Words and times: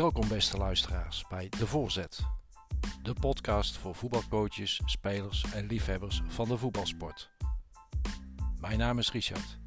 Welkom 0.00 0.28
beste 0.28 0.56
luisteraars 0.56 1.24
bij 1.28 1.48
De 1.48 1.66
Voorzet. 1.66 2.20
De 3.02 3.14
podcast 3.20 3.76
voor 3.76 3.94
voetbalcoaches, 3.94 4.80
spelers 4.84 5.44
en 5.52 5.66
liefhebbers 5.66 6.22
van 6.28 6.48
de 6.48 6.58
voetbalsport. 6.58 7.30
Mijn 8.60 8.78
naam 8.78 8.98
is 8.98 9.12
Richard 9.12 9.58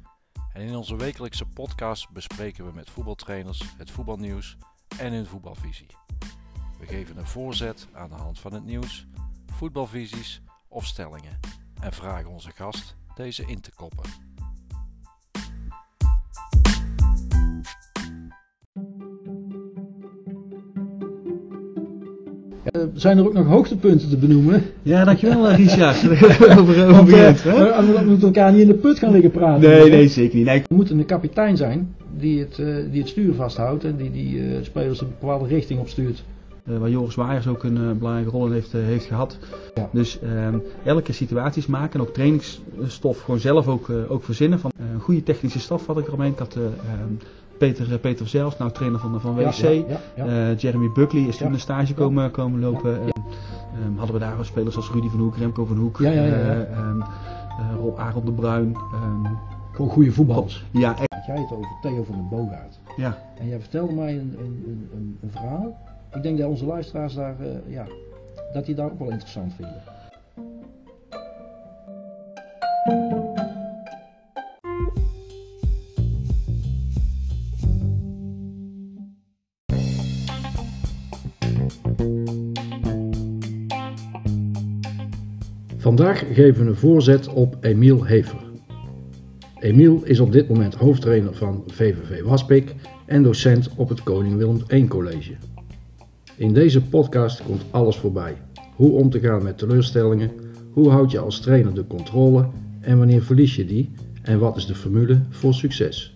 en 0.52 0.62
in 0.62 0.76
onze 0.76 0.96
wekelijkse 0.96 1.46
podcast 1.46 2.10
bespreken 2.10 2.66
we 2.66 2.72
met 2.72 2.90
voetbaltrainers 2.90 3.62
het 3.76 3.90
voetbalnieuws 3.90 4.56
en 4.98 5.12
hun 5.12 5.26
voetbalvisie. 5.26 5.96
We 6.78 6.86
geven 6.86 7.16
een 7.16 7.26
voorzet 7.26 7.88
aan 7.92 8.08
de 8.08 8.16
hand 8.16 8.38
van 8.38 8.52
het 8.52 8.64
nieuws, 8.64 9.06
voetbalvisies 9.46 10.42
of 10.68 10.86
stellingen 10.86 11.40
en 11.80 11.92
vragen 11.92 12.30
onze 12.30 12.50
gast 12.50 12.96
deze 13.14 13.46
in 13.46 13.60
te 13.60 13.70
koppen. 13.74 14.33
Zijn 22.94 23.18
er 23.18 23.26
ook 23.26 23.32
nog 23.32 23.46
hoogtepunten 23.46 24.08
te 24.08 24.16
benoemen? 24.16 24.62
Ja, 24.82 25.04
dankjewel 25.04 25.50
uh, 25.50 25.56
Richard. 25.56 26.04
over, 26.58 26.86
Want, 26.86 27.08
uh, 27.08 27.32
we 27.78 28.02
moeten 28.06 28.26
elkaar 28.26 28.52
niet 28.52 28.60
in 28.60 28.66
de 28.66 28.74
put 28.74 28.98
gaan 28.98 29.12
liggen 29.12 29.30
praten. 29.30 29.70
Nee, 29.70 29.90
nee, 29.90 30.08
zeker 30.08 30.36
niet. 30.36 30.46
Nee. 30.46 30.58
Er 30.58 30.74
moet 30.74 30.90
een 30.90 31.04
kapitein 31.04 31.56
zijn 31.56 31.94
die 32.18 32.40
het, 32.40 32.56
die 32.90 33.00
het 33.00 33.08
stuur 33.08 33.34
vasthoudt 33.34 33.84
en 33.84 33.96
die 33.96 34.10
die 34.10 34.42
spelers 34.62 35.00
een 35.00 35.12
bepaalde 35.20 35.46
richting 35.46 35.80
opstuurt. 35.80 36.24
waar 36.64 36.90
Joris 36.90 37.14
Waaiers 37.14 37.46
ook 37.46 37.64
een 37.64 37.98
belangrijke 37.98 38.30
rol 38.30 38.46
in 38.46 38.52
heeft, 38.52 38.72
heeft 38.72 39.06
gehad. 39.06 39.38
Ja. 39.74 39.88
Dus 39.92 40.18
ehm, 40.20 40.58
elke 40.84 41.12
situaties 41.12 41.66
maken 41.66 42.00
en 42.00 42.06
ook 42.06 42.14
trainingsstof 42.14 43.20
gewoon 43.20 43.40
zelf 43.40 43.68
ook, 43.68 43.90
ook 44.08 44.24
verzinnen. 44.24 44.58
Van, 44.58 44.70
een 44.94 45.00
goede 45.00 45.22
technische 45.22 45.60
staf 45.60 45.86
had 45.86 45.98
ik 45.98 46.06
eromheen. 46.06 46.34
Had 46.38 46.56
ehm, 46.56 47.14
Peter, 47.58 47.98
Peter 47.98 48.28
zelfs, 48.28 48.58
nou 48.58 48.70
trainer 48.70 49.00
van, 49.00 49.20
van 49.20 49.34
WC. 49.34 49.62
Uh, 50.18 50.58
Jeremy 50.58 50.90
Buckley 50.94 51.22
is 51.22 51.36
toen 51.36 51.52
een 51.52 51.60
stage 51.60 51.94
komen, 51.94 52.30
komen 52.30 52.60
lopen. 52.60 53.00
Um, 53.84 53.96
hadden 53.96 54.14
we 54.14 54.20
daar 54.20 54.38
ook 54.38 54.44
spelers 54.44 54.76
als 54.76 54.90
Rudy 54.90 55.08
van 55.08 55.18
Hoek, 55.18 55.36
Remco 55.36 55.64
van 55.64 55.76
Hoek, 55.76 55.98
um, 55.98 57.04
Aaron 57.96 58.24
de 58.24 58.32
Bruin. 58.32 58.76
Um, 58.94 59.38
Gewoon 59.72 59.90
goede 59.90 60.12
voetballers. 60.12 60.64
Ja, 60.70 60.96
echt. 60.98 61.26
Jij 61.26 61.38
het 61.38 61.52
over 61.52 61.78
Theo 61.82 62.04
van 62.04 62.14
den 62.14 62.28
Boogaard. 62.28 62.78
Ja. 62.96 63.18
En 63.38 63.48
jij 63.48 63.60
vertelde 63.60 63.92
mij 63.92 64.12
een, 64.12 64.36
een, 64.38 64.88
een, 64.92 65.18
een 65.22 65.30
verhaal. 65.30 65.78
Ik 66.12 66.22
denk 66.22 66.38
dat 66.38 66.48
onze 66.48 66.64
luisteraars 66.66 67.14
daar, 67.14 67.36
ja, 67.66 67.86
dat 68.52 68.66
die 68.66 68.74
daar 68.74 68.86
ook 68.86 68.98
wel 68.98 69.10
interessant 69.10 69.52
vinden. 69.54 69.82
Vandaag 85.96 86.24
geven 86.32 86.64
we 86.64 86.70
een 86.70 86.76
voorzet 86.76 87.28
op 87.28 87.56
Emiel 87.60 88.06
Hever. 88.06 88.38
Emiel 89.58 90.02
is 90.04 90.20
op 90.20 90.32
dit 90.32 90.48
moment 90.48 90.74
hoofdtrainer 90.74 91.34
van 91.34 91.64
VVV 91.66 92.22
Waspik 92.22 92.74
en 93.06 93.22
docent 93.22 93.68
op 93.76 93.88
het 93.88 94.02
Koning 94.02 94.36
Willem 94.36 94.60
I 94.72 94.86
College. 94.88 95.32
In 96.36 96.52
deze 96.52 96.82
podcast 96.82 97.42
komt 97.42 97.64
alles 97.70 97.96
voorbij. 97.96 98.36
Hoe 98.76 98.90
om 98.90 99.10
te 99.10 99.20
gaan 99.20 99.42
met 99.42 99.58
teleurstellingen, 99.58 100.30
hoe 100.70 100.90
houd 100.90 101.10
je 101.10 101.18
als 101.18 101.40
trainer 101.40 101.74
de 101.74 101.86
controle 101.86 102.48
en 102.80 102.98
wanneer 102.98 103.22
verlies 103.22 103.56
je 103.56 103.64
die 103.64 103.90
en 104.22 104.38
wat 104.38 104.56
is 104.56 104.66
de 104.66 104.74
formule 104.74 105.20
voor 105.30 105.54
succes. 105.54 106.13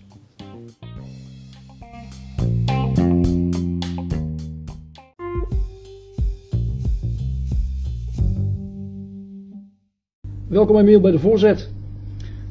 Welkom 10.59 10.79
Emiel 10.79 11.01
bij 11.01 11.11
de 11.11 11.19
voorzet. 11.19 11.71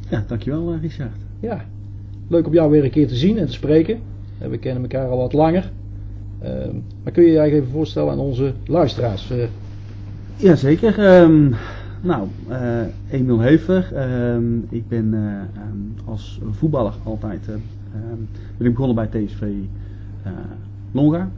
Ja, 0.09 0.23
dankjewel 0.27 0.73
uh, 0.73 0.81
Richard. 0.81 1.15
Ja, 1.39 1.65
leuk 2.27 2.47
om 2.47 2.53
jou 2.53 2.71
weer 2.71 2.83
een 2.83 2.89
keer 2.89 3.07
te 3.07 3.15
zien 3.15 3.37
en 3.37 3.45
te 3.45 3.51
spreken. 3.51 3.99
We 4.49 4.57
kennen 4.57 4.81
elkaar 4.81 5.07
al 5.07 5.17
wat 5.17 5.33
langer. 5.33 5.71
Uh, 6.43 6.49
maar 7.03 7.13
kun 7.13 7.23
je 7.23 7.31
je 7.31 7.37
eigenlijk 7.37 7.53
even 7.53 7.77
voorstellen 7.77 8.11
aan 8.11 8.19
onze 8.19 8.53
luisteraars? 8.65 9.31
Uh... 9.31 9.43
Jazeker. 10.35 11.21
Um, 11.21 11.55
nou, 12.01 12.27
uh, 12.49 12.81
Emiel 13.09 13.39
Hever. 13.39 13.91
Um, 14.33 14.65
ik 14.69 14.87
ben 14.87 15.13
um, 15.13 15.93
als 16.05 16.39
voetballer 16.51 16.93
altijd 17.03 17.45
ben 18.57 18.67
ik 18.67 18.73
begonnen 18.73 18.95
bij 18.95 19.07
TSV 19.07 19.43
Longa. 20.91 21.17
Daar 21.17 21.29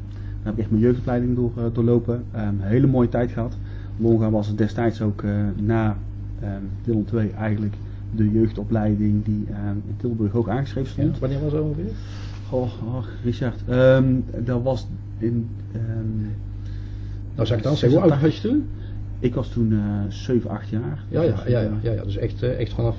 heb 0.43 0.53
ik 0.53 0.59
echt 0.59 0.69
mijn 0.69 0.81
jeugdopleiding 0.81 1.35
door, 1.35 1.51
doorlopen. 1.73 2.23
hele 2.57 2.87
mooie 2.87 3.09
tijd 3.09 3.31
gehad. 3.31 3.57
Longa 3.97 4.29
was 4.29 4.55
destijds 4.55 5.01
ook 5.01 5.23
na 5.55 5.97
um, 6.43 6.69
Willem 6.83 7.05
2 7.05 7.31
eigenlijk 7.31 7.73
de 8.15 8.31
jeugdopleiding 8.31 9.25
die 9.25 9.45
um, 9.49 9.83
in 9.87 9.95
Tilburg 9.97 10.33
ook 10.33 10.49
aangeschreven 10.49 10.91
stond. 10.91 11.13
Ja, 11.13 11.19
wanneer 11.19 11.39
was 11.41 11.51
dat 11.51 11.61
ongeveer? 11.61 11.91
Oh, 12.49 12.61
oh 12.61 13.03
Richard, 13.23 13.61
um, 13.69 14.23
dat 14.43 14.61
was 14.63 14.87
in... 15.17 15.49
nou 17.35 17.47
zeg 17.47 17.57
ik 17.57 17.63
dan, 17.63 17.75
hoe 17.89 17.99
oud 17.99 18.21
was 18.21 18.41
je 18.41 18.47
toen? 18.47 18.67
Ik 19.19 19.35
was 19.35 19.49
toen 19.49 19.71
uh, 19.71 19.81
7, 20.07 20.49
8 20.49 20.69
jaar. 20.69 21.03
Ja, 21.09 21.21
ja, 21.21 21.43
ja, 21.47 21.59
ja, 21.59 21.77
ja, 21.81 21.91
ja, 21.91 22.03
dus 22.03 22.17
echt, 22.17 22.43
uh, 22.43 22.59
echt 22.59 22.73
vanaf 22.73 22.97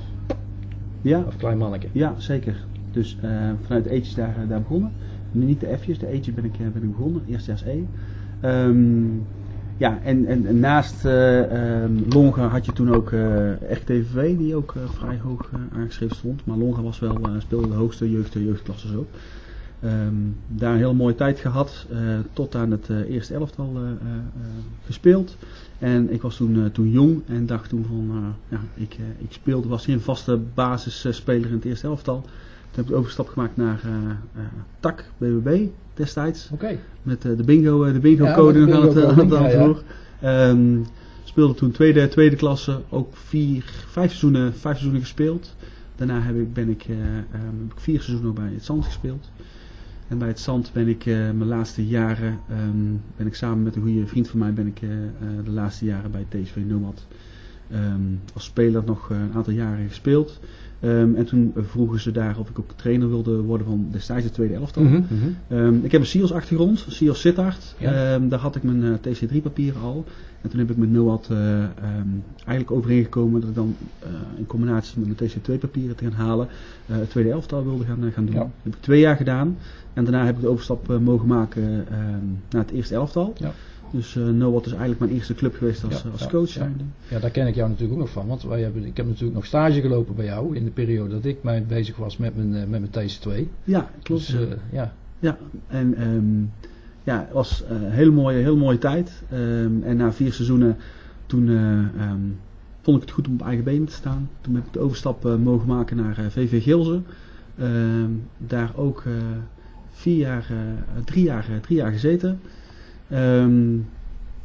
ja, 1.02 1.20
of 1.26 1.36
klein 1.36 1.58
manneke. 1.58 1.86
Ja, 1.92 2.14
zeker. 2.18 2.56
Dus 2.92 3.16
uh, 3.24 3.50
vanuit 3.62 3.84
de 3.84 3.90
eetjes 3.90 4.14
daar, 4.14 4.34
daar 4.48 4.60
begonnen. 4.60 4.92
Niet 5.32 5.60
de 5.60 5.76
F'jes, 5.78 5.98
de 5.98 6.06
eetjes 6.06 6.34
ben 6.34 6.44
ik, 6.44 6.52
ben 6.58 6.82
ik 6.82 6.90
begonnen, 6.90 7.22
eerstejaars 7.26 7.64
E. 7.64 7.82
Um, 8.44 9.26
ja, 9.80 9.98
en, 10.02 10.26
en, 10.26 10.46
en 10.46 10.58
naast 10.58 11.04
uh, 11.04 11.82
um, 11.82 12.04
Longa 12.08 12.46
had 12.46 12.66
je 12.66 12.72
toen 12.72 12.94
ook 12.94 13.10
uh, 13.10 13.52
RTVV, 13.52 14.36
die 14.36 14.54
ook 14.54 14.74
uh, 14.76 14.82
vrij 14.88 15.18
hoog 15.22 15.50
aangeschreven 15.74 16.16
stond. 16.16 16.46
Maar 16.46 16.56
Longa 16.56 16.82
was 16.82 16.98
wel, 16.98 17.18
speelde 17.38 17.68
de 17.68 17.74
hoogste 17.74 18.10
jeugd, 18.10 18.32
jeugdklasses 18.32 18.94
ook. 18.94 19.08
Um, 19.84 20.36
daar 20.48 20.72
een 20.72 20.78
hele 20.78 20.92
mooie 20.92 21.14
tijd 21.14 21.38
gehad, 21.38 21.86
tot 22.32 22.54
aan 22.54 22.70
het 22.70 22.88
eerste 23.08 23.34
elftal 23.34 23.76
gespeeld. 24.84 25.36
En 25.78 26.12
ik 26.12 26.22
was 26.22 26.36
toen, 26.36 26.70
toen 26.72 26.90
jong 26.90 27.22
en 27.26 27.46
dacht 27.46 27.68
toen 27.68 27.84
van, 27.88 28.34
ja, 28.48 28.60
ik, 28.74 28.96
ik 29.18 29.32
speelde, 29.32 29.68
was 29.68 29.84
geen 29.84 30.00
vaste 30.00 30.40
basisspeler 30.54 31.48
in 31.48 31.54
het 31.54 31.64
eerste 31.64 31.86
elftal. 31.86 32.20
Toen 32.20 32.30
heb 32.70 32.84
ik 32.84 32.90
de 32.90 32.96
overstap 32.96 33.28
gemaakt 33.28 33.56
naar 33.56 33.80
TAC, 34.80 35.04
BBB 35.18 35.66
destijds. 36.00 36.50
Okay. 36.52 36.78
Met 37.02 37.24
uh, 37.24 37.36
de 37.36 37.42
bingo, 37.42 37.86
uh, 37.86 37.92
de 37.92 37.98
bingo 37.98 38.24
ja, 38.24 38.34
code 38.34 38.58
nog 38.58 38.74
aan 38.74 38.88
het, 38.88 39.04
aan 39.04 39.18
het 39.18 39.34
aanvoer. 39.34 39.82
Ja, 40.20 40.48
um, 40.48 40.86
speelde 41.24 41.54
toen 41.54 41.70
tweede, 41.70 42.08
tweede 42.08 42.36
klasse, 42.36 42.80
ook 42.88 43.16
vier, 43.16 43.64
vijf, 43.88 44.08
seizoenen, 44.08 44.52
vijf 44.52 44.62
seizoenen 44.62 45.00
gespeeld. 45.00 45.56
Daarna 45.96 46.20
heb 46.20 46.36
ik, 46.36 46.52
ben 46.52 46.68
ik, 46.68 46.86
uh, 46.88 46.96
um, 46.96 47.24
heb 47.32 47.72
ik 47.76 47.80
vier 47.80 48.00
seizoenen 48.00 48.34
bij 48.34 48.50
het 48.54 48.64
Zand 48.64 48.84
gespeeld. 48.84 49.30
En 50.08 50.18
bij 50.18 50.28
het 50.28 50.40
Zand 50.40 50.72
ben 50.72 50.88
ik 50.88 51.04
mijn 51.04 51.46
laatste 51.46 51.86
jaren, 51.86 52.38
um, 52.50 53.02
ben 53.16 53.26
ik 53.26 53.34
samen 53.34 53.62
met 53.62 53.76
een 53.76 53.82
goede 53.82 54.06
vriend 54.06 54.28
van 54.28 54.38
mij, 54.38 54.52
ben 54.52 54.66
ik 54.66 54.80
de 55.44 55.50
laatste 55.50 55.84
jaren 55.84 56.10
bij 56.10 56.26
TSV 56.28 56.56
Nomad 56.56 57.06
als 58.34 58.44
speler 58.44 58.82
nog 58.86 59.10
een 59.10 59.32
aantal 59.34 59.52
jaren 59.52 59.88
gespeeld. 59.88 60.40
Um, 60.84 61.16
en 61.16 61.24
toen 61.24 61.52
vroegen 61.56 62.00
ze 62.00 62.10
daar 62.10 62.38
of 62.38 62.48
ik 62.48 62.58
ook 62.58 62.72
trainer 62.76 63.08
wilde 63.08 63.40
worden 63.40 63.66
van 63.66 63.88
destijds 63.90 64.24
de 64.24 64.30
tweede 64.30 64.54
elftal. 64.54 64.82
Mm 64.82 65.04
-hmm. 65.08 65.58
um, 65.58 65.84
ik 65.84 65.92
heb 65.92 66.00
een 66.00 66.06
SEALS 66.06 66.32
achtergrond, 66.32 66.86
SEALS 66.88 67.20
Sittard. 67.20 67.74
Ja. 67.78 68.14
Um, 68.14 68.28
daar 68.28 68.38
had 68.38 68.56
ik 68.56 68.62
mijn 68.62 68.82
uh, 68.82 68.94
TC3 68.94 69.42
papieren 69.42 69.80
al. 69.80 70.04
En 70.40 70.50
toen 70.50 70.58
heb 70.58 70.70
ik 70.70 70.76
met 70.76 70.90
NOAD 70.90 71.28
uh, 71.32 71.38
eigenlijk 72.34 72.70
overeengekomen 72.70 73.40
dat 73.40 73.48
ik 73.48 73.54
dan 73.54 73.76
uh, 74.02 74.08
in 74.36 74.46
combinatie 74.46 74.98
met 75.00 75.18
mijn 75.18 75.30
TC2 75.30 75.60
papieren 75.60 75.96
te 75.96 76.04
gaan 76.04 76.12
halen 76.12 76.48
het 76.86 77.10
tweede 77.10 77.30
elftal 77.30 77.64
wilde 77.64 77.84
gaan, 77.84 78.12
gaan 78.12 78.24
doen. 78.24 78.34
Ja. 78.34 78.40
Dat 78.40 78.50
heb 78.62 78.74
ik 78.74 78.80
twee 78.80 79.00
jaar 79.00 79.16
gedaan. 79.16 79.56
En 79.92 80.04
daarna 80.04 80.24
heb 80.24 80.34
ik 80.34 80.40
de 80.40 80.48
overstap 80.48 80.98
mogen 81.00 81.26
maken 81.26 81.86
naar 82.50 82.62
het 82.62 82.70
eerste 82.70 82.94
elftal. 82.94 83.32
Ja. 83.36 83.52
Dus 83.90 84.14
uh, 84.14 84.28
Noord 84.28 84.66
is 84.66 84.70
eigenlijk 84.70 85.00
mijn 85.00 85.12
eerste 85.12 85.34
club 85.34 85.54
geweest 85.56 85.84
als, 85.84 86.02
ja, 86.02 86.10
als 86.10 86.28
coach. 86.28 86.54
Ja, 86.54 86.70
ja, 87.08 87.18
daar 87.18 87.30
ken 87.30 87.46
ik 87.46 87.54
jou 87.54 87.68
natuurlijk 87.68 87.98
ook 87.98 88.04
nog 88.04 88.12
van. 88.12 88.26
Want 88.26 88.42
wij 88.42 88.60
hebben, 88.60 88.84
ik 88.84 88.96
heb 88.96 89.06
natuurlijk 89.06 89.34
nog 89.34 89.46
stage 89.46 89.80
gelopen 89.80 90.14
bij 90.14 90.24
jou 90.24 90.56
in 90.56 90.64
de 90.64 90.70
periode 90.70 91.14
dat 91.14 91.24
ik 91.24 91.42
mij 91.42 91.64
bezig 91.64 91.96
was 91.96 92.16
met 92.16 92.36
mijn, 92.36 92.52
uh, 92.54 92.64
met 92.66 92.80
mijn 92.80 93.10
TC2. 93.10 93.48
Ja, 93.64 93.90
klopt. 94.02 94.26
Dus, 94.26 94.40
uh, 94.40 94.48
ja. 94.72 94.94
ja, 95.18 95.38
en 95.66 96.08
um, 96.08 96.52
ja, 97.04 97.18
het 97.18 97.32
was 97.32 97.64
een 97.68 97.90
hele 97.90 98.10
mooie, 98.10 98.38
hele 98.38 98.56
mooie 98.56 98.78
tijd. 98.78 99.22
Um, 99.32 99.82
en 99.82 99.96
na 99.96 100.12
vier 100.12 100.32
seizoenen 100.32 100.76
toen 101.26 101.48
um, 101.48 102.38
vond 102.82 102.96
ik 102.96 103.02
het 103.02 103.10
goed 103.10 103.28
om 103.28 103.34
op 103.34 103.42
eigen 103.42 103.64
benen 103.64 103.86
te 103.86 103.92
staan. 103.92 104.30
Toen 104.40 104.54
heb 104.54 104.66
ik 104.66 104.72
de 104.72 104.80
overstap 104.80 105.38
mogen 105.38 105.68
maken 105.68 105.96
naar 105.96 106.26
VV 106.30 106.62
Gilze. 106.62 107.00
daar 108.38 108.72
ook 108.76 109.04
vier 109.90 110.16
jaar, 110.16 110.52
drie, 111.04 111.24
jaar, 111.24 111.46
drie 111.60 111.76
jaar 111.76 111.92
gezeten. 111.92 112.40
Um, 113.12 113.86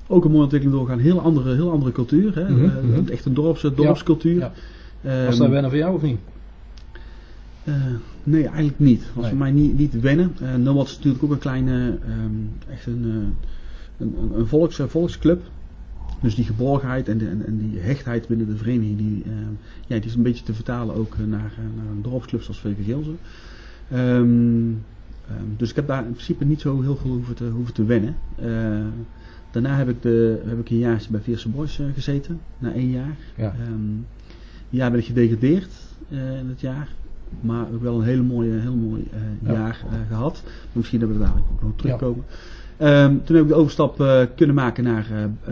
ook 0.07 0.25
een 0.25 0.31
mooie 0.31 0.43
ontwikkeling 0.43 0.77
doorgaan. 0.79 0.99
Heel 0.99 1.21
andere, 1.21 1.53
heel 1.53 1.71
andere 1.71 1.91
cultuur. 1.91 2.35
Hè? 2.35 2.49
Mm 2.49 2.69
-hmm. 2.69 3.07
echt 3.07 3.25
een 3.25 3.33
dorps, 3.33 3.61
dorpscultuur. 3.75 4.39
Ja, 4.39 4.51
ja. 5.01 5.25
Was 5.25 5.37
dat 5.37 5.49
wennen 5.49 5.71
voor 5.71 5.79
jou 5.79 5.95
of 5.95 6.01
niet? 6.01 6.17
nee, 8.23 8.43
eigenlijk 8.43 8.79
niet. 8.79 9.03
Was 9.13 9.27
voor 9.27 9.37
mij 9.37 9.51
niet, 9.51 9.77
niet 9.77 9.99
wennen. 9.99 10.35
Uh, 10.41 10.55
Nomad 10.55 10.87
is 10.87 10.95
natuurlijk 10.95 11.23
ook 11.23 11.31
een 11.31 11.37
kleine, 11.37 11.97
ehm, 12.03 12.71
echt 12.73 12.85
een, 12.85 13.33
een, 13.97 14.15
een, 14.33 14.47
volks, 14.47 14.81
volksclub. 14.87 15.41
Dus 16.21 16.35
die 16.35 16.45
geborgenheid 16.45 17.09
en, 17.09 17.17
de, 17.17 17.27
en, 17.27 17.45
en, 17.45 17.57
die 17.57 17.79
hechtheid 17.79 18.27
binnen 18.27 18.47
de 18.47 18.55
vereniging, 18.55 18.97
die, 18.97 19.23
ja, 19.87 19.95
die 19.95 20.05
is 20.05 20.15
een 20.15 20.21
beetje 20.21 20.43
te 20.43 20.53
vertalen 20.53 20.95
ook 20.95 21.17
naar, 21.17 21.27
naar 21.27 21.91
een 21.91 22.01
dorpsclub 22.01 22.43
als 22.47 22.59
VV 22.59 22.85
Geelze. 22.85 23.11
Um, 23.93 24.83
dus 25.57 25.69
ik 25.69 25.75
heb 25.75 25.87
daar 25.87 26.05
in 26.05 26.11
principe 26.11 26.45
niet 26.45 26.61
zo 26.61 26.81
heel 26.81 26.95
veel 26.95 27.11
hoeven 27.11 27.35
te, 27.35 27.43
hoeven 27.45 27.73
te 27.73 27.85
wennen. 27.85 28.15
Daarna 29.55 29.75
heb 29.75 29.89
ik, 29.89 30.01
de, 30.01 30.41
heb 30.45 30.59
ik 30.59 30.69
een 30.69 30.77
jaartje 30.77 31.11
bij 31.11 31.21
Veerse 31.21 31.49
Boys 31.49 31.79
uh, 31.79 31.85
gezeten, 31.93 32.41
na 32.57 32.73
één 32.73 32.89
jaar. 32.89 33.15
Ja. 33.35 33.55
Um, 33.71 34.05
jaar 34.69 34.91
ben 34.91 34.99
ik 34.99 35.05
gedegradeerd 35.05 35.71
uh, 36.09 36.37
in 36.39 36.47
het 36.47 36.61
jaar. 36.61 36.89
Maar 37.41 37.65
ook 37.73 37.81
wel 37.81 37.99
een 37.99 38.05
hele 38.05 38.21
mooie, 38.21 38.51
heel 38.51 38.75
mooi 38.75 39.07
jaar 39.39 39.85
gehad. 40.07 40.43
misschien 40.71 40.99
dat 40.99 41.09
we 41.09 41.17
daar 41.17 41.33
ook 41.37 41.61
nog 41.61 41.71
terugkomen. 41.75 42.23
Ja. 42.79 43.03
Um, 43.03 43.23
toen 43.23 43.35
heb 43.35 43.45
ik 43.45 43.51
de 43.51 43.57
overstap 43.57 44.27
kunnen 44.35 44.55
maken 44.55 44.83
naar 44.83 45.05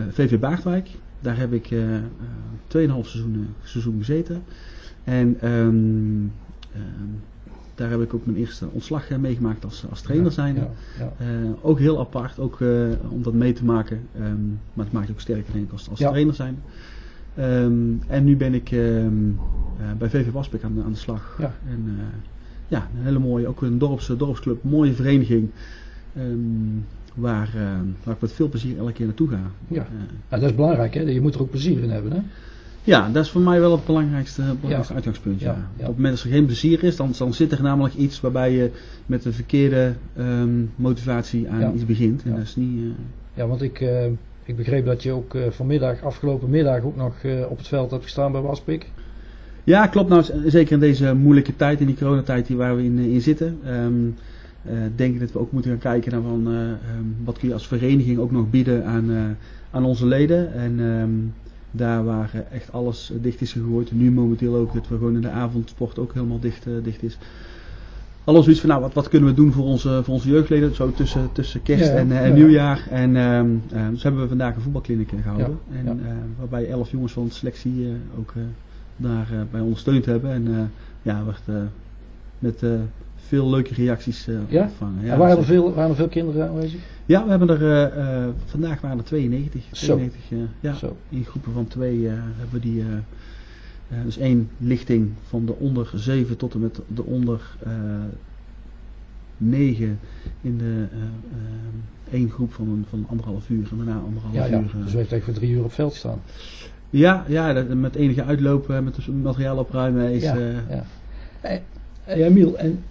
VV 0.09 0.39
Baardwijk. 0.39 0.89
Daar 1.19 1.37
heb 1.37 1.53
ik 1.53 1.69
2,5 1.69 1.75
seizoen, 2.67 3.47
seizoen 3.63 3.97
gezeten. 3.97 4.43
En 5.03 5.37
daar 7.75 7.89
heb 7.89 8.01
ik 8.01 8.13
ook 8.13 8.25
mijn 8.25 8.37
eerste 8.37 8.67
ontslag 8.71 9.09
eh, 9.09 9.17
meegemaakt 9.17 9.63
als, 9.65 9.85
als 9.89 10.01
trainer 10.01 10.31
zijn. 10.31 10.55
Ja, 10.55 10.69
ja. 10.99 11.13
Uh, 11.21 11.49
ook 11.61 11.79
heel 11.79 11.99
apart, 11.99 12.39
ook 12.39 12.59
uh, 12.59 12.89
om 13.09 13.23
dat 13.23 13.33
mee 13.33 13.53
te 13.53 13.65
maken. 13.65 14.07
Um, 14.19 14.59
maar 14.73 14.85
het 14.85 14.93
maakt 14.93 15.11
ook 15.11 15.19
sterker 15.19 15.53
denk 15.53 15.65
ik 15.65 15.71
als, 15.71 15.89
als 15.89 15.99
trainer 15.99 16.33
zijn. 16.33 16.61
Um, 17.39 18.01
en 18.07 18.23
nu 18.23 18.37
ben 18.37 18.53
ik 18.53 18.71
um, 18.71 19.39
uh, 19.79 19.91
bij 19.97 20.09
VV 20.09 20.31
Waspik 20.31 20.63
aan, 20.63 20.83
aan 20.85 20.91
de 20.91 20.97
slag. 20.97 21.39
En 21.69 21.99
ja, 22.67 22.89
een 22.97 23.03
hele 23.03 23.19
mooie, 23.19 23.47
ook 23.47 23.61
een 23.61 23.77
dorps, 23.77 24.11
dorpsclub, 24.17 24.63
mooie 24.63 24.93
vereniging. 24.93 25.49
waar, 27.13 27.49
waar 28.03 28.13
ik 28.13 28.21
met 28.21 28.31
veel 28.31 28.49
plezier 28.49 28.77
elke 28.77 28.91
keer 28.91 29.05
naartoe 29.05 29.29
ga. 29.29 29.39
Ja. 29.67 29.87
ja, 30.29 30.37
dat 30.37 30.49
is 30.49 30.55
belangrijk 30.55 30.93
hè, 30.93 31.01
je 31.01 31.21
moet 31.21 31.35
er 31.35 31.41
ook 31.41 31.49
plezier 31.49 31.83
in 31.83 31.89
hebben 31.89 32.11
hè. 32.11 32.21
Ja, 32.85 33.09
dat 33.09 33.23
is 33.23 33.29
voor 33.31 33.41
mij 33.41 33.59
wel 33.59 33.71
het 33.71 33.85
belangrijkste, 33.85 34.41
belangrijkste 34.41 34.93
uitgangspunt. 34.93 35.39
Ja. 35.39 35.51
Op 35.77 35.85
het 35.85 35.95
moment 35.95 36.15
dat 36.15 36.23
er 36.23 36.31
geen 36.31 36.45
plezier 36.45 36.83
is, 36.83 36.95
dan, 36.95 37.13
dan 37.17 37.33
zit 37.33 37.51
er 37.51 37.61
namelijk 37.61 37.95
iets 37.95 38.21
waarbij 38.21 38.51
je 38.51 38.71
met 39.05 39.23
de 39.23 39.31
verkeerde 39.31 39.93
um, 40.17 40.71
motivatie 40.75 41.49
aan 41.49 41.73
iets 41.73 41.85
begint. 41.85 42.23
En 42.23 42.31
dat 42.31 42.41
is 42.41 42.55
niet, 42.55 42.77
uh... 42.77 42.91
Ja, 43.33 43.47
want 43.47 43.61
ik, 43.61 43.81
uh, 43.81 44.05
ik 44.43 44.55
begreep 44.55 44.85
dat 44.85 45.03
je 45.03 45.11
ook 45.11 45.33
uh, 45.33 45.43
vanmiddag, 45.49 46.03
afgelopen 46.03 46.49
middag, 46.49 46.83
ook 46.83 46.95
nog 46.95 47.13
op 47.49 47.57
het 47.57 47.67
veld 47.67 47.91
hebt 47.91 48.03
gestaan 48.03 48.31
bij 48.31 48.41
Waspik. 48.41 48.89
Ja, 49.63 49.87
klopt. 49.87 50.09
Nou, 50.09 50.23
zeker 50.45 50.73
in 50.73 50.79
deze 50.79 51.13
moeilijke 51.13 51.55
tijd, 51.55 51.79
in 51.79 51.87
die 51.87 51.97
coronatijd 51.97 52.47
die 52.47 52.57
waar 52.57 52.75
we 52.75 52.83
in, 52.83 52.97
in 52.97 53.21
zitten. 53.21 53.59
Um, 53.67 54.15
denk 54.95 55.13
ik 55.13 55.19
dat 55.19 55.31
we 55.31 55.39
ook 55.39 55.51
moeten 55.51 55.71
gaan 55.71 55.79
kijken 55.79 56.11
naar 56.11 56.21
van, 56.21 56.47
um, 56.47 57.15
wat 57.23 57.37
kun 57.37 57.47
je 57.47 57.53
als 57.53 57.67
vereniging 57.67 58.17
ook 58.17 58.31
nog 58.31 58.49
bieden 58.49 58.85
aan, 58.85 59.37
aan 59.71 59.85
onze 59.85 60.05
leden. 60.05 60.53
En 60.53 60.79
daar 61.75 62.03
waar 62.03 62.31
echt 62.51 62.71
alles 62.71 63.11
dicht 63.21 63.41
is 63.41 63.51
gegooid. 63.51 63.91
Nu 63.91 64.11
momenteel 64.11 64.55
ook 64.55 64.73
dat 64.73 64.87
we 64.87 64.97
gewoon 64.97 65.15
in 65.15 65.21
de 65.21 65.29
avondsport 65.29 65.99
ook 65.99 66.13
helemaal 66.13 66.39
dicht, 66.39 66.67
uh, 66.67 66.73
dicht 66.83 67.03
is. 67.03 67.17
Alles 68.23 68.43
zoiets 68.43 68.61
van, 68.61 68.69
nou, 68.69 68.81
wat, 68.81 68.93
wat 68.93 69.09
kunnen 69.09 69.29
we 69.29 69.35
doen 69.35 69.51
voor 69.51 69.65
onze, 69.65 70.01
voor 70.03 70.13
onze 70.13 70.29
jeugdleden, 70.29 70.75
zo 70.75 70.91
tussen, 70.91 71.29
tussen 71.31 71.61
kerst 71.61 71.89
en, 71.89 72.07
uh, 72.07 72.25
en 72.25 72.33
nieuwjaar. 72.33 72.87
En 72.89 73.15
uh, 73.15 73.89
dus 73.89 74.03
hebben 74.03 74.21
we 74.21 74.27
vandaag 74.27 74.55
een 74.55 74.61
voetbalkliniek 74.61 75.09
gehouden. 75.09 75.59
en, 75.71 76.01
waarbij 76.37 76.69
elf 76.69 76.91
jongens 76.91 77.13
van 77.13 77.25
de 77.25 77.33
selectie 77.33 77.87
ook 78.19 78.33
daar 78.97 79.27
bij 79.51 79.61
ondersteund 79.61 80.05
hebben. 80.05 80.31
En 80.31 80.71
ja, 81.01 81.23
werd 81.25 81.69
met 82.39 82.63
veel 83.15 83.49
leuke 83.49 83.73
reacties 83.73 84.27
ontvangen. 84.49 85.05
Ja, 85.05 85.17
waren, 85.17 85.37
er 85.37 85.43
veel, 85.43 85.73
waren 85.73 85.89
er 85.89 85.95
veel 85.95 86.07
kinderen 86.07 86.47
aanwezig? 86.47 86.81
Ja, 87.05 87.23
we 87.23 87.29
hebben 87.29 87.49
er 87.49 87.97
uh, 87.97 88.27
vandaag 88.45 88.81
waren 88.81 88.97
er 88.97 89.03
92. 89.03 89.63
92 89.71 90.31
uh, 90.31 90.39
ja, 90.59 90.73
Zo. 90.73 90.97
in 91.09 91.25
groepen 91.25 91.53
van 91.53 91.67
twee 91.67 91.97
uh, 91.97 92.11
hebben 92.11 92.51
we 92.51 92.59
die. 92.59 92.83
dus 94.03 94.17
één 94.17 94.49
lichting 94.57 95.11
van 95.27 95.45
de 95.45 95.53
onder 95.53 95.91
7 95.95 96.37
tot 96.37 96.53
en 96.53 96.59
met 96.59 96.79
de 96.87 97.03
onder 97.03 97.55
9 99.37 99.99
in 100.41 100.57
de 100.57 100.85
één 102.11 102.29
groep 102.29 102.53
van, 102.53 102.85
van 102.89 103.05
anderhalf 103.09 103.49
uur 103.49 103.67
en 103.71 103.77
daarna 103.77 103.99
anderhalf 103.99 104.33
ja, 104.33 104.47
uur. 104.47 104.51
Ja. 104.51 104.83
Dus 104.83 104.91
we 104.91 104.97
heeft 104.97 105.11
eigenlijk 105.11 105.23
voor 105.23 105.33
drie 105.33 105.51
uur 105.51 105.63
op 105.63 105.73
veld 105.73 105.93
staan. 105.93 106.21
Ja, 106.89 107.25
ja 107.27 107.53
dat, 107.53 107.67
met 107.67 107.95
enige 107.95 108.23
uitlopen, 108.23 108.83
met 108.83 108.95
het 108.95 109.07
materiaal 109.07 109.57
opruimen 109.57 110.11
is. 110.11 110.23
Ja, 110.23 110.35
ja. 110.69 110.85
Hey, 111.41 111.63
hey, 112.03 112.23
Emiel, 112.23 112.57
en 112.57 112.83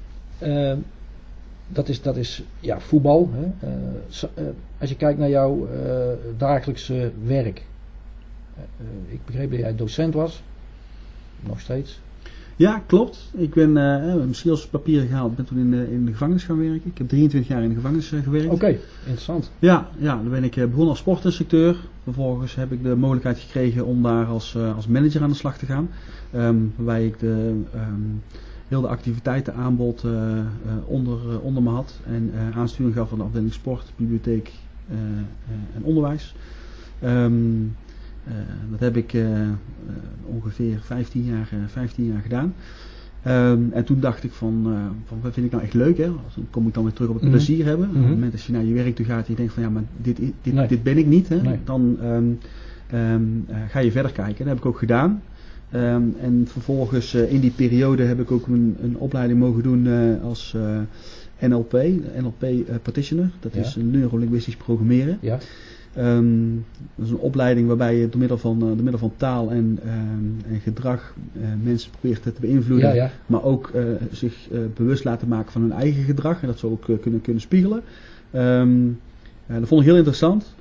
dat 1.73 1.89
is, 1.89 2.03
dat 2.03 2.17
is 2.17 2.43
ja, 2.61 2.81
voetbal. 2.81 3.31
Hè. 3.33 3.69
Uh, 3.69 4.49
als 4.79 4.91
je 4.91 4.97
kijkt 4.97 5.19
naar 5.19 5.29
jouw 5.29 5.69
uh, 5.75 6.03
dagelijkse 6.37 7.13
werk. 7.25 7.65
ik 9.09 9.21
begreep 9.25 9.51
dat 9.51 9.59
jij 9.59 9.77
docent 9.77 10.15
was. 10.15 10.43
Nog 11.41 11.61
steeds. 11.61 12.01
Ja, 12.57 12.83
klopt. 12.87 13.31
Ik 13.33 13.55
ben 13.55 13.73
misschien 14.29 14.51
als 14.51 14.67
papier 14.67 15.07
gehaald. 15.07 15.37
ben 15.37 15.45
toen 15.45 15.59
in 15.59 15.71
de, 15.71 15.93
in 15.93 16.05
de 16.05 16.13
gevangenis 16.13 16.45
gaan 16.45 16.59
werken. 16.59 16.91
Ik 16.91 16.99
heb 16.99 17.09
23 17.09 17.51
jaar 17.51 17.63
in 17.63 17.69
de 17.69 17.75
gevangenis 17.75 18.09
gewerkt. 18.09 18.53
Oké, 18.53 18.79
interessant. 18.99 19.51
Ja, 19.59 19.89
ja, 19.99 20.17
dan 20.17 20.31
ben 20.31 20.45
ik 20.45 20.55
begonnen 20.55 20.89
als 20.89 20.99
sportinstructeur. 20.99 21.77
Vervolgens 22.03 22.55
heb 22.55 22.73
ik 22.73 22.83
de 22.83 22.97
mogelijkheid 22.97 23.39
gekregen 23.39 23.87
om 23.87 24.03
daar 24.03 24.27
als, 24.27 24.57
als 24.77 24.87
manager 24.87 25.23
aan 25.23 25.31
de 25.31 25.35
slag 25.35 25.59
te 25.59 25.67
gaan. 25.67 25.91
Um, 26.35 26.73
waarbij 26.77 27.07
ik 27.07 27.19
de... 27.19 27.63
Um, 27.75 28.23
heel 28.73 28.81
de 28.81 28.89
activiteitenaanbod 28.89 30.05
uh, 30.05 30.13
onder, 30.85 31.19
uh, 31.29 31.45
onder 31.45 31.63
me 31.63 31.71
had. 31.71 32.01
En 32.07 32.33
aansturing 32.55 32.95
gaf 32.95 33.09
van 33.09 33.19
de 33.19 33.25
afdeling 33.25 33.53
sport, 33.53 33.93
bibliotheek 33.97 34.53
en 35.75 35.83
onderwijs. 35.83 36.35
Um, 37.05 37.77
dat 38.71 38.81
heb 38.81 38.97
ik 38.97 39.17
ongeveer 40.25 40.81
15 40.81 41.25
jaar, 41.25 41.49
15 41.67 42.05
jaar 42.05 42.21
gedaan. 42.21 42.55
Um, 43.27 43.71
en 43.73 43.85
toen 43.85 44.01
dacht 44.01 44.25
ik 44.25 44.33
van, 44.33 44.65
uh, 44.67 44.75
van, 45.07 45.19
wat 45.23 45.33
vind 45.33 45.47
ik 45.47 45.53
nou 45.53 45.65
echt 45.65 45.75
leuk 45.75 45.97
hè? 45.97 46.05
Dan 46.05 46.47
kom 46.51 46.67
ik 46.67 46.75
dan 46.75 46.83
weer 46.83 46.93
terug 46.93 47.09
op 47.09 47.15
het 47.15 47.25
mm 47.25 47.31
-hmm. 47.31 47.39
plezier 47.39 47.65
hebben. 47.65 47.87
Mm 47.87 47.93
-hmm. 47.93 48.03
Op 48.03 48.09
het 48.09 48.15
moment 48.15 48.33
dat 48.33 48.43
je 48.43 48.53
naar 48.53 48.65
je 48.65 48.75
werk 48.75 48.95
toe 48.95 49.07
gaat 49.07 49.25
en 49.25 49.31
je 49.31 49.37
denkt 49.37 49.53
van 49.53 49.63
ja, 49.63 49.71
maar 49.71 49.83
dit, 49.97 50.17
dit, 50.43 50.55
nee. 50.55 50.69
dit 50.69 50.83
ben 50.83 50.99
ik 50.99 51.07
niet. 51.07 51.29
Hè? 51.29 51.43
Nee. 51.43 51.59
Dan 51.65 51.99
um, 52.03 52.39
um, 52.95 53.47
uh, 53.51 53.57
ga 53.69 53.79
je 53.79 53.93
verder 53.93 54.13
kijken. 54.13 54.39
Dat 54.39 54.47
heb 54.47 54.57
ik 54.57 54.67
ook 54.67 54.79
gedaan. 54.79 55.23
Um, 55.75 56.17
en 56.21 56.45
vervolgens 56.49 57.15
uh, 57.15 57.33
in 57.33 57.41
die 57.41 57.51
periode 57.51 58.03
heb 58.03 58.21
ik 58.21 58.31
ook 58.31 58.47
een, 58.47 58.77
een 58.83 58.97
opleiding 58.97 59.39
mogen 59.39 59.63
doen 59.63 59.87
uh, 59.87 60.23
als 60.23 60.55
uh, 60.57 60.79
NLP, 61.49 61.73
NLP 62.21 62.47
Practitioner. 62.83 63.31
Dat 63.41 63.55
ja. 63.55 63.61
is 63.61 63.77
neurolinguistisch 63.81 64.57
programmeren. 64.57 65.19
Ja. 65.21 65.39
Um, 65.99 66.65
dat 66.95 67.07
is 67.07 67.13
een 67.13 67.19
opleiding 67.19 67.67
waarbij 67.67 67.97
je 67.97 68.09
door 68.09 68.19
middel 68.19 68.39
van, 68.39 68.59
door 68.59 68.77
middel 68.77 68.99
van 68.99 69.13
taal 69.17 69.51
en, 69.51 69.79
um, 69.87 70.37
en 70.49 70.61
gedrag 70.61 71.15
mensen 71.63 71.91
probeert 71.91 72.23
te 72.23 72.33
beïnvloeden. 72.41 72.89
Ja, 72.89 72.95
ja. 72.95 73.11
Maar 73.27 73.43
ook 73.43 73.73
zich 74.11 74.49
bewust 74.75 75.05
laten 75.05 75.29
maken 75.29 75.53
van 75.53 75.61
hun 75.63 75.73
eigen 75.73 76.03
gedrag. 76.03 76.41
En 76.41 76.47
dat 76.47 76.59
ze 76.59 76.67
ook 76.67 76.89
kunnen, 77.01 77.21
kunnen 77.21 77.43
spiegelen. 77.43 77.83
dat 79.47 79.69
vond 79.69 79.81
ik 79.81 79.87
heel 79.87 79.97
interessant. 79.97 80.55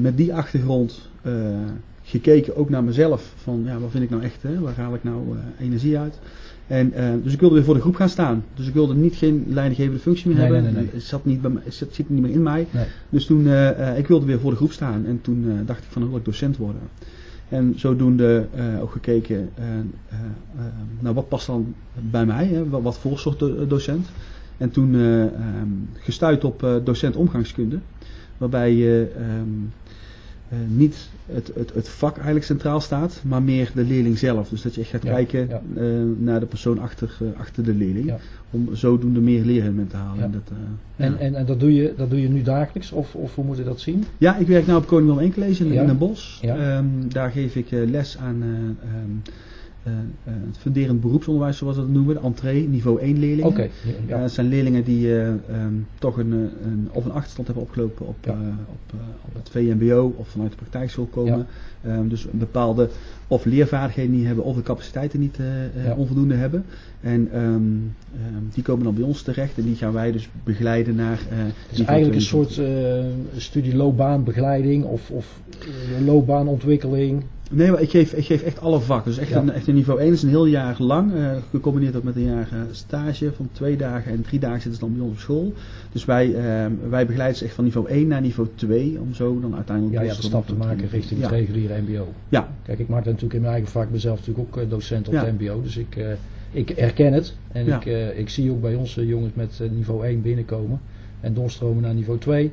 met 0.00 0.16
die 0.16 0.34
achtergrond 0.34 1.10
gekeken 2.04 2.56
ook 2.56 2.70
naar 2.70 2.84
mezelf. 2.84 3.32
Van 3.36 3.62
ja, 3.64 3.78
wat 3.78 3.90
vind 3.90 4.04
ik 4.04 4.10
nou 4.10 4.22
echt? 4.22 4.42
Hè? 4.42 4.60
Waar 4.60 4.74
haal 4.76 4.94
ik 4.94 5.04
nou 5.04 5.36
uh, 5.36 5.66
energie 5.66 5.98
uit? 5.98 6.18
En, 6.66 6.92
uh, 6.96 7.08
dus 7.22 7.32
ik 7.32 7.40
wilde 7.40 7.54
weer 7.54 7.64
voor 7.64 7.74
de 7.74 7.80
groep 7.80 7.94
gaan 7.96 8.08
staan. 8.08 8.44
Dus 8.54 8.66
ik 8.66 8.74
wilde 8.74 8.94
niet 8.94 9.14
geen 9.14 9.44
leidinggevende 9.48 10.00
functie 10.00 10.28
meer 10.28 10.36
nee, 10.36 10.44
hebben. 10.44 10.62
Nee, 10.72 10.82
nee, 10.82 10.90
het 10.92 11.02
zat 11.02 11.24
niet 11.24 11.40
bij 11.40 11.50
mij, 11.50 11.62
het 11.64 11.74
zit 11.74 12.10
niet 12.10 12.20
meer 12.20 12.30
in 12.30 12.42
mij. 12.42 12.66
Dus 13.08 13.26
toen, 13.26 13.40
uh, 13.40 13.98
ik 13.98 14.06
wilde 14.06 14.26
weer 14.26 14.40
voor 14.40 14.50
de 14.50 14.56
groep 14.56 14.72
staan. 14.72 15.06
En 15.06 15.20
toen 15.20 15.62
dacht 15.66 15.78
ik 15.78 15.88
van, 15.90 16.00
dan 16.00 16.10
wil 16.10 16.18
ik 16.18 16.24
docent 16.24 16.56
worden. 16.56 16.80
En 17.48 17.72
zodoende 17.76 18.46
ook 18.80 18.90
gekeken 18.90 19.50
naar 21.00 21.14
wat 21.14 21.28
past 21.28 21.46
dan 21.46 21.74
bij 22.10 22.26
mij. 22.26 22.46
Hè? 22.46 22.68
Wat, 22.68 22.82
wat 22.82 22.98
voor 22.98 23.18
soort 23.18 23.38
do 23.38 23.66
docent. 23.66 24.06
En 24.56 24.70
toen 24.70 24.94
um, 24.94 25.88
gestuurd 25.92 26.44
op 26.44 26.80
docent 26.84 27.16
omgangskunde. 27.16 27.78
Waarbij 28.38 28.74
je 28.74 29.12
um, 29.40 29.72
uh, 29.83 29.83
niet 30.66 31.08
het, 31.26 31.50
het, 31.54 31.74
het 31.74 31.88
vak 31.88 32.14
eigenlijk 32.14 32.44
centraal 32.44 32.80
staat, 32.80 33.20
maar 33.24 33.42
meer 33.42 33.70
de 33.74 33.84
leerling 33.84 34.18
zelf. 34.18 34.48
Dus 34.48 34.62
dat 34.62 34.74
je 34.74 34.80
echt 34.80 34.90
gaat 34.90 35.02
ja, 35.02 35.12
kijken 35.12 35.48
ja. 35.48 35.60
Uh, 35.76 36.02
naar 36.18 36.40
de 36.40 36.46
persoon 36.46 36.78
achter, 36.78 37.16
uh, 37.22 37.28
achter 37.36 37.64
de 37.64 37.74
leerling. 37.74 38.06
Ja. 38.06 38.18
Om 38.50 38.68
zodoende 38.72 39.20
meer 39.20 39.44
leren 39.44 39.86
te 39.88 39.96
halen. 39.96 40.24
En, 40.24 40.32
dat, 40.32 40.42
en, 40.96 41.18
en, 41.18 41.34
en, 41.34 41.46
dat, 41.46 41.60
doe 41.60 41.74
je, 41.74 41.94
dat 41.96 42.10
doe 42.10 42.20
je 42.20 42.28
nu 42.28 42.42
dagelijks? 42.42 42.92
Of, 42.92 43.14
of 43.14 43.34
hoe 43.34 43.44
moet 43.44 43.56
je 43.56 43.64
dat 43.64 43.80
zien? 43.80 44.04
Ja, 44.18 44.36
ik 44.36 44.46
werk 44.46 44.66
nu 44.66 44.74
op 44.74 44.86
Koning 44.86 45.14
Willem 45.14 45.30
I 45.30 45.32
College 45.32 45.64
in, 45.64 45.72
in 45.72 45.88
een 45.88 45.98
bos. 45.98 46.40
Um, 46.44 47.08
daar 47.08 47.30
geef 47.30 47.56
ik 47.56 47.66
les 47.70 48.18
aan 48.18 48.42
um, 48.42 49.22
het 50.24 50.56
funderend 50.58 51.00
beroepsonderwijs, 51.00 51.56
zoals 51.56 51.76
we 51.76 51.82
dat 51.82 51.90
noemen, 51.90 52.14
de 52.14 52.20
entree, 52.20 52.68
niveau 52.68 53.00
1 53.00 53.18
leerlingen. 53.18 53.50
Oké. 53.50 53.68
ja. 54.06 54.20
dat 54.20 54.30
zijn 54.32 54.48
leerlingen 54.48 54.84
die 54.84 55.18
ehm, 55.20 55.72
toch 55.98 56.16
een, 56.18 56.32
een, 56.32 56.88
of 56.92 57.04
een 57.04 57.12
achterstand 57.12 57.46
hebben 57.46 57.64
opgelopen 57.64 58.06
op, 58.06 58.16
Ja. 58.24 58.32
op, 58.68 58.98
op 59.24 59.34
het 59.34 59.48
VMBO 59.50 60.14
of 60.16 60.28
vanuit 60.28 60.50
de 60.50 60.56
praktijkschool 60.56 61.06
komen. 61.06 61.46
Ehm, 61.82 62.08
dus 62.08 62.24
een 62.24 62.38
bepaalde 62.38 62.88
of 63.28 63.44
leervaardigheden 63.44 64.12
niet 64.12 64.26
hebben 64.26 64.44
of 64.44 64.56
de 64.56 64.62
capaciteiten 64.62 65.20
niet 65.20 65.38
eh, 65.38 65.64
eh, 65.64 65.84
Ja. 65.84 65.94
onvoldoende 65.94 66.34
hebben. 66.34 66.64
En 67.00 67.28
ehm, 67.32 67.62
die 68.54 68.62
komen 68.62 68.84
dan 68.84 68.94
bij 68.94 69.04
ons 69.04 69.22
terecht 69.22 69.58
en 69.58 69.62
die 69.64 69.76
gaan 69.76 69.92
wij 69.92 70.12
dus 70.12 70.28
begeleiden 70.44 70.94
naar. 70.94 71.18
eh 71.30 71.36
Het 71.38 71.54
is 71.70 71.78
niveau 71.78 71.96
eigenlijk 71.96 72.22
een 72.22 72.28
2. 72.28 72.44
soort 72.44 72.58
eh 72.68 73.40
studie 73.40 73.76
loopbaanbegeleiding 73.76 74.84
of, 74.84 75.10
of 75.10 75.40
eh, 75.60 76.06
loopbaanontwikkeling. 76.06 77.22
Nee, 77.50 77.70
maar 77.70 77.80
ik 77.82 77.90
geef, 77.90 78.12
ik 78.12 78.24
geef 78.24 78.42
echt 78.42 78.60
alle 78.60 78.80
vakken. 78.80 79.10
Dus 79.10 79.20
echt, 79.20 79.30
Ja. 79.30 79.38
een, 79.40 79.50
echt 79.52 79.66
een 79.66 79.74
niveau 79.74 80.00
1 80.00 80.12
is 80.12 80.22
een 80.22 80.28
heel 80.28 80.46
jaar 80.46 80.76
lang. 80.78 81.14
eh, 81.14 81.30
gecombineerd 81.50 81.96
ook 81.96 82.02
met 82.02 82.16
een 82.16 82.24
jaar 82.24 82.48
stage 82.70 83.32
van 83.32 83.48
twee 83.52 83.76
dagen 83.76 84.12
en 84.12 84.22
drie 84.22 84.38
dagen 84.40 84.60
zitten 84.60 84.74
ze 84.80 84.86
dan 84.86 84.92
bij 84.96 85.02
ons 85.02 85.12
op 85.12 85.18
school. 85.18 85.52
Dus 85.92 86.04
wij, 86.04 86.34
ehm, 86.34 86.72
wij 86.88 87.06
begeleiden 87.06 87.38
ze 87.38 87.44
echt 87.44 87.54
van 87.54 87.64
niveau 87.64 87.88
1 87.88 88.06
naar 88.06 88.20
niveau 88.20 88.48
2. 88.54 88.98
Om 89.00 89.14
zo 89.14 89.40
dan 89.40 89.54
uiteindelijk 89.54 89.96
Ja, 89.96 90.02
ja, 90.02 90.14
de 90.14 90.22
stap 90.22 90.46
te 90.46 90.54
maken 90.54 90.88
richting 90.88 91.20
ja. 91.20 91.26
het 91.26 91.34
reguliere 91.34 91.80
mbo. 91.80 92.08
Ja, 92.28 92.48
Kijk, 92.62 92.78
ik 92.78 92.88
maak 92.88 92.98
dat 93.04 93.12
natuurlijk 93.12 93.34
in 93.34 93.40
mijn 93.40 93.52
eigen 93.52 93.70
vak, 93.72 93.90
mezelf 93.90 94.18
natuurlijk 94.18 94.48
ook 94.56 94.62
eh, 94.62 94.70
docent 94.70 95.06
op 95.08 95.14
Ja. 95.14 95.24
het 95.24 95.40
mbo. 95.40 95.62
Dus 95.62 95.76
ik, 95.76 95.96
eh, 95.96 96.06
ik 96.50 96.68
herken 96.76 97.12
het. 97.12 97.36
En 97.52 97.64
Ja. 97.64 97.80
ik, 97.82 98.16
ik 98.16 98.28
zie 98.28 98.50
ook 98.50 98.60
bij 98.60 98.74
ons 98.74 98.96
eh, 98.96 99.08
jongens 99.08 99.32
met 99.34 99.60
niveau 99.72 100.06
1 100.06 100.22
binnenkomen 100.22 100.80
en 101.20 101.34
doorstromen 101.34 101.82
naar 101.82 101.94
niveau 101.94 102.18
2. 102.18 102.52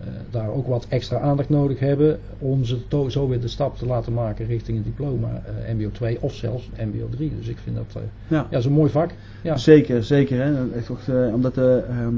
Eh, 0.00 0.06
daar 0.30 0.50
ook 0.50 0.66
wat 0.66 0.86
extra 0.88 1.18
aandacht 1.18 1.48
nodig 1.48 1.78
hebben 1.78 2.18
om 2.38 2.64
ze 2.64 2.78
zo 3.08 3.28
weer 3.28 3.40
de 3.40 3.48
stap 3.48 3.76
te 3.76 3.86
laten 3.86 4.12
maken 4.12 4.46
richting 4.46 4.76
een 4.76 4.84
diploma 4.84 5.42
eh, 5.66 5.74
mbo 5.74 5.90
2 5.90 6.18
of 6.20 6.34
zelfs 6.34 6.70
mbo 6.86 7.08
3. 7.10 7.32
Dus 7.38 7.48
ik 7.48 7.58
vind 7.62 7.76
dat 7.76 7.86
eh, 7.94 8.02
ja. 8.28 8.46
ja, 8.50 8.58
is 8.58 8.64
een 8.64 8.72
mooi 8.72 8.90
vak. 8.90 9.10
Ja. 9.42 9.56
Zeker, 9.56 10.04
zeker. 10.04 10.42
Hè. 10.42 10.70
Echt 10.72 10.90
omdat 11.32 11.54
de, 11.54 11.84
ehm, 11.88 12.14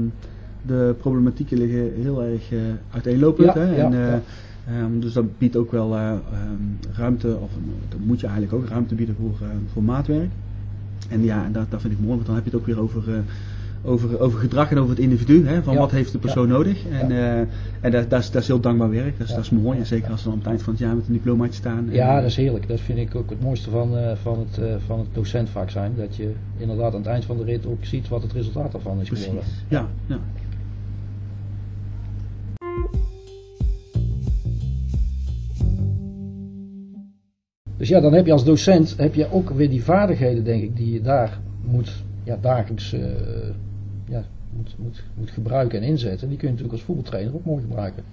de 0.61 0.95
problematieken 0.99 1.57
liggen 1.57 1.93
heel 2.01 2.23
erg 2.23 2.51
uiteenlopend. 2.91 3.53
Ja, 3.53 3.59
hè. 3.59 3.75
en, 3.75 3.93
eh, 4.69 4.77
ehm, 4.77 4.99
dus 4.99 5.13
dat 5.13 5.37
biedt 5.37 5.55
ook 5.55 5.71
wel 5.71 5.95
eh, 5.95 6.09
ehm, 6.09 6.95
ruimte, 6.95 7.37
of 7.41 7.49
dat 7.89 7.99
moet 7.99 8.19
je 8.19 8.27
eigenlijk 8.27 8.55
ook 8.55 8.69
ruimte 8.69 8.95
bieden 8.95 9.15
voor, 9.15 9.47
voor 9.73 9.83
maatwerk. 9.83 10.29
En 11.09 11.23
ja, 11.23 11.45
en 11.45 11.51
dat, 11.51 11.65
dat 11.69 11.81
vind 11.81 11.93
ik 11.93 11.99
mooi, 11.99 12.13
want 12.13 12.25
dan 12.25 12.35
heb 12.35 12.43
je 12.43 12.49
het 12.49 12.59
ook 12.59 12.65
weer 12.65 12.79
over, 12.79 13.03
over, 13.83 14.19
over 14.19 14.39
gedrag 14.39 14.71
en 14.71 14.77
over 14.77 14.89
het 14.89 14.99
individu. 14.99 15.47
Hè, 15.47 15.63
van 15.63 15.73
Ja, 15.73 15.79
wat 15.79 15.91
heeft 15.91 16.11
de 16.11 16.17
persoon 16.17 16.47
nodig. 16.47 16.85
En, 16.87 17.09
Ja. 17.09 17.35
eh, 17.35 17.47
en 17.81 17.91
dat, 17.91 18.09
dat, 18.09 18.19
is, 18.19 18.31
dat 18.31 18.41
is 18.41 18.47
heel 18.47 18.59
dankbaar 18.59 18.89
werk. 18.89 19.17
Dat 19.17 19.27
is, 19.27 19.33
dat 19.33 19.43
is 19.43 19.49
mooi. 19.49 19.79
En 19.79 19.85
zeker 19.85 20.11
als 20.11 20.19
ze 20.21 20.23
dan 20.25 20.33
aan 20.33 20.39
het 20.39 20.47
eind 20.49 20.61
van 20.61 20.73
het 20.73 20.81
jaar 20.81 20.95
met 20.95 21.07
een 21.07 21.13
diplomaatje 21.13 21.53
staan. 21.53 21.87
Ja, 21.91 22.09
En, 22.15 22.21
dat 22.21 22.29
is 22.29 22.35
heerlijk. 22.35 22.67
Dat 22.67 22.79
vind 22.79 22.99
ik 22.99 23.15
ook 23.15 23.29
het 23.29 23.41
mooiste 23.41 23.69
van, 23.69 23.97
eh, 23.97 24.11
van, 24.21 24.39
het, 24.39 24.57
eh, 24.63 24.73
van 24.85 24.99
het 24.99 25.07
docentvak 25.13 25.69
zijn. 25.69 25.93
Dat 25.97 26.15
je 26.15 26.31
inderdaad 26.57 26.91
aan 26.93 26.99
het 26.99 27.09
eind 27.09 27.25
van 27.25 27.37
de 27.37 27.43
rit 27.43 27.65
ook 27.65 27.85
ziet 27.85 28.07
wat 28.07 28.21
het 28.21 28.31
resultaat 28.33 28.71
daarvan 28.71 29.01
is 29.01 29.07
Precies. 29.07 29.25
geworden. 29.25 29.49
Ja, 29.67 29.87
ja. 30.05 30.19
Dus 37.77 37.87
ja, 37.87 37.99
dan 37.99 38.13
heb 38.13 38.25
je 38.25 38.31
als 38.31 38.43
docent 38.45 38.97
heb 38.97 39.15
je 39.15 39.31
ook 39.31 39.49
weer 39.49 39.69
die 39.69 39.83
vaardigheden, 39.83 40.43
denk 40.43 40.63
ik, 40.63 40.75
die 40.75 40.93
je 40.93 41.01
daar 41.01 41.39
moet 41.65 42.03
ja, 42.23 42.37
dagelijks 42.41 42.93
eh, 42.93 43.01
ja, 44.09 44.23
moet, 44.49 44.75
moet, 44.77 45.03
moet 45.17 45.31
gebruiken 45.31 45.81
en 45.81 45.87
inzetten. 45.87 46.27
Die 46.29 46.37
kun 46.37 46.47
je 46.47 46.53
natuurlijk 46.53 46.79
als 46.79 46.87
voetbaltrainer 46.87 47.35
ook 47.35 47.45
mooi 47.45 47.61
gebruiken. 47.61 48.03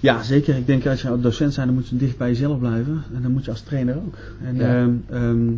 Ja, 0.00 0.22
zeker. 0.22 0.56
Ik 0.56 0.66
denk 0.66 0.86
als 0.86 1.02
je 1.02 1.20
docent 1.20 1.54
zijn, 1.54 1.66
dan 1.66 1.74
moet 1.76 1.88
je 1.88 1.96
dicht 1.96 2.18
bij 2.18 2.28
jezelf 2.28 2.58
blijven. 2.58 3.02
En 3.14 3.22
dan 3.22 3.32
moet 3.32 3.44
je 3.44 3.50
als 3.50 3.60
trainer 3.60 3.96
ook. 3.96 4.16
En 4.44 4.56
Ja. 4.56 4.82
ehm, 4.82 4.92
ehm, 5.10 5.52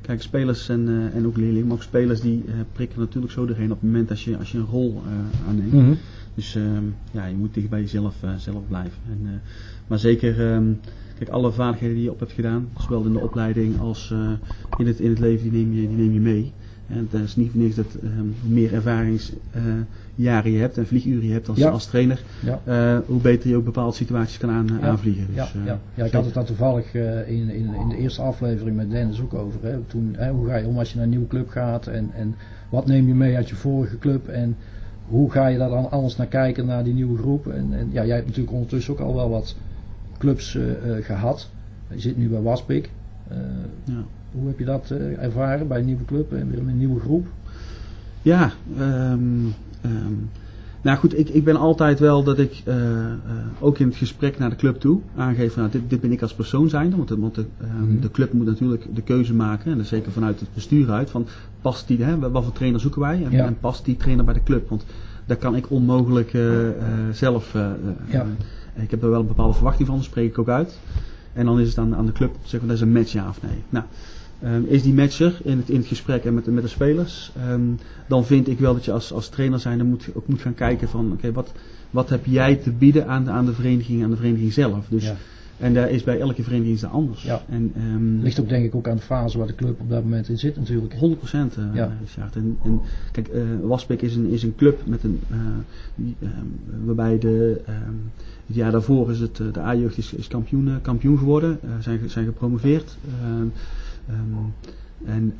kijk, 0.00 0.22
spelers 0.22 0.68
en, 0.68 0.88
eh, 0.88 1.16
en 1.16 1.26
ook 1.26 1.36
leerlingen, 1.36 1.66
maar 1.66 1.76
ook 1.76 1.82
spelers 1.82 2.20
die 2.20 2.44
eh, 2.46 2.54
prikken 2.72 2.98
natuurlijk 2.98 3.32
zo 3.32 3.46
doorheen 3.46 3.72
op 3.72 3.80
het 3.80 3.90
moment 3.90 4.10
als 4.10 4.24
je, 4.24 4.36
als 4.36 4.52
je 4.52 4.58
een 4.58 4.64
rol 4.64 5.02
eh, 5.06 5.48
aanneemt. 5.48 5.98
Dus 6.34 6.54
ehm, 6.54 6.82
ja, 7.10 7.26
je 7.26 7.36
moet 7.36 7.54
dicht 7.54 7.68
bij 7.68 7.80
jezelf 7.80 8.14
zelf 8.36 8.62
blijven. 8.68 8.98
En, 9.10 9.40
maar 9.86 9.98
zeker, 9.98 10.34
kijk, 11.18 11.30
alle 11.30 11.52
vaardigheden 11.52 11.94
die 11.96 12.04
je 12.04 12.10
op 12.10 12.18
hebt 12.18 12.32
gedaan, 12.32 12.68
zowel 12.78 13.04
in 13.04 13.12
de 13.12 13.18
opleiding 13.20 13.80
als 13.80 14.14
in, 14.78 14.86
het, 14.86 15.00
in 15.00 15.10
het 15.10 15.18
leven, 15.18 15.50
die 15.50 15.64
neem 15.64 15.74
je, 15.74 15.88
die 15.88 15.96
neem 15.96 16.12
je 16.12 16.20
mee. 16.20 16.52
En 16.88 17.08
het 17.10 17.20
is 17.22 17.36
niet 17.36 17.54
niks 17.54 17.74
dat 17.74 17.96
hoe 18.16 18.50
meer 18.50 18.74
ervaringsjaren 18.74 20.50
je 20.52 20.58
hebt 20.58 20.78
en 20.78 20.86
vlieguren 20.86 21.26
je 21.26 21.32
hebt 21.32 21.48
als, 21.48 21.58
Ja. 21.58 21.68
als 21.68 21.86
trainer, 21.86 22.22
Ja. 22.40 22.60
eh, 22.64 22.98
hoe 23.06 23.20
beter 23.20 23.50
je 23.50 23.56
ook 23.56 23.64
bepaalde 23.64 23.94
situaties 23.96 24.38
kan 24.38 24.50
aan, 24.50 24.66
Ja. 24.80 24.86
aanvliegen. 24.86 25.26
Dus, 25.26 25.34
Ja, 25.64 25.80
eh, 25.94 26.04
ik 26.06 26.12
had 26.12 26.24
het 26.24 26.34
daar 26.34 26.44
toevallig 26.44 26.94
eh, 26.94 27.28
in, 27.28 27.48
in, 27.50 27.74
in 27.74 27.88
de 27.88 27.96
eerste 27.96 28.22
aflevering 28.22 28.76
met 28.76 28.90
Dennis 28.90 29.20
ook 29.20 29.34
over. 29.34 29.62
Hè. 29.62 29.78
Toen, 29.86 30.14
hè, 30.18 30.30
hoe 30.30 30.46
ga 30.46 30.56
je 30.56 30.66
om 30.66 30.78
als 30.78 30.88
je 30.90 30.94
naar 30.94 31.04
een 31.04 31.10
nieuwe 31.10 31.26
club 31.26 31.48
gaat 31.48 31.86
en, 31.86 32.10
en 32.14 32.34
wat 32.68 32.86
neem 32.86 33.06
je 33.08 33.14
mee 33.14 33.36
uit 33.36 33.48
je 33.48 33.54
vorige 33.54 33.98
club 33.98 34.28
en 34.28 34.56
hoe 35.08 35.30
ga 35.30 35.46
je 35.46 35.58
daar 35.58 35.68
dan 35.70 35.90
anders 35.90 36.16
naar 36.16 36.26
kijken 36.26 36.66
naar 36.66 36.84
die 36.84 36.94
nieuwe 36.94 37.18
groep. 37.18 37.46
En, 37.46 37.68
en 37.72 37.88
ja, 37.92 38.04
jij 38.04 38.14
hebt 38.14 38.26
natuurlijk 38.26 38.54
ondertussen 38.54 38.92
ook 38.92 39.00
al 39.00 39.14
wel 39.14 39.30
wat 39.30 39.56
clubs 40.18 40.54
eh, 40.54 40.96
eh, 40.96 41.04
gehad. 41.04 41.50
Je 41.88 42.00
zit 42.00 42.16
nu 42.16 42.28
bij 42.28 42.40
Waspik. 42.40 42.90
Eh, 43.28 43.36
ja. 43.84 44.04
Hoe 44.32 44.46
heb 44.46 44.58
je 44.58 44.64
dat 44.64 44.90
eh, 44.90 45.22
ervaren 45.22 45.68
bij 45.68 45.78
een 45.78 45.84
nieuwe 45.86 46.04
club 46.04 46.32
en 46.32 46.50
weer 46.50 46.58
een 46.58 46.78
nieuwe 46.78 47.00
groep? 47.00 47.26
Ja, 48.22 48.52
ehm, 48.78 49.20
ehm, 49.80 50.12
nou 50.82 50.98
goed, 50.98 51.18
ik, 51.18 51.28
ik 51.28 51.44
ben 51.44 51.56
altijd 51.56 51.98
wel 51.98 52.22
dat 52.22 52.38
ik 52.38 52.62
eh, 52.64 53.04
eh, 53.06 53.12
ook 53.58 53.78
in 53.78 53.86
het 53.86 53.96
gesprek 53.96 54.38
naar 54.38 54.50
de 54.50 54.56
club 54.56 54.80
toe 54.80 55.00
aangeef, 55.16 55.52
van, 55.52 55.62
nou, 55.62 55.72
dit, 55.74 55.90
dit 55.90 56.00
ben 56.00 56.12
ik 56.12 56.22
als 56.22 56.34
persoon 56.34 56.68
zijnde, 56.68 56.96
want, 56.96 57.08
de, 57.08 57.18
want 57.18 57.34
de, 57.34 57.44
ehm, 57.60 57.82
Mhm. 57.92 58.00
de 58.00 58.10
club 58.10 58.32
moet 58.32 58.46
natuurlijk 58.46 58.86
de 58.94 59.02
keuze 59.02 59.34
maken, 59.34 59.72
en 59.72 59.78
dat 59.78 59.86
zeker 59.86 60.12
vanuit 60.12 60.40
het 60.40 60.48
bestuur 60.54 60.90
uit, 60.90 61.10
van 61.10 61.26
past 61.60 61.86
die, 61.86 62.02
hè, 62.04 62.18
wat 62.30 62.44
voor 62.44 62.52
trainer 62.52 62.80
zoeken 62.80 63.00
wij, 63.00 63.24
en, 63.24 63.30
Ja. 63.30 63.46
en 63.46 63.56
past 63.60 63.84
die 63.84 63.96
trainer 63.96 64.24
bij 64.24 64.34
de 64.34 64.42
club, 64.42 64.68
want 64.68 64.84
daar 65.26 65.36
kan 65.36 65.56
ik 65.56 65.70
onmogelijk 65.70 66.30
zelf, 67.12 67.52
Ja. 68.10 68.26
ik 68.74 68.90
heb 68.90 69.02
er 69.02 69.10
wel 69.10 69.20
een 69.20 69.26
bepaalde 69.26 69.54
verwachting 69.54 69.88
van, 69.88 69.96
dat 69.96 70.04
spreek 70.06 70.28
ik 70.30 70.38
ook 70.38 70.48
uit. 70.48 70.78
En 71.32 71.44
dan 71.44 71.60
is 71.60 71.68
het 71.68 71.78
aan, 71.78 71.94
aan 71.96 72.06
de 72.06 72.12
club 72.12 72.32
te 72.32 72.48
zeggen, 72.48 72.68
dat 72.68 72.76
is 72.76 72.82
een 72.82 72.92
match 72.92 73.12
ja 73.12 73.28
of 73.28 73.42
nee. 73.42 73.62
Nou, 73.68 73.84
Ehm, 74.42 74.62
is 74.66 74.82
die 74.82 74.94
matcher 74.94 75.38
in 75.42 75.56
het, 75.56 75.68
in 75.70 75.76
het 75.76 75.86
gesprek 75.86 76.24
en 76.24 76.34
met, 76.34 76.44
de- 76.44 76.50
met 76.50 76.62
de 76.62 76.68
spelers, 76.68 77.32
ehm, 77.36 77.60
dan 78.08 78.24
vind 78.26 78.48
ik 78.48 78.58
wel 78.58 78.74
dat 78.74 78.84
je 78.84 78.92
als, 78.92 79.12
als 79.12 79.28
trainer 79.28 79.58
zijn, 79.60 79.78
dan 79.78 79.86
moet, 79.86 80.08
ook 80.14 80.26
moet 80.28 80.40
gaan 80.40 80.54
kijken 80.54 80.88
van, 80.88 81.12
oké, 81.12 81.32
wat, 81.32 81.52
wat 81.90 82.08
heb 82.08 82.24
jij 82.26 82.56
te 82.56 82.70
bieden 82.70 83.06
aan 83.06 83.24
de, 83.24 83.30
aan 83.30 83.44
de 83.46 83.52
vereniging, 83.52 84.02
aan 84.04 84.10
de 84.10 84.16
vereniging 84.16 84.52
zelf. 84.52 84.86
Dus, 84.88 85.04
Ja. 85.04 85.16
En 85.58 85.74
daar 85.74 85.90
is 85.90 86.02
bij 86.04 86.20
elke 86.20 86.42
vereniging 86.42 86.74
is 86.74 86.80
dat 86.80 86.90
anders. 86.90 87.22
Ja. 87.22 87.42
En, 87.48 87.72
ehm, 87.76 88.20
Ligt 88.22 88.40
ook 88.40 88.48
denk 88.48 88.64
ik 88.64 88.74
ook 88.74 88.88
aan 88.88 88.96
de 88.96 89.02
fase 89.02 89.38
waar 89.38 89.46
de 89.46 89.54
club 89.54 89.80
op 89.80 89.90
dat 89.90 90.02
moment 90.02 90.28
in 90.28 90.38
zit 90.38 90.56
natuurlijk. 90.56 90.94
100% 90.94 91.56
eh 91.58 91.64
Ja. 91.74 91.92
Richard. 92.00 92.36
En, 92.36 92.58
en 92.64 92.80
kijk, 93.12 93.28
eh 93.28 93.42
Waspik 93.62 94.02
is 94.02 94.16
een, 94.16 94.28
is 94.28 94.42
een 94.42 94.54
club 94.56 94.80
met 94.86 95.02
een, 95.04 95.20
eh, 95.30 95.36
die, 95.94 96.16
waarbij 96.84 97.18
de, 97.18 97.60
het 98.46 98.56
jaar 98.56 98.70
daarvoor 98.72 99.10
is 99.10 99.20
het, 99.20 99.40
eh, 99.40 99.46
de 99.52 99.60
A-jeugd 99.60 99.98
is, 99.98 100.12
is 100.14 100.28
kampioen, 100.28 100.68
eh, 100.68 100.74
kampioen 100.82 101.18
geworden, 101.18 101.58
eh, 101.62 101.68
zijn, 101.80 102.00
zijn 102.06 102.24
gepromoveerd. 102.24 102.96
Ehm, 104.08 104.16
en 105.04 105.34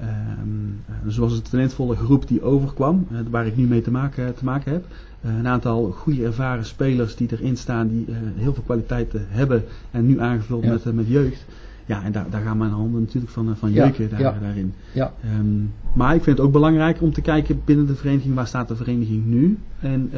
dus 1.05 1.17
was 1.17 1.33
het 1.33 1.51
talentvolle 1.51 1.97
groep 1.97 2.29
die 2.29 2.43
overkwam, 2.43 3.07
eh, 3.11 3.19
waar 3.31 3.47
ik 3.47 3.57
nu 3.57 3.67
mee 3.67 3.81
te 3.83 3.91
maken, 3.91 4.35
te 4.35 4.45
maken 4.45 4.73
heb. 4.73 4.85
Eh, 5.21 5.37
een 5.39 5.47
aantal 5.49 5.91
goede 5.91 6.25
ervaren 6.25 6.65
spelers 6.65 7.17
die 7.17 7.29
erin 7.33 7.57
staan, 7.57 7.89
die 7.89 8.05
heel 8.37 8.55
veel 8.55 8.63
kwaliteiten 8.63 9.27
hebben 9.29 9.65
en 9.91 10.07
nu 10.07 10.21
aangevuld 10.21 10.65
Ja. 10.65 10.71
met, 10.71 10.95
met 10.95 11.09
jeugd. 11.09 11.45
Ja, 11.87 12.05
en 12.05 12.13
daar, 12.13 12.27
daar 12.31 12.43
gaan 12.43 12.59
mijn 12.59 12.71
handen 12.71 13.01
natuurlijk 13.01 13.33
van, 13.33 13.57
van 13.57 13.73
Ja, 13.73 13.85
jeuken 13.85 14.11
daar, 14.11 14.21
ja. 14.21 14.39
daarin. 14.41 14.75
Ja, 14.93 15.13
Ehm, 15.23 15.47
maar 15.93 16.15
ik 16.15 16.23
vind 16.23 16.37
het 16.39 16.47
ook 16.47 16.53
belangrijk 16.53 17.03
om 17.03 17.13
te 17.13 17.21
kijken 17.21 17.61
binnen 17.65 17.87
de 17.87 17.95
vereniging, 17.95 18.35
waar 18.35 18.47
staat 18.47 18.69
de 18.69 18.77
vereniging 18.77 19.27
nu? 19.27 19.59
En 19.81 20.11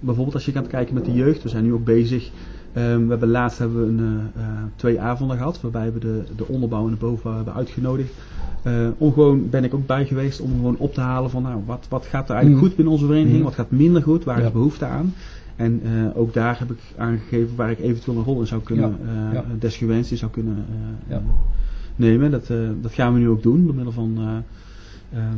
bijvoorbeeld 0.00 0.34
als 0.34 0.44
je 0.44 0.52
gaat 0.52 0.66
kijken 0.66 0.94
met 0.94 1.04
de 1.04 1.12
jeugd, 1.12 1.42
we 1.42 1.48
zijn 1.48 1.64
nu 1.64 1.72
ook 1.72 1.84
bezig. 1.84 2.30
Ehm, 2.72 3.02
we 3.02 3.08
hebben 3.10 3.28
laatst 3.28 3.58
hebben 3.58 3.80
we 3.96 4.02
een, 4.02 4.20
eh, 4.34 4.42
eh, 4.42 4.48
twee 4.76 5.00
avonden 5.00 5.36
gehad, 5.36 5.60
waarbij 5.60 5.92
we 5.92 5.98
de, 5.98 6.22
de 6.36 6.46
onderbouw 6.48 6.84
en 6.84 6.90
de 6.90 6.96
bovenbouw 6.96 7.34
hebben 7.34 7.54
uitgenodigd. 7.54 8.12
Om 8.98 9.12
gewoon, 9.12 9.50
ben 9.50 9.64
ik 9.64 9.74
ook 9.74 9.86
bij 9.86 10.06
geweest 10.06 10.40
om 10.40 10.50
gewoon 10.50 10.76
op 10.76 10.94
te 10.94 11.00
halen 11.00 11.30
van 11.30 11.42
nou, 11.42 11.60
wat, 11.66 11.86
wat 11.88 12.06
gaat 12.06 12.28
er 12.28 12.34
eigenlijk 12.34 12.56
Mhm. 12.56 12.64
goed 12.66 12.74
binnen 12.76 12.94
onze 12.94 13.06
vereniging, 13.06 13.36
Mhm. 13.36 13.44
wat 13.44 13.54
gaat 13.54 13.70
minder 13.70 14.02
goed, 14.02 14.24
waar 14.24 14.40
Ja. 14.40 14.46
is 14.46 14.52
behoefte 14.52 14.84
aan. 14.84 15.14
En 15.56 15.80
ook 16.14 16.32
daar 16.32 16.58
heb 16.58 16.70
ik 16.70 16.78
aangegeven 16.96 17.56
waar 17.56 17.70
ik 17.70 17.78
eventueel 17.78 18.16
een 18.18 18.24
rol 18.24 18.40
in 18.40 18.46
zou 18.46 18.62
kunnen, 18.62 18.96
Ja, 19.04 19.32
ja. 19.32 19.44
desgewenst 19.58 20.10
in 20.10 20.16
zou 20.16 20.30
kunnen 20.30 20.64
Ja. 21.08 21.22
nemen. 21.96 22.30
Dat, 22.30 22.46
dat 22.80 22.92
gaan 22.92 23.12
we 23.12 23.18
nu 23.18 23.28
ook 23.28 23.42
doen 23.42 23.64
door 23.66 23.74
middel 23.74 23.92
van 23.92 24.18
eh, 25.12 25.18
ehm, 25.18 25.36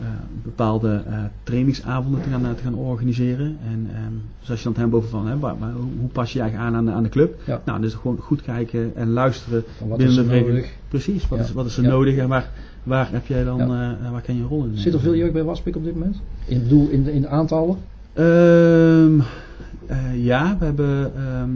eh, 0.00 0.06
bepaalde 0.42 1.02
eh, 1.06 1.18
trainingsavonden 1.42 2.22
te 2.22 2.28
gaan, 2.28 2.44
eh, 2.44 2.50
te 2.50 2.62
gaan 2.62 2.74
organiseren. 2.74 3.56
En 3.72 3.88
ehm, 3.94 4.12
dus 4.40 4.50
als 4.50 4.58
je 4.58 4.64
dan 4.64 4.72
het 4.72 4.82
hebt 4.82 4.94
over 4.94 5.08
van 5.08 5.26
hè, 5.26 5.38
waar, 5.38 5.54
hoe, 6.00 6.08
pas 6.12 6.32
je 6.32 6.38
je 6.38 6.44
eigenlijk 6.44 6.70
aan 6.70 6.78
aan 6.78 6.84
de, 6.86 6.92
aan 6.92 7.02
de 7.02 7.08
club? 7.08 7.40
Ja. 7.46 7.62
Nou, 7.64 7.80
dus 7.80 7.94
gewoon 7.94 8.18
goed 8.18 8.42
kijken 8.42 8.92
en 8.96 9.10
luisteren 9.10 9.64
van 9.78 9.88
wat 9.88 9.98
binnen 9.98 10.16
is 10.24 10.28
de 10.30 10.36
er 10.36 10.42
nodig? 10.42 10.72
Precies, 10.88 11.28
wat, 11.28 11.38
Ja. 11.38 11.44
is, 11.44 11.52
wat 11.52 11.66
is 11.66 11.76
er 11.76 11.82
Ja. 11.82 11.88
nodig 11.88 12.16
en 12.16 12.28
waar, 12.28 12.50
waar 12.82 13.12
heb 13.12 13.26
jij 13.26 13.44
dan, 13.44 13.66
waar 14.12 14.22
kan 14.24 14.36
je 14.36 14.42
rol 14.42 14.64
in? 14.64 14.76
Zit 14.78 14.94
er 14.94 15.00
veel 15.00 15.14
jeugd 15.16 15.32
bij 15.32 15.42
Waspik 15.44 15.76
op 15.76 15.84
dit 15.84 15.94
moment? 15.94 16.16
In, 16.44 16.62
bedoel, 16.62 16.88
in, 16.88 17.04
de, 17.04 17.12
in 17.12 17.20
de 17.20 17.28
aantallen? 17.28 17.76
Ehm, 18.12 19.20
eh, 19.86 20.24
ja, 20.24 20.56
we 20.58 20.64
hebben, 20.64 21.12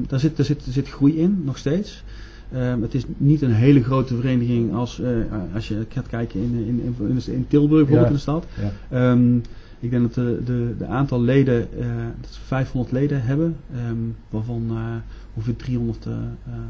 daar, 0.09 0.21
zit, 0.21 0.37
daar, 0.37 0.47
zit, 0.47 0.67
er 0.67 0.73
zit 0.73 0.89
groei 0.89 1.17
in, 1.19 1.43
nog 1.45 1.59
steeds. 1.59 2.05
Ehm, 2.53 2.83
het 2.83 2.95
is 2.95 3.05
niet 3.17 3.43
een 3.43 3.53
hele 3.53 3.83
grote 3.83 4.17
vereniging 4.17 4.75
als, 4.75 5.03
als 5.55 5.69
je 5.69 5.87
gaat 5.89 6.07
kijken 6.07 6.41
in, 6.41 6.55
in, 6.55 6.97
in, 6.99 7.35
in 7.35 7.47
Tilburg 7.49 7.87
bijvoorbeeld 7.87 8.07
in 8.07 8.15
de 8.15 8.21
stad. 8.21 8.47
Ja. 8.61 8.73
Ehm, 9.11 9.37
ik 9.81 9.91
denk 9.91 10.03
dat 10.03 10.15
de, 10.15 10.41
de, 10.45 10.75
de 10.79 10.87
aantal 10.87 11.23
leden, 11.23 11.69
dat 12.21 12.39
500 12.45 12.93
leden 12.93 13.23
hebben, 13.23 13.57
um, 13.91 14.17
waarvan 14.31 14.71
ongeveer 15.35 15.57
300, 15.57 16.07
uh, 16.07 16.15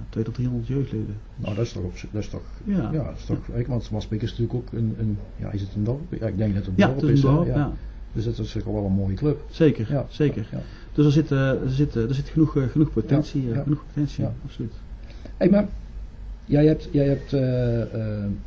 2 0.09 0.25
tot 0.25 0.35
300 0.35 0.69
jeugdleden. 0.69 1.17
Nou, 1.37 1.55
dat 1.55 1.65
is 1.65 1.73
toch, 1.73 1.83
op, 1.83 1.93
dat 2.11 2.23
is 2.23 2.29
toch, 2.29 2.43
ja. 2.65 2.91
ja, 2.93 3.05
dat 3.05 3.17
is 3.17 3.25
toch, 3.25 3.39
ja. 3.57 3.65
want 3.67 3.91
Maspik 3.91 4.23
is 4.23 4.31
natuurlijk 4.31 4.59
ook 4.59 4.73
een, 4.73 4.95
een, 4.99 5.19
ja, 5.37 5.51
is 5.51 5.61
het 5.61 5.75
een 5.75 5.85
dorp? 5.85 6.01
Ja, 6.21 6.27
ik 6.27 6.39
denk 6.39 6.55
dat 6.55 6.67
het 6.67 6.79
een 6.79 6.87
dorp 6.87 7.11
is. 7.11 7.21
Dorp, 7.21 7.47
ja. 7.47 7.73
Dus 8.13 8.25
dat 8.25 8.39
is 8.39 8.55
wel 8.55 8.85
een 8.85 8.93
mooie 8.93 9.15
club. 9.15 9.45
Zeker, 9.51 10.05
zeker. 10.09 10.49
Ja. 10.51 10.61
Dus 10.93 11.07
er 11.07 11.13
zit, 11.13 11.31
er 11.31 11.71
zit, 11.71 11.95
er 11.95 12.15
zit 12.15 12.29
genoeg, 12.29 12.57
genoeg 12.71 12.93
potentie, 12.93 13.43
genoeg 13.63 13.85
potentie, 13.87 14.25
absoluut. 14.45 14.73
Hey, 15.41 15.51
maar 15.51 15.67
jij 16.45 16.67
hebt, 16.67 16.89
jij 16.91 17.07
hebt 17.07 17.33
uh, 17.33 17.41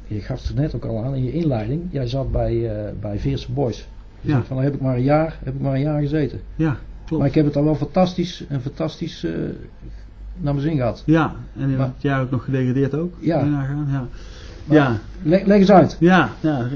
je 0.07 0.21
gaf 0.21 0.47
het 0.47 0.55
net 0.55 0.75
ook 0.75 0.85
al 0.85 1.03
aan 1.03 1.15
in 1.15 1.23
je 1.23 1.31
inleiding, 1.31 1.81
jij 1.89 2.07
zat 2.07 2.31
bij, 2.31 2.71
bij 3.01 3.19
Veerse 3.19 3.51
Boys. 3.51 3.87
Je 4.21 4.29
ja. 4.29 4.43
van, 4.43 4.61
heb 4.61 4.73
ik 4.73 4.81
maar 4.81 4.95
een 4.95 5.03
jaar, 5.03 5.39
heb 5.43 5.53
ik 5.53 5.61
maar 5.61 5.73
een 5.73 5.81
jaar 5.81 6.01
gezeten. 6.01 6.39
Ja, 6.55 6.77
klopt. 7.05 7.21
Maar 7.21 7.27
ik 7.27 7.35
heb 7.35 7.45
het 7.45 7.55
al 7.55 7.63
wel 7.63 7.75
fantastisch, 7.75 8.45
en 8.49 8.61
fantastisch 8.61 9.27
naar 10.37 10.53
mijn 10.53 10.67
zin 10.67 10.75
gehad. 10.75 11.03
Ja, 11.05 11.35
en 11.57 11.69
in 11.69 11.75
maar, 11.77 11.91
het 11.93 12.01
jaar 12.01 12.21
ook 12.21 12.31
nog 12.31 12.43
gedegradeerd 12.43 12.95
ook. 12.95 13.13
Ja. 13.19 13.43
ja. 13.43 14.07
ja. 14.69 14.99
Leg, 15.23 15.45
leg, 15.45 15.59
eens 15.59 15.71
uit. 15.71 15.97
Ja, 15.99 16.29
ja 16.39 16.67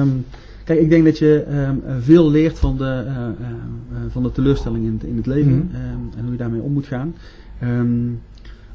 um, 0.00 0.24
Kijk, 0.64 0.80
ik 0.80 0.90
denk 0.90 1.04
dat 1.04 1.18
je 1.18 1.46
um, 1.50 1.82
veel 2.00 2.30
leert 2.30 2.58
van 2.58 2.76
de, 2.76 3.04
uh, 3.06 3.14
uh, 3.16 3.98
van 4.08 4.22
de 4.22 4.32
teleurstelling 4.32 4.86
in 4.86 4.92
het, 4.92 5.04
in 5.04 5.16
het 5.16 5.26
leven 5.26 5.52
mm 5.52 5.68
-hmm. 5.72 5.82
um, 5.82 6.10
en 6.16 6.22
hoe 6.22 6.32
je 6.32 6.38
daarmee 6.38 6.60
om 6.60 6.72
moet 6.72 6.86
gaan. 6.86 7.14
Um, 7.62 8.20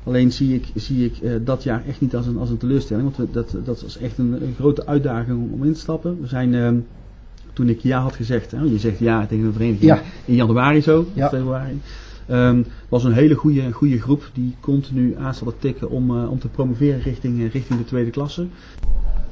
alleen 0.08 0.32
zie 0.32 0.56
ik, 0.56 0.68
zie 0.76 1.06
ik 1.06 1.22
uh, 1.22 1.36
dat 1.44 1.64
jaar 1.64 1.84
echt 1.88 2.02
niet 2.02 2.16
als 2.16 2.28
een, 2.28 2.38
als 2.38 2.50
een 2.50 2.58
teleurstelling, 2.58 3.06
want 3.06 3.18
we, 3.18 3.34
dat, 3.34 3.66
dat 3.66 3.82
was 3.82 3.98
echt 3.98 4.18
een, 4.18 4.34
een, 4.42 4.54
grote 4.56 4.86
uitdaging 4.86 5.38
om, 5.38 5.54
om 5.54 5.64
in 5.64 5.74
te 5.74 5.80
stappen. 5.80 6.22
We 6.22 6.28
zijn, 6.28 6.86
toen 7.54 7.70
ik 7.70 7.80
ja 7.80 8.02
had 8.02 8.16
gezegd, 8.16 8.52
hè, 8.52 8.62
je 8.62 8.78
zegt 8.78 9.00
ja 9.00 9.26
tegen 9.26 9.46
een 9.46 9.54
vereniging 9.54 9.84
ja. 9.84 10.02
in 10.26 10.36
januari 10.36 10.82
zo, 10.82 11.06
ja. 11.14 11.30
februari. 11.30 11.80
Um, 12.30 12.66
was 12.90 13.04
een 13.04 13.14
hele 13.14 13.34
goede, 13.34 13.72
goede 13.72 14.00
groep 14.00 14.30
die 14.34 14.56
continu 14.60 15.16
aan 15.16 15.34
zat 15.34 15.48
te 15.48 15.56
tikken 15.60 15.90
om, 15.90 16.12
uh, 16.12 16.32
om 16.32 16.40
te 16.40 16.48
promoveren 16.48 17.02
richting, 17.02 17.52
richting 17.52 17.80
de 17.80 17.86
tweede 17.86 18.10
klasse. 18.10 18.48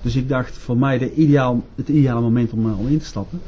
Dus 0.02 0.16
ik 0.16 0.30
dacht 0.30 0.58
voor 0.58 0.78
mij 0.78 0.98
de 0.98 1.14
ideaal, 1.14 1.64
het 1.76 1.88
ideale 1.88 2.22
moment 2.22 2.52
om, 2.52 2.74
om 2.74 2.88
in 2.88 3.00
te 3.00 3.06
stappen. 3.06 3.40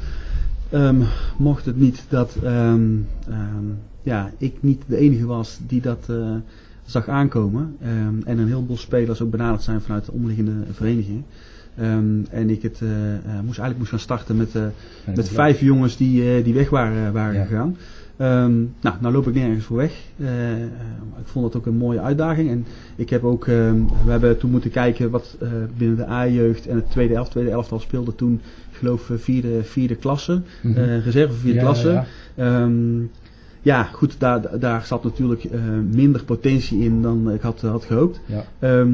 Um, 0.72 1.04
mocht 1.38 1.64
het 1.64 1.76
niet 1.76 2.04
dat 2.08 2.36
um, 2.44 3.06
ja, 4.02 4.32
ik 4.38 4.54
niet 4.60 4.82
de 4.86 4.96
enige 4.96 5.26
was 5.26 5.58
die 5.66 5.80
dat 5.80 6.10
zag 6.90 7.08
aankomen. 7.08 7.76
en 8.24 8.38
een 8.38 8.48
heleboel 8.48 8.76
spelers 8.76 9.20
ook 9.20 9.30
benaderd 9.30 9.62
zijn 9.62 9.80
vanuit 9.80 10.04
de 10.04 10.12
omliggende 10.12 10.52
verenigingen. 10.72 11.24
en 12.30 12.50
ik 12.50 12.62
het 12.62 12.80
uh, 12.80 12.90
moest, 13.24 13.58
eigenlijk 13.58 13.78
moest 13.78 13.90
gaan 13.90 13.98
starten 13.98 14.36
met, 14.36 14.54
uh, 14.54 14.62
met 15.14 15.28
vijf 15.28 15.60
jongens 15.60 15.96
die, 15.96 16.42
die 16.42 16.54
weg 16.54 16.70
waren, 16.70 17.12
waren 17.12 17.34
ja. 17.34 17.44
gegaan. 17.44 17.76
Um, 18.20 18.74
nou, 18.80 18.96
nou 19.00 19.14
loop 19.14 19.28
ik 19.28 19.34
nergens 19.34 19.64
voor 19.64 19.76
weg. 19.76 19.92
Ik 21.18 21.26
vond 21.26 21.44
dat 21.44 21.56
ook 21.56 21.66
een 21.66 21.76
mooie 21.76 22.00
uitdaging. 22.00 22.50
En 22.50 22.66
ik 22.96 23.10
heb 23.10 23.24
ook, 23.24 23.44
we 23.44 23.86
hebben 24.06 24.38
toen 24.38 24.50
moeten 24.50 24.70
kijken 24.70 25.10
wat 25.10 25.36
binnen 25.76 25.96
de 25.96 26.08
A-jeugd 26.08 26.66
en 26.66 26.76
het 26.76 26.90
tweede 26.90 27.14
elftal, 27.14 27.32
tweede 27.32 27.50
elftal 27.50 27.80
speelde 27.80 28.14
toen, 28.14 28.40
ik 28.70 28.76
geloof, 28.76 29.10
vierde, 29.16 29.62
vierde 29.62 29.96
klasse, 29.96 30.40
mm 30.62 30.74
-hmm. 30.74 30.84
reserve 30.84 31.34
vierde 31.34 31.58
ja, 31.58 31.64
klasse. 31.64 32.04
Ja. 32.36 32.62
Um, 32.62 33.10
ja, 33.62 33.82
goed, 33.82 34.14
daar, 34.18 34.58
daar 34.60 34.84
zat 34.84 35.04
natuurlijk 35.04 35.48
minder 35.90 36.24
potentie 36.24 36.80
in 36.84 37.02
dan 37.02 37.30
ik 37.30 37.40
had, 37.40 37.60
had 37.60 37.84
gehoopt. 37.84 38.20
Ja. 38.26 38.86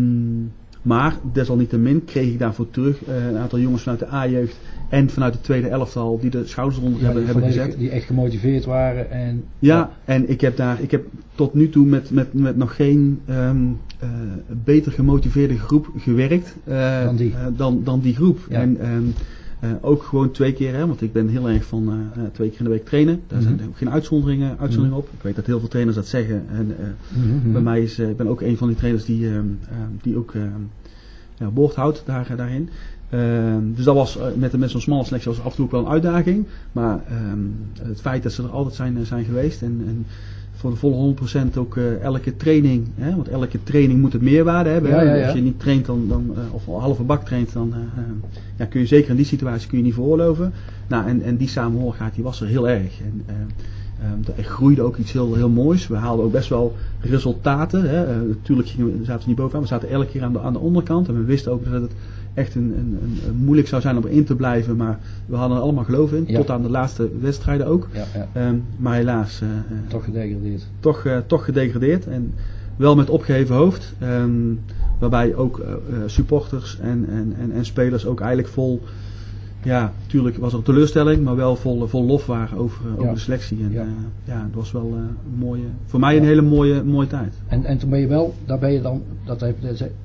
maar 0.82 1.16
desalniettemin 1.32 2.04
kreeg 2.04 2.32
ik 2.32 2.38
daarvoor 2.38 2.70
terug 2.70 3.06
een 3.06 3.36
aantal 3.36 3.58
jongens 3.58 3.82
vanuit 3.82 4.00
de 4.00 4.12
A-jeugd 4.12 4.56
en 4.88 5.10
vanuit 5.10 5.32
de 5.32 5.40
tweede 5.40 5.68
elftal 5.68 6.18
die 6.20 6.30
de 6.30 6.46
schouders 6.46 6.78
eronder 6.78 7.00
ja, 7.00 7.04
hebben, 7.06 7.24
hebben 7.24 7.44
gezet. 7.44 7.78
Die 7.78 7.90
echt 7.90 8.06
gemotiveerd 8.06 8.64
waren. 8.64 9.10
En, 9.10 9.44
ja, 9.58 9.76
ja, 9.76 9.90
en 10.04 10.28
ik 10.28 10.40
heb 10.40 10.56
daar, 10.56 10.80
ik 10.80 10.90
heb 10.90 11.04
tot 11.34 11.54
nu 11.54 11.68
toe 11.68 11.86
met, 11.86 12.10
met, 12.10 12.32
met 12.32 12.56
nog 12.56 12.76
geen 12.76 13.20
um, 13.28 13.78
uh, 14.02 14.08
beter 14.64 14.92
gemotiveerde 14.92 15.58
groep 15.58 15.90
gewerkt 15.96 16.56
dan, 17.04 17.16
die. 17.16 17.34
Dan, 17.56 17.80
dan 17.84 18.00
die 18.00 18.14
groep. 18.14 18.38
En 18.48 18.92
um, 18.92 19.14
ook 19.80 20.02
gewoon 20.02 20.30
twee 20.30 20.52
keer, 20.52 20.74
hè, 20.74 20.86
want 20.86 21.02
ik 21.02 21.12
ben 21.12 21.28
heel 21.28 21.48
erg 21.48 21.64
van 21.64 22.10
twee 22.32 22.50
keer 22.50 22.58
in 22.58 22.64
de 22.64 22.70
week 22.70 22.84
trainen. 22.84 23.20
Daar 23.26 23.40
mm 23.40 23.46
-hmm. 23.46 23.58
zijn 23.58 23.70
geen 23.74 23.90
uitzonderingen, 23.90 24.48
uitzonderingen 24.48 24.86
mm 24.86 24.92
-hmm. 24.92 25.08
op. 25.08 25.16
Ik 25.16 25.22
weet 25.22 25.36
dat 25.36 25.46
heel 25.46 25.58
veel 25.58 25.68
trainers 25.68 25.96
dat 25.96 26.06
zeggen. 26.06 26.44
En 26.48 26.66
mm 26.66 27.40
-hmm. 27.42 27.52
bij 27.52 27.62
mij 27.62 27.82
is, 27.82 27.98
ik 27.98 28.16
ben 28.16 28.28
ook 28.28 28.40
een 28.40 28.56
van 28.56 28.68
die 28.68 28.76
trainers 28.76 29.04
die, 29.04 29.30
die 30.02 30.16
ook 30.16 30.32
woord 31.54 31.74
houdt 31.74 32.02
daar, 32.06 32.36
daarin. 32.36 32.68
Dus 33.74 33.84
dat 33.84 33.94
was 33.94 34.18
met, 34.36 34.56
met 34.56 34.70
zo'n 34.70 34.80
smalle 34.80 35.04
selectie 35.04 35.30
was 35.30 35.40
af 35.40 35.50
en 35.50 35.56
toe 35.56 35.64
ook 35.64 35.70
wel 35.70 35.80
een 35.80 35.92
uitdaging. 35.92 36.46
Maar 36.72 37.00
het 37.82 38.00
feit 38.00 38.22
dat 38.22 38.32
ze 38.32 38.42
er 38.42 38.48
altijd 38.48 38.74
zijn, 38.74 38.96
eh, 38.96 39.02
zijn 39.04 39.24
geweest 39.24 39.62
en, 39.62 39.82
en 39.86 40.06
voor 40.54 40.70
de 40.70 40.76
volle 40.76 41.14
100% 41.54 41.58
ook 41.58 41.76
uh, 41.76 42.02
elke 42.02 42.36
training, 42.36 42.86
hè, 42.94 43.14
want 43.14 43.28
elke 43.28 43.62
training 43.62 44.00
moet 44.00 44.12
het 44.12 44.22
meerwaarde 44.22 44.70
hebben. 44.70 44.90
Ja, 44.90 45.02
ja, 45.02 45.14
ja. 45.14 45.24
Als 45.24 45.34
je 45.34 45.42
niet 45.42 45.60
traint 45.60 45.86
dan, 45.86 46.08
dan, 46.08 46.30
uh, 46.30 46.54
of 46.54 46.66
halve 46.66 47.02
bak 47.02 47.24
traint, 47.24 47.52
dan 47.52 47.74
ja, 48.56 48.64
kun 48.64 48.80
je 48.80 48.86
zeker 48.86 49.10
in 49.10 49.16
die 49.16 49.24
situatie 49.24 49.68
kun 49.68 49.78
je 49.78 49.84
niet 49.84 49.94
veroorloven. 49.94 50.52
Nou, 50.86 51.06
en, 51.06 51.22
en 51.22 51.36
die 51.36 51.48
samenhorigheid 51.48 52.14
die 52.14 52.24
was 52.24 52.40
er 52.40 52.46
heel 52.46 52.68
erg. 52.68 53.00
En, 53.00 53.24
Um, 54.12 54.34
er 54.36 54.44
groeide 54.44 54.82
ook 54.82 54.96
iets 54.96 55.12
heel, 55.12 55.34
heel 55.34 55.48
moois. 55.48 55.86
We 55.86 55.96
haalden 55.96 56.24
ook 56.24 56.32
best 56.32 56.48
wel 56.48 56.76
resultaten. 57.00 57.90
Hè. 57.90 58.26
Natuurlijk 58.26 58.68
gingen 58.68 58.98
we, 58.98 59.04
zaten 59.04 59.22
we 59.22 59.28
niet 59.28 59.36
bovenaan. 59.36 59.62
We 59.62 59.68
zaten 59.68 59.88
elke 59.88 60.06
keer 60.06 60.22
aan 60.22 60.32
de, 60.32 60.40
aan 60.40 60.52
de 60.52 60.58
onderkant. 60.58 61.08
En 61.08 61.14
we 61.14 61.24
wisten 61.24 61.52
ook 61.52 61.64
dat 61.64 61.82
het 61.82 61.92
echt 62.34 62.54
een, 62.54 62.74
een, 62.78 62.98
een, 63.26 63.36
moeilijk 63.36 63.68
zou 63.68 63.82
zijn 63.82 63.96
om 63.96 64.04
erin 64.04 64.24
te 64.24 64.36
blijven. 64.36 64.76
Maar 64.76 64.98
we 65.26 65.36
hadden 65.36 65.56
er 65.56 65.62
allemaal 65.62 65.84
geloof 65.84 66.12
in. 66.12 66.24
Ja. 66.26 66.36
Tot 66.36 66.50
aan 66.50 66.62
de 66.62 66.70
laatste 66.70 67.08
wedstrijden 67.20 67.66
ook. 67.66 67.88
Ja. 67.92 68.48
Um, 68.48 68.64
maar 68.76 68.94
helaas. 68.94 69.40
Uh, 69.42 69.48
toch 69.88 70.04
gedegradeerd. 70.04 70.66
Toch, 70.80 71.04
uh, 71.04 71.18
toch 71.26 71.44
gedegradeerd. 71.44 72.06
En 72.06 72.34
wel 72.76 72.96
met 72.96 73.10
opgeheven 73.10 73.54
hoofd. 73.54 73.94
Um, 74.02 74.60
waarbij 74.98 75.34
ook 75.34 75.58
uh, 75.58 75.96
supporters 76.06 76.78
en, 76.78 77.06
en, 77.08 77.34
en, 77.38 77.52
en, 77.52 77.64
spelers 77.64 78.06
ook 78.06 78.20
eigenlijk 78.20 78.48
vol. 78.48 78.82
Ja, 79.62 79.92
natuurlijk 80.02 80.36
was 80.36 80.52
er 80.52 80.58
een 80.58 80.64
teleurstelling, 80.64 81.24
maar 81.24 81.36
wel 81.36 81.56
vol, 81.56 81.86
vol 81.86 82.04
lof 82.04 82.26
waren 82.26 82.58
over, 82.58 82.80
over 82.98 83.14
de 83.14 83.20
selectie. 83.20 83.58
En 83.62 83.72
ja, 83.72 83.86
ja 84.24 84.42
het 84.42 84.54
was 84.54 84.72
wel 84.72 84.92
een 84.94 85.38
mooie, 85.38 85.64
voor 85.84 86.00
mij 86.00 86.16
een 86.16 86.24
hele 86.24 86.42
mooie, 86.42 86.82
mooie 86.82 87.06
tijd. 87.06 87.34
En, 87.46 87.64
en 87.64 87.78
toen 87.78 87.90
ben 87.90 88.00
je 88.00 88.06
wel, 88.06 88.34
daar 88.44 88.58
ben 88.58 88.72
je 88.72 88.80
dan, 88.80 89.02
dat 89.24 89.40
heb, 89.40 89.56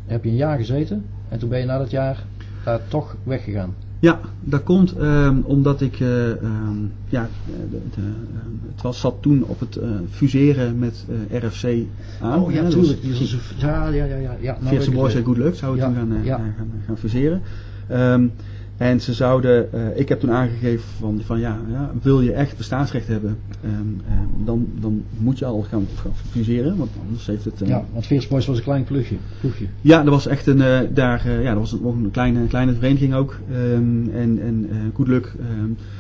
heb 0.06 0.24
je 0.24 0.30
een 0.30 0.36
jaar 0.36 0.58
gezeten. 0.58 1.04
En 1.30 1.40
toen 1.40 1.50
ben 1.50 1.60
je 1.60 1.66
na 1.66 1.78
dat 1.78 1.90
jaar 1.92 2.24
daar 2.64 2.80
toch 2.88 3.16
weggegaan. 3.24 3.74
Ja, 4.02 4.20
dat 4.42 4.64
komt 4.64 4.98
um, 4.98 5.42
omdat 5.46 5.82
ik, 5.82 6.00
uh, 6.00 6.28
um, 6.28 6.92
ja, 7.10 7.28
de, 7.70 7.80
de, 7.96 8.02
het 8.72 8.82
was, 8.82 9.00
zat 9.00 9.16
toen 9.20 9.44
op 9.44 9.60
het 9.60 9.76
uh, 9.76 9.90
fuseren 10.10 10.80
met 10.80 11.06
uh, 11.32 11.40
RFC 11.40 11.86
aan. 12.22 12.42
Oh 12.42 12.52
ja, 12.52 12.62
natuurlijk. 12.62 13.00
Ja, 13.58 13.88
ja, 13.88 14.06
ja. 14.06 14.16
ja, 14.16 14.36
ja. 14.40 14.58
Nou, 14.62 14.76
Boys 14.76 14.90
Boys 14.90 15.14
Good 15.14 15.38
Luck 15.38 15.56
zou 15.56 15.78
ja, 15.78 15.86
toen 15.86 15.96
gaan, 15.96 16.24
ja. 16.24 16.36
gaan, 16.38 16.56
gaan, 16.86 16.98
fuseren. 16.98 17.42
Um, 17.92 18.32
en 18.80 19.02
ze 19.02 19.14
zouden, 19.14 19.70
uh, 19.74 19.98
ik 20.00 20.10
heb 20.10 20.20
toen 20.20 20.32
aangegeven 20.32 20.90
van, 21.00 21.22
van 21.26 21.40
ja, 21.40 21.60
ja, 21.72 21.92
wil 22.02 22.22
je 22.22 22.32
echt 22.32 22.58
bestaansrecht 22.58 23.08
hebben, 23.08 23.38
um, 23.66 23.72
um, 23.72 24.46
dan, 24.46 24.68
dan 24.80 25.04
moet 25.18 25.40
je 25.40 25.46
al 25.46 25.62
gaan, 25.62 25.88
gaan 25.96 26.12
fuseren, 26.30 26.78
want 26.78 26.90
anders 27.06 27.28
heeft 27.28 27.46
het... 27.46 27.62
Uh, 27.62 27.68
ja, 27.68 27.86
want 27.94 28.06
Fierce 28.06 28.28
Boys 28.28 28.46
was 28.46 28.58
een 28.58 28.64
klein 28.64 28.84
ploegje. 28.84 29.16
ploegje. 29.40 29.66
Ja, 29.82 30.04
dat 30.04 30.14
was 30.14 30.28
echt 30.28 30.48
een, 30.48 30.58
uh, 30.58 30.80
daar, 30.94 31.42
ja, 31.42 31.54
dat 31.54 31.60
was 31.60 31.72
een, 31.72 31.86
een 31.86 32.12
kleine, 32.12 32.48
kleine 32.48 32.74
vereniging 32.74 33.14
ook. 33.14 33.40
Um, 33.52 34.12
en 34.14 34.40
en 34.42 34.70
Good 34.94 35.08
Luck 35.08 35.36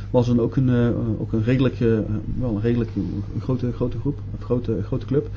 was 0.10 0.28
dan 0.28 0.40
ook 0.40 0.56
een, 0.56 0.94
ook 1.20 1.34
een 1.34 1.44
redelijk, 1.44 1.80
wel 2.40 2.56
een 2.56 2.62
redelijk 2.62 2.90
een 2.96 3.42
grote, 3.42 3.72
grote 3.72 4.00
groep, 4.00 4.20
een 4.32 4.46
grote, 4.46 4.78
grote 4.84 5.06
club. 5.06 5.30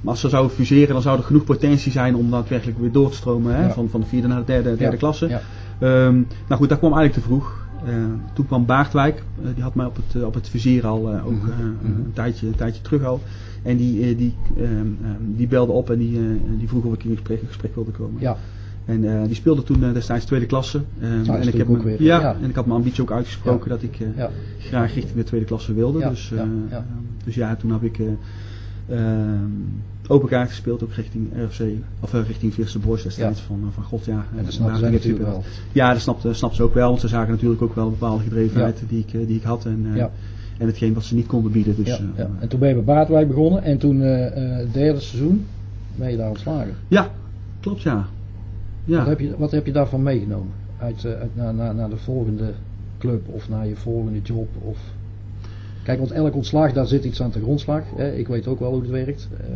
maar 0.00 0.10
als 0.10 0.20
ze 0.20 0.28
zouden 0.28 0.56
fuseren, 0.56 0.92
dan 0.92 1.02
zou 1.02 1.18
er 1.18 1.24
genoeg 1.24 1.44
potentie 1.44 1.92
zijn 1.92 2.16
om 2.16 2.30
daadwerkelijk 2.30 2.78
weer 2.78 2.92
door 2.92 3.10
te 3.10 3.16
stromen, 3.16 3.54
hè, 3.54 3.62
ja. 3.62 3.72
van, 3.72 3.88
van 3.88 4.00
de 4.00 4.06
vierde 4.06 4.28
naar 4.28 4.38
de 4.38 4.44
derde, 4.44 4.68
derde 4.68 4.84
ja. 4.84 4.96
klasse. 4.96 5.28
Ja. 5.28 5.40
Um, 5.80 6.26
nou 6.48 6.60
goed, 6.60 6.68
dat 6.68 6.78
kwam 6.78 6.92
eigenlijk 6.92 7.12
te 7.12 7.20
vroeg. 7.20 7.66
Uh, 7.86 7.94
toen 8.32 8.46
kwam 8.46 8.66
Baardwijk, 8.66 9.22
uh, 9.42 9.48
die 9.54 9.62
had 9.62 9.74
mij 9.74 9.86
op 9.86 9.96
het, 9.96 10.14
uh, 10.16 10.26
op 10.26 10.34
het 10.34 10.48
vizier 10.48 10.86
al 10.86 11.20
ook 11.20 11.30
mm 11.30 11.40
-hmm. 11.40 11.76
een, 11.84 12.10
tijdje, 12.12 12.46
een 12.46 12.54
tijdje 12.54 12.82
terug 12.82 13.04
al. 13.04 13.20
En 13.62 13.76
die, 13.76 14.16
die, 14.16 14.34
um, 14.58 14.98
die 15.20 15.46
belde 15.46 15.72
op 15.72 15.90
en 15.90 15.98
die, 15.98 16.20
die 16.58 16.68
vroeg 16.68 16.84
of 16.84 16.94
ik 16.94 17.04
in 17.04 17.14
gesprek, 17.14 17.40
gesprek 17.46 17.74
wilde 17.74 17.90
komen. 17.90 18.20
Ja. 18.20 18.36
En 18.84 19.26
die 19.26 19.34
speelde 19.34 19.62
toen 19.62 19.92
destijds 19.92 20.24
tweede 20.24 20.46
klasse. 20.46 20.80
en, 21.00 21.48
ik 21.48 21.54
heb 21.54 21.68
me, 21.68 21.82
weer, 21.82 22.02
ja, 22.02 22.20
ja, 22.20 22.36
en 22.42 22.48
ik 22.48 22.54
had 22.54 22.66
mijn 22.66 22.78
ambitie 22.78 23.02
ook 23.02 23.12
uitgesproken 23.12 23.70
ja. 23.70 23.74
dat 23.74 23.82
ik 23.82 23.98
ja. 24.16 24.30
graag 24.58 24.94
richting 24.94 25.16
de 25.16 25.24
tweede 25.24 25.46
klasse 25.46 25.74
wilde. 25.74 26.08
Dus, 26.08 26.32
dus 27.24 27.34
ja, 27.34 27.56
toen 27.56 27.72
heb 27.72 27.82
ik 27.82 27.98
open 30.08 30.28
kaart 30.28 30.48
gespeeld, 30.48 30.82
ook 30.82 30.92
richting 30.92 31.28
RFC, 31.44 31.62
of 32.00 32.14
uh, 32.14 32.26
richting 32.26 32.54
Vierse 32.54 32.78
Boys 32.78 33.02
destijds. 33.02 33.40
Ja. 33.40 33.46
Van, 33.46 33.60
uh, 33.60 33.66
van 33.70 33.82
god 33.82 34.04
ja. 34.04 34.26
En 34.36 34.44
dat 34.44 34.52
snapten 34.52 34.78
zij 34.78 34.90
natuurlijk 34.90 35.24
wel. 35.24 35.42
Ja, 35.72 35.92
dat 35.92 36.00
snapten, 36.00 36.34
snapten 36.34 36.60
ze 36.60 36.64
ook 36.64 36.74
wel, 36.74 36.88
want 36.88 37.00
ze 37.00 37.08
zagen 37.08 37.30
natuurlijk 37.30 37.62
ook 37.62 37.74
wel 37.74 37.90
bepaalde 37.90 38.22
gedrevenheid 38.22 38.78
ja. 38.78 38.86
die, 38.88 39.04
ik, 39.06 39.26
die 39.26 39.36
ik 39.36 39.42
had. 39.42 39.64
En, 39.64 39.90
ja. 39.94 40.10
en 40.58 40.66
hetgeen 40.66 40.94
wat 40.94 41.04
ze 41.04 41.14
niet 41.14 41.26
konden 41.26 41.52
bieden. 41.52 41.76
Dus, 41.76 41.86
ja, 42.16 42.28
En 42.38 42.48
toen 42.48 42.60
ben 42.60 42.68
je 42.68 42.74
bij 42.74 42.84
Baardwijk 42.84 43.28
begonnen 43.28 43.62
en 43.62 43.78
toen 43.78 44.00
het 44.00 44.72
derde 44.72 45.00
seizoen 45.00 45.46
ben 45.96 46.10
je 46.10 46.16
daar 46.16 46.28
ontslagen. 46.28 46.74
Ja, 46.88 47.10
klopt 47.60 47.82
ja. 47.82 48.06
ja. 48.84 48.98
Wat, 48.98 49.06
heb 49.06 49.20
je, 49.20 49.34
wat 49.38 49.50
heb 49.50 49.66
je 49.66 49.72
daarvan 49.72 50.02
meegenomen? 50.02 50.52
Uit, 50.78 51.04
uit, 51.04 51.36
naar, 51.36 51.54
naar, 51.54 51.74
naar 51.74 51.90
de 51.90 51.96
volgende 51.96 52.52
club 52.98 53.28
of 53.28 53.48
naar 53.48 53.66
je 53.66 53.76
volgende 53.76 54.20
job? 54.22 54.48
Of... 54.62 54.78
Kijk, 55.88 56.00
want 56.00 56.12
elk 56.12 56.34
ontslag, 56.34 56.72
daar 56.72 56.86
zit 56.86 57.04
iets 57.04 57.22
aan 57.22 57.30
de 57.30 57.40
grondslag. 57.40 57.82
Hè. 57.96 58.12
Ik 58.12 58.28
weet 58.28 58.46
ook 58.46 58.60
wel 58.60 58.70
hoe 58.70 58.80
het 58.80 58.90
werkt. 58.90 59.28
Uh, 59.32 59.48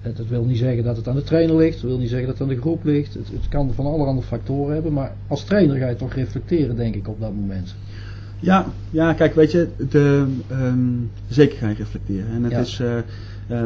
het, 0.00 0.18
het, 0.18 0.28
wil 0.28 0.44
niet 0.44 0.58
zeggen 0.58 0.84
dat 0.84 0.96
het 0.96 1.08
aan 1.08 1.14
de 1.14 1.22
trainer 1.22 1.56
ligt, 1.56 1.74
het 1.74 1.84
wil 1.84 1.98
niet 1.98 2.08
zeggen 2.08 2.26
dat 2.26 2.38
het 2.38 2.48
aan 2.48 2.54
de 2.54 2.60
groep 2.60 2.84
ligt. 2.84 3.14
Het, 3.14 3.28
het 3.32 3.48
kan 3.48 3.74
van 3.74 3.86
allerhande 3.86 4.22
factoren 4.22 4.74
hebben, 4.74 4.92
maar 4.92 5.12
als 5.28 5.44
trainer 5.44 5.76
ga 5.76 5.88
je 5.88 5.96
toch 5.96 6.12
reflecteren, 6.12 6.76
denk 6.76 6.94
ik, 6.94 7.08
op 7.08 7.20
dat 7.20 7.34
moment. 7.34 7.74
Ja, 8.38 8.66
ja 8.90 9.12
kijk, 9.12 9.34
weet 9.34 9.52
je, 9.52 9.68
de, 9.90 10.26
um, 10.50 11.10
zeker 11.28 11.58
ga 11.58 11.68
je 11.68 11.74
reflecteren. 11.74 12.30
En 12.30 12.42
het 12.42 12.52
ja. 12.52 12.58
is, 12.58 12.80
uh, 12.80 12.96
uh, 13.50 13.62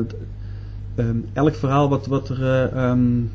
um, 0.97 1.25
elk 1.33 1.55
verhaal 1.55 1.89
wat, 1.89 2.07
wat, 2.07 2.29
er, 2.29 2.73
uh, 2.75 2.91
um, 2.91 3.31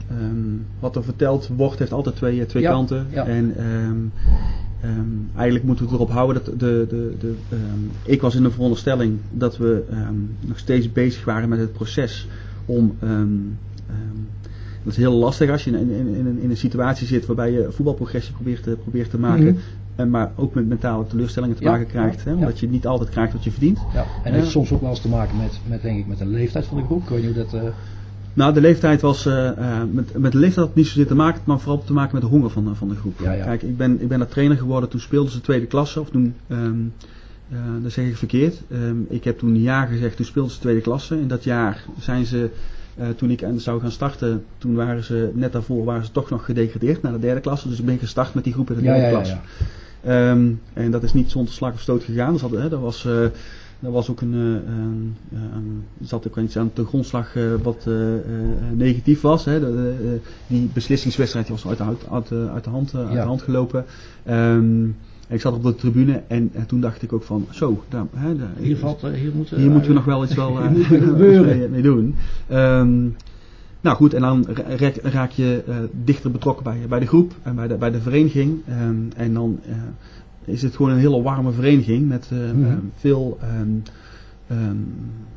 wat 0.80 0.96
er 0.96 1.04
verteld 1.04 1.50
wordt, 1.56 1.80
heeft 1.80 1.94
altijd 1.94 2.16
twee, 2.16 2.46
twee 2.46 2.64
ja. 2.64 2.72
kanten. 2.72 3.08
Ja. 3.10 3.26
En 3.26 3.54
eigenlijk 5.36 5.66
moeten 5.66 5.86
we 5.86 5.92
het 5.92 6.00
erop 6.00 6.14
houden 6.14 6.44
dat 6.44 6.60
de, 6.60 6.86
de, 6.90 7.16
de, 7.20 7.36
ik 8.04 8.22
was 8.22 8.36
in 8.36 8.44
de 8.44 8.52
veronderstelling 8.52 9.18
dat 9.32 9.58
we 9.58 9.84
nog 10.40 10.60
steeds 10.60 10.92
bezig 10.92 11.26
waren 11.26 11.50
met 11.50 11.60
het 11.60 11.74
proces 11.74 12.28
om. 12.66 12.98
Dat 14.84 14.94
is 14.94 15.00
heel 15.00 15.14
lastig 15.14 15.50
als 15.50 15.64
je 15.64 15.72
in, 15.72 15.90
in, 15.90 16.16
in, 16.16 16.26
een, 16.26 16.40
in 16.40 16.50
een 16.50 16.58
situatie 16.58 17.08
zit 17.08 17.26
waarbij 17.26 17.52
je 17.52 17.68
voetbalprogressie 17.72 18.34
probeert 18.34 18.64
te, 18.64 18.78
probeert 18.82 19.10
te 19.10 19.18
maken. 19.18 19.44
Mm 19.44 19.50
-hmm. 19.50 19.60
en 19.96 20.10
maar 20.10 20.32
ook 20.36 20.54
met 20.54 20.68
mentale 20.68 21.08
teleurstellingen 21.08 21.56
te 21.56 21.64
ja, 21.64 21.72
maken 21.72 21.88
krijgt. 21.88 22.24
Ja, 22.24 22.30
hè, 22.30 22.36
omdat 22.36 22.60
je 22.60 22.70
niet 22.70 22.88
altijd 22.88 23.10
krijgt 23.10 23.34
wat 23.34 23.44
je 23.44 23.52
verdient. 23.52 23.80
En 24.24 24.34
heeft 24.34 24.50
soms 24.50 24.72
ook 24.72 24.82
wel 24.82 24.90
eens 24.90 25.02
te 25.02 25.10
maken 25.10 25.38
met, 25.38 25.60
met, 25.68 25.82
denk 25.82 26.00
ik, 26.00 26.08
met 26.08 26.18
de 26.18 26.26
leeftijd 26.26 26.66
van 26.66 26.78
de 26.78 26.84
groep. 26.84 27.06
Kun 27.06 27.22
je 27.22 27.34
dat. 27.34 27.54
Uh... 27.54 27.62
Nou, 28.36 28.54
de 28.54 28.62
leeftijd 28.62 29.02
was. 29.02 29.26
Uh, 29.26 29.34
uh, 29.34 29.78
met, 29.92 30.18
met 30.18 30.32
de 30.32 30.38
leeftijd 30.38 30.66
had 30.68 30.76
niet 30.76 30.88
zozeer 30.88 31.08
te 31.08 31.16
maken, 31.16 31.42
maar 31.44 31.60
vooral 31.60 31.84
te 31.84 31.94
maken 31.94 32.14
met 32.14 32.22
de 32.22 32.30
honger 32.30 32.50
van, 32.50 32.76
van 32.76 32.88
de 32.88 32.96
groep. 32.96 33.20
Ja, 33.20 33.34
Kijk, 33.34 33.62
ik 33.62 33.78
ben, 33.78 34.02
ik 34.02 34.08
ben 34.08 34.20
daar 34.20 34.28
trainer 34.28 34.58
geworden 34.58 34.90
toen 34.90 35.00
speelden 35.00 35.32
ze 35.32 35.42
tweede 35.42 35.66
klasse. 35.66 36.00
Of 36.00 36.10
toen. 36.10 36.36
Um, 36.50 36.94
uh, 37.50 37.60
dat 37.84 37.92
zeg 37.92 38.06
ik 38.06 38.18
verkeerd. 38.18 38.62
Um, 38.72 39.06
ik 39.10 39.24
heb 39.24 39.40
toen 39.40 39.50
een 39.50 39.62
jaar 39.62 39.88
gezegd, 39.88 40.16
toen 40.16 40.26
speelden 40.26 40.52
ze 40.52 40.60
tweede 40.60 40.82
klasse. 40.82 41.20
In 41.20 41.28
dat 41.28 41.44
jaar 41.44 41.86
zijn 42.00 42.26
ze 42.26 42.50
uh, 43.00 43.10
toen 43.10 43.30
ik 43.30 43.46
zou 43.56 43.82
gaan 43.82 43.92
starten, 43.92 44.44
toen 44.58 44.76
waren 44.76 45.04
ze 45.04 45.32
net 45.34 45.52
daarvoor 45.52 45.86
waren 45.86 46.06
ze 46.06 46.12
toch 46.12 46.30
nog 46.30 46.46
gedegradeerd 46.46 47.02
naar 47.02 47.12
de 47.12 47.20
derde 47.20 47.42
klasse. 47.42 47.70
Dus 47.70 47.80
ik 47.80 47.86
ben 47.86 47.98
gestart 47.98 48.34
met 48.34 48.44
die 48.44 48.54
groep 48.54 48.70
in 48.70 48.76
de 48.76 48.82
derde 48.82 49.00
ja, 49.00 49.06
ja, 49.06 49.12
klasse. 49.12 49.38
Ja, 50.04 50.32
um, 50.32 50.62
en 50.74 50.92
dat 50.92 51.04
is 51.04 51.14
niet 51.14 51.32
zonder 51.32 51.54
slag 51.54 51.74
of 51.74 51.82
stoot 51.82 52.04
gegaan. 52.04 52.32
Dus 52.32 52.42
dat, 52.42 52.52
hè, 52.52 52.70
dat 52.70 52.80
was, 52.80 53.06
uh, 53.06 53.26
dat 53.80 53.92
was 53.92 54.10
ook 54.10 54.22
een, 54.22 54.34
uh, 54.34 54.40
een, 54.40 55.16
een 55.32 55.84
zat 56.02 56.28
ook 56.28 56.38
iets 56.38 56.58
aan 56.58 56.72
de 56.74 56.86
grondslag 56.86 57.34
wat 57.64 57.88
negatief 58.74 59.22
was. 59.22 59.46
Hè. 59.46 59.60
De, 59.60 59.72
de, 59.72 60.20
die 60.48 60.70
beslissingswedstrijd 60.74 61.48
die 61.48 61.56
was 61.56 61.68
uit 61.68 61.78
de, 61.78 61.84
uit, 61.84 62.32
uit, 62.52 62.64
de, 62.64 62.70
hand, 62.70 62.96
uit 62.96 63.12
de 63.12 63.20
hand 63.20 63.42
gelopen. 63.42 63.86
Um, 64.30 64.96
ik 65.28 65.42
zat 65.42 65.54
op 65.54 65.64
de 65.64 65.76
tribune 65.76 66.22
en, 66.28 66.50
en, 66.54 66.66
toen 66.66 66.82
dacht 66.82 67.02
ik 67.02 67.14
ook 67.14 67.24
van, 67.24 67.48
zo, 67.52 67.84
daar, 67.90 68.06
hè, 68.16 68.36
daar, 68.36 68.52
hier, 68.60 68.78
valt, 68.78 69.02
hier, 69.02 69.32
moeten, 69.36 69.58
hier 69.58 69.72
moeten 69.72 69.90
we 69.90 69.96
nog 69.96 70.06
wel 70.06 70.24
iets 70.24 70.36
wel, 70.36 70.54
gebeuren. 70.84 71.72
mee 71.72 71.82
doen. 71.82 72.16
Um, 72.52 73.16
nou 73.82 73.96
goed, 73.98 74.14
en 74.14 74.22
dan 74.22 74.46
raak, 74.78 74.96
raak 74.96 75.32
je 75.32 75.64
uh, 75.68 75.76
dichter 76.04 76.32
betrokken 76.32 76.64
bij, 76.64 76.78
bij 76.90 77.00
de 77.00 77.08
groep 77.08 77.34
en 77.44 77.56
bij 77.56 77.68
de, 77.68 77.76
bij 77.76 77.92
de 77.92 78.02
vereniging. 78.02 78.62
Um, 78.70 79.10
en 79.16 79.34
dan 79.34 79.60
uh, 79.70 79.76
is 80.46 80.62
het 80.62 80.76
gewoon 80.76 80.92
een 80.92 80.98
hele 80.98 81.22
warme 81.22 81.52
vereniging 81.52 82.08
met 82.08 82.30
uh, 82.34 82.40
mm 82.40 82.64
-hmm. 82.64 82.92
veel 82.96 83.40
um, 83.62 83.84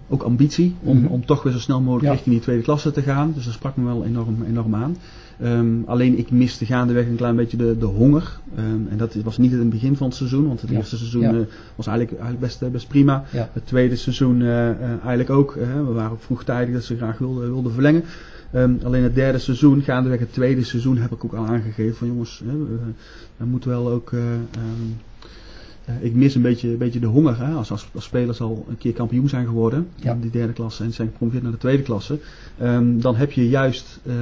ook 0.09 0.23
ambitie 0.23 0.75
om, 0.83 0.97
mm 0.97 1.05
-hmm. 1.05 1.13
om 1.13 1.27
toch 1.27 1.43
weer 1.43 1.53
zo 1.53 1.59
snel 1.59 1.81
mogelijk 1.81 2.05
ja. 2.05 2.13
richting 2.13 2.35
die 2.35 2.45
tweede 2.45 2.63
klasse 2.63 2.91
te 2.91 3.03
gaan. 3.03 3.33
Dus 3.35 3.45
dat 3.45 3.55
sprak 3.55 3.77
me 3.77 3.85
wel 3.85 4.05
enorm, 4.05 4.43
enorm 4.49 4.75
aan. 4.75 4.97
Um, 5.43 5.83
alleen 5.87 6.19
ik 6.19 6.31
miste 6.31 6.67
gaandeweg 6.67 7.07
een 7.07 7.17
klein 7.17 7.37
beetje 7.37 7.57
de, 7.57 7.79
de 7.79 7.87
honger. 7.87 8.41
En 8.89 8.97
dat 8.97 9.15
was 9.15 9.39
niet 9.39 9.53
in 9.53 9.59
het 9.59 9.71
begin 9.71 9.97
van 9.97 10.07
het 10.07 10.17
seizoen, 10.17 10.47
want 10.47 10.61
het 10.61 10.71
ja. 10.71 10.77
eerste 10.77 10.97
seizoen 10.97 11.23
ja. 11.23 11.33
uh, 11.33 11.41
was 11.75 11.87
eigenlijk, 11.87 12.21
eigenlijk 12.21 12.41
best, 12.41 12.73
best 12.73 12.89
prima. 12.89 13.25
Het 13.31 13.67
tweede 13.67 13.97
seizoen 13.97 14.41
uh, 14.41 14.69
eigenlijk 14.91 15.31
ook. 15.31 15.55
we 15.55 15.93
waren 15.93 16.11
ook 16.11 16.23
vroegtijdig 16.23 16.75
dat 16.75 16.85
ze 16.85 16.97
graag 16.97 17.19
wilden, 17.19 17.53
wilden 17.53 17.73
verlengen. 17.73 18.05
Um, 18.55 18.79
alleen 18.85 19.03
het 19.03 19.15
derde 19.15 19.39
seizoen, 19.39 19.83
gaandeweg 19.83 20.19
het 20.19 20.33
tweede 20.33 20.65
seizoen, 20.65 20.99
heb 20.99 21.13
ik 21.13 21.25
ook 21.25 21.33
al 21.33 21.47
aangegeven 21.47 21.97
van 21.97 22.07
jongens, 22.07 22.43
we, 22.45 22.77
we 23.37 23.45
moeten 23.45 23.71
wel 23.71 23.91
ook. 23.91 24.13
ik 26.01 26.15
mis 26.15 26.35
een 26.35 26.43
beetje, 26.43 26.69
een 26.69 26.79
beetje 26.79 27.01
de 27.01 27.07
honger. 27.07 27.39
Hè? 27.39 27.53
Als, 27.53 27.71
als, 27.71 27.89
als 27.95 28.05
spelers 28.05 28.41
al 28.41 28.67
een 28.69 28.79
keer 28.79 28.93
kampioen 28.93 29.29
zijn 29.29 29.47
geworden 29.47 29.89
ja. 29.95 30.13
in 30.13 30.21
die 30.21 30.31
derde 30.31 30.53
klasse 30.53 30.85
en 30.85 30.93
zijn 30.93 31.09
gepromoveerd 31.09 31.43
naar 31.43 31.53
de 31.53 31.59
tweede 31.59 31.83
klasse, 31.83 32.19
dan 32.97 33.17
heb 33.17 33.33
je 33.33 33.49
juist 33.49 34.01
uh, 34.07 34.15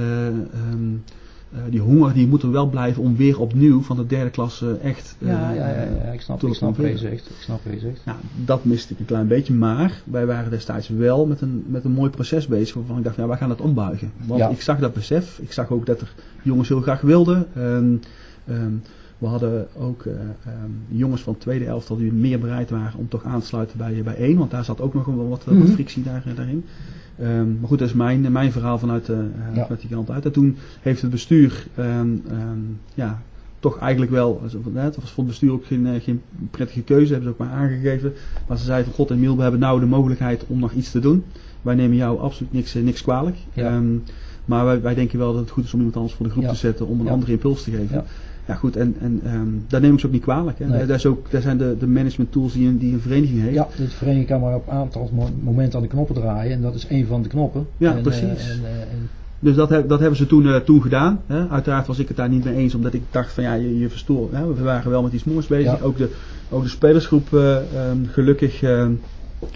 die 1.69 1.79
honger 1.79 2.13
die 2.13 2.27
moet 2.27 2.43
er 2.43 2.51
wel 2.51 2.69
blijven 2.69 3.03
om 3.03 3.15
weer 3.15 3.39
opnieuw 3.39 3.81
van 3.81 3.95
de 3.95 4.05
derde 4.05 4.29
klasse 4.29 4.77
echt 4.81 5.15
uh, 5.19 5.29
ja, 5.29 5.51
ja, 5.51 5.67
ja, 5.67 5.81
ja, 5.81 6.11
ik 6.11 6.21
snap, 6.21 6.43
ik 6.43 6.53
snap 6.53 6.77
wat 6.77 6.87
je 6.87 6.97
zegt. 6.97 7.29
Ik 7.29 7.35
snap 7.39 7.59
wat 7.63 7.73
je 7.73 7.79
zegt. 7.79 8.05
Nou, 8.05 8.17
dat 8.45 8.65
miste 8.65 8.93
ik 8.93 8.99
een 8.99 9.05
klein 9.05 9.27
beetje, 9.27 9.53
maar 9.53 10.01
wij 10.03 10.25
waren 10.25 10.51
destijds 10.51 10.87
wel 10.87 11.25
met 11.25 11.41
een, 11.41 11.65
met 11.67 11.83
een 11.83 11.91
mooi 11.91 12.09
proces 12.09 12.47
bezig 12.47 12.75
waarvan 12.75 12.97
ik 12.97 13.03
dacht, 13.03 13.15
ja, 13.15 13.27
wij 13.27 13.37
gaan 13.37 13.49
het 13.49 13.61
ombuigen. 13.61 14.11
Want 14.25 14.39
ja. 14.39 14.49
ik 14.49 14.61
zag 14.61 14.79
dat 14.79 14.93
besef, 14.93 15.39
ik 15.39 15.51
zag 15.51 15.71
ook 15.71 15.85
dat 15.85 16.01
er 16.01 16.13
jongens 16.41 16.67
heel 16.67 16.81
graag 16.81 17.01
wilden. 17.01 17.47
Um, 17.57 17.99
um, 18.49 18.81
we 19.17 19.27
hadden 19.27 19.67
ook 19.77 20.03
uh, 20.03 20.13
um, 20.13 20.81
jongens 20.87 21.21
van 21.21 21.37
tweede 21.37 21.65
elftal 21.65 21.97
die 21.97 22.13
meer 22.13 22.39
bereid 22.39 22.69
waren 22.69 22.99
om 22.99 23.09
toch 23.09 23.23
aan 23.23 23.39
te 23.39 23.45
sluiten 23.45 23.77
bij, 23.77 24.03
bij 24.03 24.15
één, 24.15 24.37
want 24.37 24.51
daar 24.51 24.65
zat 24.65 24.81
ook 24.81 24.93
nog 24.93 25.05
wel 25.05 25.29
wat, 25.29 25.45
mm 25.45 25.53
-hmm. 25.53 25.65
wat 25.65 25.73
frictie 25.73 26.03
daar, 26.03 26.23
daarin. 26.35 26.65
Um, 27.21 27.57
maar 27.59 27.69
goed, 27.69 27.79
dat 27.79 27.87
is 27.87 27.93
mijn, 27.93 28.31
mijn 28.31 28.51
verhaal 28.51 28.79
vanuit, 28.79 29.09
uh, 29.09 29.17
ja. 29.53 29.61
vanuit 29.61 29.81
die 29.81 29.89
kant 29.89 30.09
uit. 30.09 30.25
En 30.25 30.31
toen 30.31 30.57
heeft 30.81 31.01
het 31.01 31.11
bestuur 31.11 31.67
um, 31.79 32.23
um, 32.31 32.79
ja, 32.93 33.21
toch 33.59 33.79
eigenlijk 33.79 34.11
wel, 34.11 34.41
het 34.73 34.95
was 34.95 35.11
voor 35.11 35.23
het 35.23 35.27
bestuur 35.27 35.51
ook 35.51 35.65
geen, 35.65 35.85
uh, 35.85 36.01
geen 36.01 36.21
prettige 36.51 36.81
keuze, 36.81 37.13
hebben 37.13 37.23
ze 37.23 37.29
ook 37.29 37.47
maar 37.47 37.57
aangegeven. 37.57 38.13
Maar 38.47 38.57
ze 38.57 38.63
zeiden 38.63 38.85
van 38.85 38.95
God 38.95 39.11
en 39.11 39.19
Miel, 39.19 39.35
we 39.35 39.41
hebben 39.41 39.59
nou 39.59 39.79
de 39.79 39.85
mogelijkheid 39.85 40.45
om 40.47 40.59
nog 40.59 40.71
iets 40.71 40.91
te 40.91 40.99
doen. 40.99 41.23
Wij 41.61 41.75
nemen 41.75 41.97
jou 41.97 42.19
absoluut 42.19 42.53
niks, 42.53 42.75
uh, 42.75 42.83
niks 42.83 43.01
kwalijk. 43.01 43.37
Ja. 43.53 43.81
maar 44.45 44.65
wij, 44.65 44.81
wij 44.81 44.93
denken 44.93 45.19
wel 45.19 45.31
dat 45.31 45.41
het 45.41 45.51
goed 45.51 45.63
is 45.63 45.73
om 45.73 45.79
iemand 45.79 45.97
anders 45.97 46.15
voor 46.15 46.25
de 46.25 46.31
groep 46.31 46.43
ja. 46.43 46.49
te 46.49 46.55
zetten, 46.55 46.87
om 46.87 46.99
een 46.99 47.05
ja. 47.05 47.11
andere 47.11 47.31
impuls 47.31 47.63
te 47.63 47.71
geven. 47.71 48.05
Ja. 48.47 48.55
Goed, 48.55 48.75
en, 48.75 48.95
en 48.99 49.21
um, 49.33 49.65
daar 49.67 49.81
neem 49.81 49.93
ik 49.93 49.99
ze 49.99 50.05
ook 50.05 50.11
niet 50.11 50.21
kwalijk. 50.21 50.59
Hè. 50.59 50.65
Nee. 50.65 50.85
Daar, 50.85 50.95
is 50.95 51.05
ook, 51.05 51.31
daar 51.31 51.41
zijn 51.41 51.57
de, 51.57 51.75
de 51.79 51.87
management 51.87 52.31
tools 52.31 52.53
die 52.53 52.67
een, 52.67 52.77
die 52.77 52.93
een 52.93 53.01
vereniging 53.01 53.41
heeft. 53.41 53.53
Ja, 53.53 53.67
de 53.77 53.87
vereniging 53.87 54.27
kan 54.27 54.41
maar 54.41 54.55
op 54.55 54.67
een 54.67 54.73
aantal 54.73 55.09
momenten 55.43 55.75
aan 55.75 55.81
de 55.81 55.87
knoppen 55.87 56.15
draaien 56.15 56.53
en 56.53 56.61
dat 56.61 56.75
is 56.75 56.87
één 56.87 57.07
van 57.07 57.21
de 57.21 57.29
knoppen. 57.29 57.67
Ja, 57.77 57.95
en, 57.95 58.01
precies. 58.01 58.21
Uh, 58.21 58.51
en, 58.51 58.63
en 58.91 59.09
dus 59.39 59.55
dat, 59.55 59.69
heb, 59.69 59.89
dat 59.89 59.99
hebben 59.99 60.17
ze 60.17 60.25
toen, 60.25 60.45
uh, 60.45 60.55
toen 60.55 60.81
gedaan. 60.81 61.21
Hè. 61.25 61.47
Uiteraard 61.47 61.87
was 61.87 61.99
ik 61.99 62.07
het 62.07 62.17
daar 62.17 62.29
niet 62.29 62.43
mee 62.43 62.55
eens, 62.55 62.75
omdat 62.75 62.93
ik 62.93 63.01
dacht 63.11 63.33
van 63.33 63.43
ja, 63.43 63.53
je, 63.53 63.79
je 63.79 63.89
verstoort. 63.89 64.31
Hè. 64.31 64.53
We 64.53 64.63
waren 64.63 64.91
wel 64.91 65.03
met 65.03 65.13
iets 65.13 65.23
moois 65.23 65.47
bezig. 65.47 65.77
Ja. 65.77 65.85
Ook, 65.85 65.97
de, 65.97 66.09
ook 66.49 66.63
de 66.63 66.69
spelersgroep, 66.69 67.31
um, 67.31 68.07
gelukkig, 68.11 68.61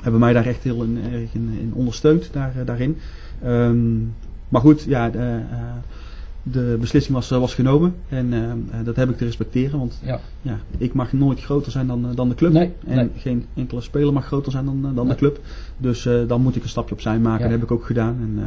hebben 0.02 0.20
mij 0.20 0.34
daar 0.34 0.46
echt 0.46 0.64
heel 0.64 0.84
in, 0.84 1.00
erg 1.12 1.34
in, 1.34 1.58
in 1.62 1.72
ondersteund 1.74 2.30
daar, 2.32 2.54
daarin. 2.66 2.98
Um, 3.46 4.14
maar 4.50 4.62
goed, 4.62 4.84
ja, 4.88 5.10
de, 5.10 5.40
de 6.44 6.78
beslissing 6.80 7.16
was, 7.16 7.30
was 7.30 7.54
genomen 7.54 7.96
en 8.10 8.34
uh, 8.34 8.52
dat 8.84 8.96
heb 8.96 9.10
ik 9.10 9.18
te 9.18 9.26
respecteren, 9.26 9.80
want 9.80 10.00
ja. 10.04 10.20
Ja, 10.42 10.58
ik 10.78 10.94
mag 10.94 11.14
nooit 11.14 11.42
groter 11.42 11.72
zijn 11.72 11.88
dan, 11.88 12.08
dan 12.16 12.30
de 12.30 12.36
club 12.36 12.52
nee, 12.52 12.74
en 12.86 12.96
nee. 12.96 13.10
geen 13.16 13.46
enkele 13.54 13.82
speler 13.82 14.14
mag 14.14 14.26
groter 14.26 14.52
zijn 14.52 14.66
dan, 14.66 14.82
dan 14.82 14.94
nee. 14.94 15.06
de 15.06 15.16
club. 15.16 15.40
Dus 15.78 16.06
uh, 16.06 16.28
dan 16.28 16.42
moet 16.42 16.56
ik 16.56 16.64
een 16.64 16.70
stapje 16.70 16.94
opzij 16.94 17.20
maken 17.20 17.38
ja. 17.38 17.44
dat 17.44 17.60
heb 17.60 17.64
ik 17.64 17.72
ook 17.72 17.86
gedaan 17.86 18.18
en 18.22 18.34
uh, 18.36 18.44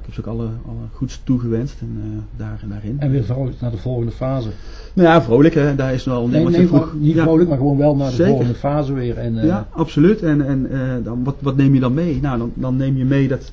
ik 0.00 0.14
heb 0.14 0.14
ze 0.14 0.20
ook 0.20 0.26
alle, 0.26 0.48
alle 0.66 0.86
goeds 0.92 1.20
toegewenst 1.24 1.80
en, 1.80 2.24
daar, 2.36 2.58
en 2.62 2.68
daarin. 2.68 2.96
En 3.00 3.10
weer 3.10 3.24
vrolijk 3.24 3.60
naar 3.60 3.70
de 3.70 3.76
volgende 3.76 4.12
fase. 4.12 4.48
Nou 4.92 5.08
ja, 5.08 5.22
vrolijk 5.22 5.54
hè, 5.54 5.74
daar 5.74 5.94
is 5.94 6.04
wel 6.04 6.28
nee, 6.28 6.48
nee, 6.48 6.66
vroeg, 6.66 6.94
niet 6.98 7.14
ja. 7.14 7.22
vrolijk, 7.22 7.48
maar 7.48 7.58
gewoon 7.58 7.76
wel 7.76 7.96
naar 7.96 8.10
de 8.10 8.14
Zeker. 8.14 8.30
volgende 8.30 8.54
fase 8.54 8.92
weer. 8.92 9.18
En, 9.18 9.34
ja, 9.34 9.68
absoluut. 9.70 10.22
En, 10.22 10.46
en 10.46 10.68
dan, 11.02 11.24
wat, 11.24 11.36
wat 11.40 11.56
neem 11.56 11.74
je 11.74 11.80
dan 11.80 11.94
mee? 11.94 12.20
Nou, 12.20 12.38
dan, 12.38 12.52
dan 12.54 12.76
neem 12.76 12.96
je 12.96 13.04
mee 13.04 13.28
dat, 13.28 13.52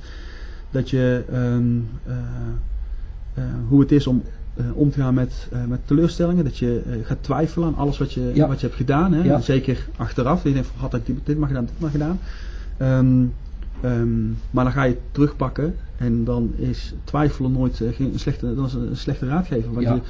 dat 0.71 0.89
je 0.89 1.23
um, 1.33 1.87
uh, 2.07 2.13
hoe 3.67 3.79
het 3.79 3.91
is 3.91 4.07
om 4.07 4.21
uh, 4.55 4.65
om 4.73 4.91
te 4.91 4.99
gaan 4.99 5.13
met, 5.13 5.47
uh, 5.53 5.65
met 5.65 5.79
teleurstellingen. 5.85 6.43
Dat 6.43 6.57
je 6.57 7.01
gaat 7.03 7.17
twijfelen 7.21 7.67
aan 7.67 7.75
alles 7.75 7.97
wat 7.97 8.13
je, 8.13 8.31
ja. 8.33 8.47
wat 8.47 8.59
je 8.59 8.65
hebt 8.65 8.77
gedaan. 8.77 9.13
Hè? 9.13 9.23
Ja. 9.23 9.39
Zeker 9.39 9.87
achteraf. 9.95 10.43
Je 10.43 10.53
denkt 10.53 10.67
van 10.67 10.79
had 10.79 10.93
ik 10.93 11.05
dit, 11.05 11.15
dit 11.23 11.37
maar 11.37 11.47
gedaan, 11.47 11.65
dit 11.65 11.79
maar 11.79 11.89
gedaan. 11.89 12.19
Um, 12.81 13.33
um, 13.85 14.37
maar 14.51 14.63
dan 14.63 14.73
ga 14.73 14.83
je 14.83 14.97
terugpakken. 15.11 15.75
En 15.97 16.23
dan 16.23 16.53
is 16.55 16.93
twijfelen 17.03 17.51
nooit 17.51 17.81
geen 17.91 18.11
slechte, 18.15 18.55
dan 18.55 18.65
is 18.65 18.73
een 18.73 18.97
slechte 18.97 19.27
raadgever. 19.27 19.73
Want 19.73 19.85
ja. 19.85 19.93
je, 19.93 20.01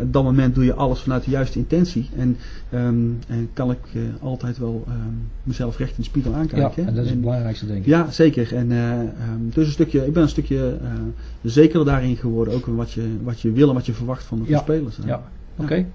op 0.00 0.12
dat 0.12 0.22
moment 0.22 0.54
doe 0.54 0.64
je 0.64 0.74
alles 0.74 1.00
vanuit 1.00 1.24
de 1.24 1.30
juiste 1.30 1.58
intentie. 1.58 2.08
En, 2.16 2.36
um, 2.74 3.18
en 3.28 3.48
kan 3.52 3.70
ik 3.70 3.78
uh, 3.92 4.02
altijd 4.20 4.58
wel 4.58 4.84
um, 4.88 5.28
mezelf 5.42 5.78
recht 5.78 5.90
in 5.90 5.96
de 5.96 6.02
spiegel 6.02 6.34
aankijken. 6.34 6.82
Ja, 6.82 6.88
en 6.88 6.94
dat 6.94 7.04
is 7.04 7.10
het 7.10 7.20
belangrijkste 7.20 7.66
denk 7.66 7.78
ik. 7.78 7.86
Ja, 7.86 8.10
zeker. 8.10 8.54
En 8.54 8.70
uh, 8.70 9.00
um, 9.00 9.50
dus 9.52 9.66
een 9.66 9.72
stukje, 9.72 10.06
ik 10.06 10.12
ben 10.12 10.22
een 10.22 10.28
stukje 10.28 10.78
uh, 10.82 10.90
zekerder 11.42 11.86
daarin 11.86 12.16
geworden. 12.16 12.54
Ook 12.54 12.66
in 12.66 12.76
wat 12.76 12.92
je, 12.92 13.16
wat 13.22 13.40
je 13.40 13.52
wil 13.52 13.68
en 13.68 13.74
wat 13.74 13.86
je 13.86 13.92
verwacht 13.92 14.24
van 14.24 14.38
de 14.38 14.48
ja. 14.48 14.58
spelers. 14.58 14.96
Ja, 14.96 15.06
ja. 15.06 15.22
oké. 15.56 15.62
Okay. 15.62 15.78
Ja, 15.78 15.86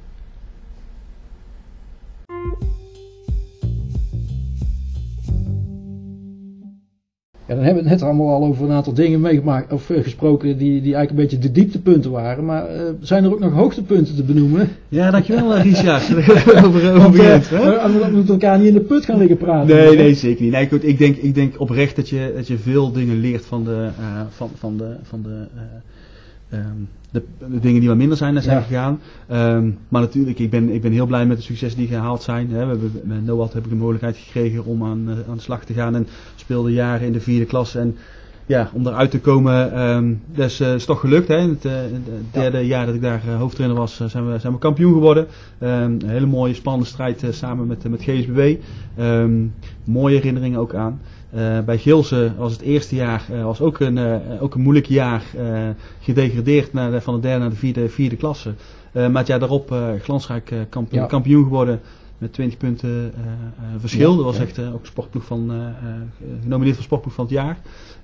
dan 7.47 7.58
hebben 7.58 7.84
we 7.84 7.89
het 7.89 7.99
net 7.99 8.10
allemaal 8.10 8.34
al 8.36 8.43
over 8.43 8.65
een 8.65 8.71
aantal 8.71 8.93
dingen 8.93 9.21
meegemaakt 9.21 9.73
of 9.73 9.89
uh, 9.89 10.03
gesproken 10.03 10.58
die, 10.58 10.82
die 10.82 10.95
eigenlijk 10.95 11.10
een 11.10 11.15
beetje 11.15 11.38
de 11.38 11.51
dieptepunten 11.51 12.12
waren. 12.12 12.45
Maar 12.45 12.75
uh, 12.75 12.82
zijn 13.01 13.23
er 13.23 13.34
ook 13.34 13.39
nog 13.39 13.53
hoogtepunten 13.53 14.15
te 14.15 14.23
benoemen? 14.23 14.69
Ja, 14.89 15.12
dankjewel 15.12 15.58
Richard. 15.58 16.03
over, 16.65 16.93
over 16.93 17.01
Want, 17.01 17.13
we 17.17 18.10
moeten 18.12 18.34
elkaar 18.34 18.58
niet 18.58 18.67
in 18.67 18.73
de 18.73 18.82
put 18.82 19.06
gaan 19.06 19.17
liggen 19.17 19.38
praten. 19.38 19.75
Nee, 19.75 19.95
nee, 19.95 20.13
zeker 20.13 20.43
niet. 20.43 20.51
Nee, 20.51 20.67
goed, 20.67 20.84
ik, 20.84 20.97
denk, 20.97 21.15
ik 21.15 21.36
denk 21.36 21.60
oprecht 21.60 21.95
dat 21.95 22.10
je, 22.10 22.32
dat 22.36 22.47
je 22.47 22.58
veel 22.58 22.91
dingen 22.91 23.19
leert 23.19 23.45
van 23.45 23.63
de, 23.63 23.89
van, 24.29 24.49
van 24.56 24.77
de, 24.77 24.95
van 25.01 25.21
de 25.21 25.45
um, 26.58 26.88
de, 27.13 27.23
de, 27.39 27.60
dingen 27.60 27.80
die 27.80 27.89
wat 27.89 27.97
minder 27.97 28.17
zijn, 28.17 28.41
zijn 28.41 28.58
ja. 28.58 28.63
gegaan. 28.63 28.99
Um, 29.32 29.78
maar 29.89 30.02
natuurlijk, 30.02 30.39
ik 30.39 30.49
ben, 30.49 30.69
ik 30.69 30.82
ben 30.82 30.91
heel 30.91 31.06
blij 31.06 31.26
met 31.26 31.38
de 31.38 31.43
successen 31.43 31.80
die 31.80 31.88
gehaald 31.88 32.23
zijn. 32.23 32.49
Hè. 32.49 32.65
We 32.65 32.71
hebben, 32.71 32.91
met 33.04 33.26
Noat 33.26 33.54
heb 33.54 33.63
ik 33.63 33.69
de 33.69 33.76
mogelijkheid 33.76 34.17
gekregen 34.17 34.65
om 34.65 34.84
aan, 34.84 35.10
uh, 35.10 35.15
aan 35.30 35.36
de 35.36 35.41
slag 35.41 35.65
te 35.65 35.73
gaan. 35.73 35.95
En 35.95 36.08
speelde 36.36 36.71
jaren 36.71 37.08
in 37.08 37.13
de 37.13 37.19
vierde 37.19 37.45
klas. 37.45 37.76
En 37.76 37.97
ja, 38.45 38.69
om 38.73 38.88
eruit 38.88 39.12
te 39.12 39.19
komen, 39.19 39.82
um, 39.82 40.21
dat 40.36 40.45
is, 40.45 40.62
uh, 40.62 40.73
is 40.73 40.86
toch 40.86 40.99
gelukt. 40.99 41.28
Hè. 41.28 41.38
In 41.38 41.49
het, 41.49 41.65
uh, 41.65 41.71
het 41.71 42.34
derde 42.34 42.58
ja. 42.58 42.63
jaar 42.63 42.86
dat 42.86 42.95
ik 42.95 43.02
daar 43.02 43.28
hoofdtrainer 43.28 43.78
was, 43.78 44.02
zijn, 44.06 44.32
we, 44.32 44.39
zijn 44.39 44.54
we 44.54 44.60
kampioen 44.60 44.93
geworden. 44.93 45.28
een 45.60 46.02
hele 46.06 46.26
mooie, 46.26 46.54
spannende 46.54 46.88
strijd 46.88 47.26
samen 47.30 47.67
met, 47.67 47.89
met 47.89 48.04
GSBW. 48.04 48.41
mooie 49.84 50.15
herinneringen 50.15 50.60
ook 50.60 50.73
aan. 50.73 50.99
Uh, 51.36 51.60
bij 51.60 51.78
Gilse 51.78 52.32
was 52.38 52.52
het 52.52 52.62
eerste 52.62 52.96
jaar 52.96 53.26
uh, 53.32 53.43
was 53.43 53.62
ook 53.62 53.80
een, 53.80 53.98
uh, 53.98 54.41
ook 54.41 54.56
een 54.56 54.62
moeilijk 54.62 54.86
jaar. 54.86 55.24
gedegradeerd 56.00 56.74
naar 56.74 56.91
de, 56.91 57.02
van 57.02 57.15
de 57.15 57.19
derde 57.19 57.39
naar 57.39 57.50
de 57.50 57.56
vierde, 57.56 57.89
vierde 57.89 58.15
klasse. 58.15 58.54
maar 58.93 59.15
het 59.15 59.28
jaar 59.28 59.39
daarop 59.39 59.76
glansrijk 60.02 60.54
kampioen, 60.69 61.02
ja. 61.02 61.08
kampioen 61.08 61.43
geworden. 61.43 61.82
Met 62.17 62.34
20 62.34 62.58
punten 62.58 63.13
verschil. 63.78 64.10
Ja, 64.10 64.15
dat 64.15 64.26
was 64.26 64.39
echt 64.39 64.60
ook 64.60 64.86
sportploeg 64.86 65.26
van, 65.26 65.74
genomineerd 66.41 66.76
voor 66.76 66.84
sportploeg 66.84 67.13
van 67.13 67.26
het 67.26 67.34
jaar. 67.34 67.58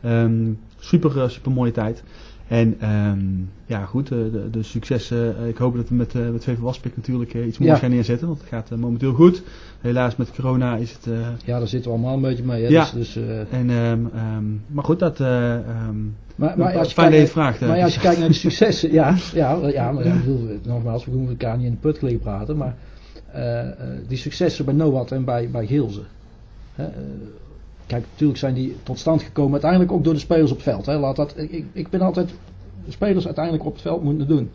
Um, 0.05 0.59
super, 0.79 1.31
super 1.31 1.51
mooie 1.51 1.71
tijd. 1.71 2.03
En 2.49 2.89
um, 2.89 3.49
ja, 3.65 3.85
goed, 3.85 4.07
de, 4.07 4.29
de, 4.31 4.49
de 4.49 4.63
successen. 4.63 5.47
ik 5.47 5.57
hoop 5.57 5.75
dat 5.75 5.89
we 5.89 5.95
met, 5.95 6.13
uh, 6.13 6.29
met 6.29 6.43
VV 6.43 6.57
Waspik 6.57 6.95
natuurlijk 6.95 7.33
iets 7.33 7.57
moois 7.57 7.73
ja. 7.73 7.77
gaan 7.77 7.89
neerzetten. 7.89 8.27
Want 8.27 8.39
het 8.39 8.49
gaat 8.49 8.69
momenteel 8.75 9.13
goed. 9.13 9.43
Helaas 9.81 10.15
met 10.15 10.31
corona 10.35 10.75
is 10.75 10.91
het... 10.91 11.13
ja, 11.45 11.57
daar 11.59 11.67
zitten 11.67 11.91
we 11.91 11.97
allemaal 11.97 12.15
een 12.15 12.21
beetje 12.21 12.43
mee. 12.43 12.63
Hè? 12.63 12.69
Ja, 12.69 12.89
dus, 12.93 13.13
dus, 13.13 13.23
en, 13.51 13.69
um, 13.69 14.09
um, 14.37 14.61
maar 14.67 14.83
goed, 14.83 14.99
dat... 14.99 15.19
maar, 15.19 15.73
maar 16.35 16.77
als 16.77 16.93
je 16.93 16.95
kijkt, 16.95 17.29
vraagt. 17.29 17.59
Maar 17.59 17.81
als 17.81 17.93
je 17.93 17.99
kijkt 17.99 18.19
naar 18.19 18.27
de 18.27 18.33
successen... 18.47 18.91
ja, 18.91 19.15
ja, 19.33 19.57
ja, 19.67 19.91
maar 19.91 20.05
ja, 20.05 20.15
bedoel, 20.15 20.59
nogmaals, 20.63 21.05
we 21.05 21.11
hoeven 21.11 21.29
elkaar 21.29 21.57
niet 21.57 21.65
in 21.65 21.71
de 21.71 21.77
put 21.77 22.01
liggen 22.01 22.19
praten. 22.19 22.57
Maar 22.57 22.75
die 24.07 24.17
successen 24.17 24.65
bij 24.65 24.73
Noat 24.73 25.11
en 25.11 25.23
bij, 25.23 25.49
bij 25.49 25.65
Gilze... 25.65 26.01
Kijk, 27.89 28.05
natuurlijk 28.11 28.39
zijn 28.39 28.53
die 28.53 28.75
tot 28.83 28.99
stand 28.99 29.23
gekomen 29.23 29.51
uiteindelijk 29.51 29.91
ook 29.91 30.03
door 30.03 30.13
de 30.13 30.19
spelers 30.19 30.51
op 30.51 30.57
het 30.57 30.65
veld. 30.65 30.85
Hè. 30.85 30.97
Laat 30.97 31.15
dat, 31.15 31.33
ik, 31.37 31.65
ik 31.71 31.89
ben 31.89 32.01
altijd 32.01 32.29
de 32.85 32.91
spelers 32.91 33.25
uiteindelijk 33.25 33.65
op 33.65 33.73
het 33.73 33.81
veld 33.81 34.03
moeten 34.03 34.27
doen. 34.27 34.49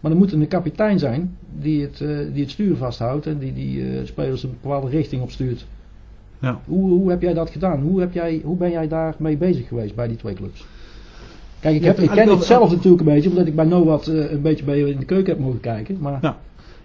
Maar 0.00 0.10
er 0.10 0.16
moet 0.16 0.32
een 0.32 0.48
kapitein 0.48 0.98
zijn 0.98 1.36
die 1.58 1.82
het, 1.82 2.00
uh, 2.00 2.18
die 2.32 2.42
het 2.42 2.50
stuur 2.50 2.76
vasthoudt 2.76 3.26
en 3.26 3.38
die 3.38 3.52
die 3.52 3.80
uh, 3.80 4.06
spelers 4.06 4.42
een 4.42 4.56
bepaalde 4.62 4.88
richting 4.88 5.22
opstuurt. 5.22 5.66
Ja. 6.38 6.60
Hoe, 6.66 6.90
hoe 6.90 7.10
heb 7.10 7.22
jij 7.22 7.34
dat 7.34 7.50
gedaan? 7.50 7.80
Hoe, 7.80 8.00
heb 8.00 8.12
jij, 8.12 8.40
hoe 8.44 8.56
ben 8.56 8.70
jij 8.70 8.88
daarmee 8.88 9.36
bezig 9.36 9.68
geweest 9.68 9.94
bij 9.94 10.08
die 10.08 10.16
twee 10.16 10.34
clubs? 10.34 10.66
Kijk, 11.60 11.76
ik, 11.76 11.84
heb, 11.84 11.98
ik 11.98 12.10
ken 12.10 12.28
het 12.28 12.44
zelf 12.44 12.70
natuurlijk 12.70 13.00
een 13.00 13.14
beetje, 13.14 13.28
omdat 13.28 13.46
ik 13.46 13.54
bij 13.54 13.64
Noat 13.64 14.08
uh, 14.08 14.30
een 14.30 14.42
beetje 14.42 14.64
bij 14.64 14.78
je 14.78 14.90
in 14.90 14.98
de 14.98 15.04
keuken 15.04 15.32
heb 15.32 15.42
mogen 15.42 15.60
kijken. 15.60 15.96
Maar... 16.00 16.18
Ja. 16.22 16.38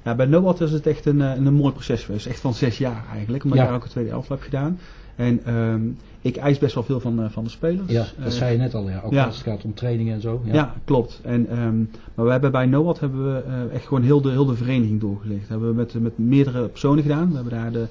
Ja, 0.04 0.16
bij 0.16 0.26
Noat 0.26 0.62
is 0.62 0.72
het 0.72 0.88
echt 0.88 1.06
een, 1.06 1.20
een, 1.20 1.46
een 1.46 1.54
mooi 1.54 1.74
proces 1.74 2.04
geweest. 2.04 2.26
Echt 2.26 2.40
van 2.40 2.54
zes 2.54 2.78
jaar 2.78 3.06
eigenlijk, 3.14 3.44
omdat 3.44 3.60
ja. 3.60 3.64
ik 3.64 3.70
daar 3.70 3.80
ook 3.80 3.86
een 3.86 3.92
tweede 3.92 4.12
elftal 4.12 4.36
heb 4.36 4.46
gedaan. 4.46 4.80
En 5.16 5.56
um, 5.56 5.98
ik 6.22 6.36
eis 6.36 6.58
best 6.58 6.74
wel 6.74 6.84
veel 6.84 7.00
van, 7.00 7.20
uh, 7.20 7.30
van 7.30 7.44
de 7.44 7.50
spelers. 7.50 7.92
Ja, 7.92 8.06
dat 8.18 8.34
uh, 8.34 8.38
zei 8.38 8.52
je 8.52 8.58
net 8.58 8.74
al, 8.74 8.90
ja. 8.90 9.02
Ook 9.04 9.12
ja. 9.12 9.26
als 9.26 9.36
het 9.36 9.48
gaat 9.48 9.64
om 9.64 9.74
trainingen 9.74 10.14
en 10.14 10.22
zo. 10.22 10.42
Ja, 10.46 10.54
ja 10.54 10.74
klopt. 10.86 11.20
En, 11.24 11.60
um, 11.60 11.90
maar 12.14 12.26
we 12.26 12.32
hebben 12.32 12.52
bij 12.52 12.66
NOAD 12.66 13.00
hebben 13.00 13.34
we 13.34 13.44
uh, 13.48 13.74
echt 13.74 13.88
gewoon 13.88 14.04
heel 14.04 14.22
de, 14.22 14.30
heel 14.30 14.46
de 14.46 14.56
vereniging 14.56 15.00
doorgelegd. 15.00 15.42
Dat 15.42 15.50
hebben 15.50 15.70
we 15.70 15.76
met, 15.76 15.94
met 15.94 16.18
meerdere 16.18 16.68
personen 16.68 17.04
gedaan. 17.04 17.30
We 17.30 17.36
hebben 17.36 17.54
daar 17.54 17.72
de 17.72 17.88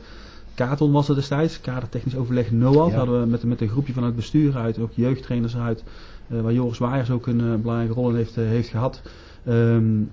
Katon 0.54 0.92
was 0.92 1.08
er 1.08 1.14
destijds, 1.14 1.60
kadertechnisch 1.60 2.16
overleg 2.16 2.50
NOAD. 2.50 2.90
Ja. 2.90 2.96
hadden 2.96 3.20
we 3.20 3.26
met, 3.26 3.44
met 3.44 3.60
een 3.60 3.68
groepje 3.68 3.92
van 3.92 4.04
het 4.04 4.16
bestuur 4.16 4.56
uit, 4.56 4.78
ook 4.78 4.92
jeugdtrainers 4.92 5.56
uit. 5.56 5.84
waar 6.26 6.52
Joris 6.52 6.78
Waaiers 6.78 7.10
ook 7.10 7.26
een 7.26 7.60
belangrijke 7.60 7.94
rol 7.94 8.08
in 8.08 8.16
heeft, 8.16 8.34
heeft 8.34 8.68
gehad. 8.68 9.02
Um, 9.48 10.10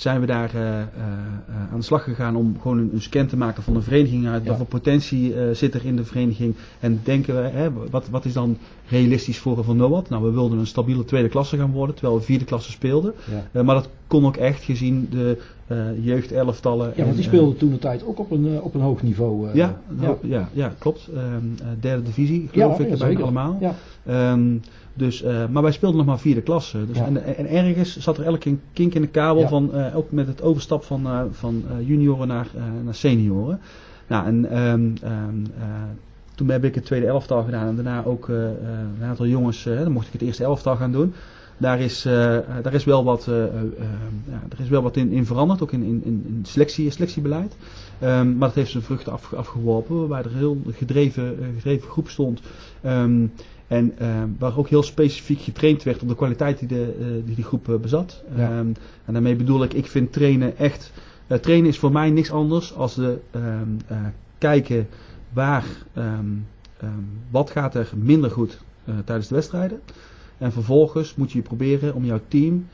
zijn 0.00 0.20
we 0.20 0.26
daar 0.26 0.54
uh, 0.54 0.60
uh, 0.62 1.72
aan 1.72 1.78
de 1.78 1.84
slag 1.84 2.04
gegaan 2.04 2.36
om 2.36 2.56
gewoon 2.60 2.78
een, 2.78 2.90
een, 2.92 3.00
scan 3.00 3.26
te 3.26 3.36
maken 3.36 3.62
van 3.62 3.74
de 3.74 3.80
vereniging 3.80 4.28
uit. 4.28 4.42
Ja. 4.42 4.48
Wat 4.48 4.56
voor 4.56 4.66
potentie 4.66 5.34
uh, 5.34 5.50
zit 5.52 5.74
er 5.74 5.84
in 5.84 5.96
de 5.96 6.04
vereniging? 6.04 6.54
En 6.80 7.00
denken 7.04 7.42
we, 7.42 7.48
hè, 7.48 7.68
wat, 7.90 8.08
wat 8.08 8.24
is 8.24 8.32
dan 8.32 8.58
realistisch 8.88 9.38
voor 9.38 9.64
Van 9.64 9.76
Noord? 9.76 10.08
Nou, 10.08 10.24
we 10.24 10.30
wilden 10.30 10.58
een 10.58 10.66
stabiele 10.66 11.04
tweede 11.04 11.28
klasse 11.28 11.56
gaan 11.56 11.72
worden, 11.72 11.94
terwijl 11.94 12.18
we 12.18 12.24
vierde 12.24 12.44
klasse 12.44 12.70
speelden. 12.70 13.14
Ja. 13.52 13.62
maar 13.62 13.74
dat 13.74 13.88
kon 14.06 14.26
ook 14.26 14.36
echt 14.36 14.62
gezien 14.62 15.08
de 15.10 15.38
jeugdelftallen. 16.00 16.92
Ja, 16.96 17.04
want 17.04 17.16
die 17.16 17.24
speelden 17.24 17.56
toen 17.56 17.70
de 17.70 17.78
tijd 17.78 18.04
ook 18.04 18.18
op 18.18 18.30
een, 18.30 18.60
op 18.60 18.74
een 18.74 18.80
hoog 18.80 19.02
niveau. 19.02 19.48
ja, 19.54 19.80
ja. 20.00 20.16
ja, 20.22 20.48
ja, 20.52 20.74
klopt. 20.78 21.08
Um, 21.14 21.54
derde 21.80 22.02
divisie, 22.02 22.48
geloof 22.52 22.80
ik, 22.80 22.98
bijna 22.98 23.20
allemaal. 23.20 23.58
Ja. 23.60 23.74
Um, 24.32 24.62
dus, 24.94 25.22
uh, 25.22 25.46
maar 25.46 25.62
wij 25.62 25.72
speelden 25.72 25.98
nog 25.98 26.06
maar 26.06 26.18
vierde 26.18 26.40
klasse. 26.40 26.86
Dus, 26.86 26.96
ja. 26.96 27.04
en, 27.04 27.36
en, 27.36 27.46
ergens 27.46 27.96
zat 27.96 28.18
er 28.18 28.24
elke 28.24 28.56
kink 28.72 28.94
in 28.94 29.00
de 29.00 29.08
kabel, 29.08 29.42
ja. 29.42 29.48
van, 29.48 29.70
uh, 29.74 29.96
ook 29.96 30.10
met 30.10 30.26
het 30.26 30.42
overstap 30.42 30.84
van, 30.84 31.06
uh, 31.06 31.20
van 31.30 31.64
junioren 31.84 32.28
naar, 32.28 32.46
naar 32.84 32.94
senioren. 32.94 33.60
Nou, 34.06 34.26
en 34.26 34.58
um, 34.58 34.94
um, 35.04 35.46
toen 36.34 36.48
heb 36.48 36.64
ik 36.64 36.74
het 36.74 36.84
tweede 36.84 37.06
elftal 37.06 37.42
gedaan 37.42 37.68
en 37.68 37.74
daarna 37.74 38.04
ook 38.04 38.28
een 38.28 39.04
aantal 39.04 39.26
jongens, 39.26 39.62
dan 39.62 39.92
mocht 39.92 40.06
ik 40.06 40.12
het 40.12 40.22
eerste 40.22 40.44
elftal 40.44 40.76
gaan 40.76 40.92
doen. 40.92 41.12
Daar 41.56 41.80
is, 41.80 42.02
daar 42.62 42.74
is 42.74 42.84
wel 42.84 43.04
wat, 43.04 43.24
ja, 43.24 44.42
er 44.48 44.60
is 44.60 44.68
wel 44.68 44.82
wat 44.82 44.96
in, 44.96 45.10
in 45.10 45.26
veranderd, 45.26 45.62
ook 45.62 45.72
in, 45.72 45.82
in, 45.82 46.02
in 46.04 46.40
selectie, 46.42 46.90
selectiebeleid. 46.90 47.56
Um, 48.02 48.36
maar 48.36 48.48
dat 48.48 48.54
heeft 48.56 48.70
zijn 48.70 48.82
vruchten 48.82 49.12
af, 49.12 49.32
afgeworpen, 49.34 49.98
waarbij 49.98 50.18
er 50.18 50.26
een 50.26 50.36
heel 50.36 50.62
gedreven, 50.70 51.36
gedreven 51.56 51.88
groep 51.88 52.08
stond. 52.08 52.40
Um, 52.86 53.32
en 53.70 53.94
uh, 54.02 54.22
waar 54.38 54.58
ook 54.58 54.68
heel 54.68 54.82
specifiek 54.82 55.40
getraind 55.40 55.82
werd 55.82 56.02
op 56.02 56.08
de 56.08 56.14
kwaliteit 56.14 56.58
die 56.58 56.68
de, 56.68 56.96
uh, 57.00 57.06
die, 57.26 57.34
die 57.34 57.44
groep 57.44 57.68
uh, 57.68 57.76
bezat. 57.76 58.22
Ja. 58.36 58.58
Um, 58.58 58.74
en 59.04 59.12
daarmee 59.12 59.36
bedoel 59.36 59.62
ik, 59.62 59.72
ik 59.72 59.86
vind 59.86 60.12
trainen 60.12 60.56
echt. 60.56 60.92
trainen 61.40 61.68
is 61.68 61.78
voor 61.78 61.92
mij 61.92 62.10
niks 62.10 62.30
anders 62.30 62.74
als 62.74 62.94
de, 62.94 63.18
um, 63.34 63.76
kijken 64.38 64.88
waar, 65.32 65.64
um, 65.96 66.46
wat 67.30 67.50
gaat 67.50 67.74
er 67.74 67.92
minder 67.96 68.30
goed 68.30 68.58
tijdens 69.04 69.28
de 69.28 69.34
wedstrijden. 69.34 69.80
En 70.38 70.52
vervolgens 70.52 71.14
moet 71.14 71.32
je 71.32 71.42
proberen 71.42 71.94
om 71.94 72.04
jouw 72.04 72.20
team 72.28 72.66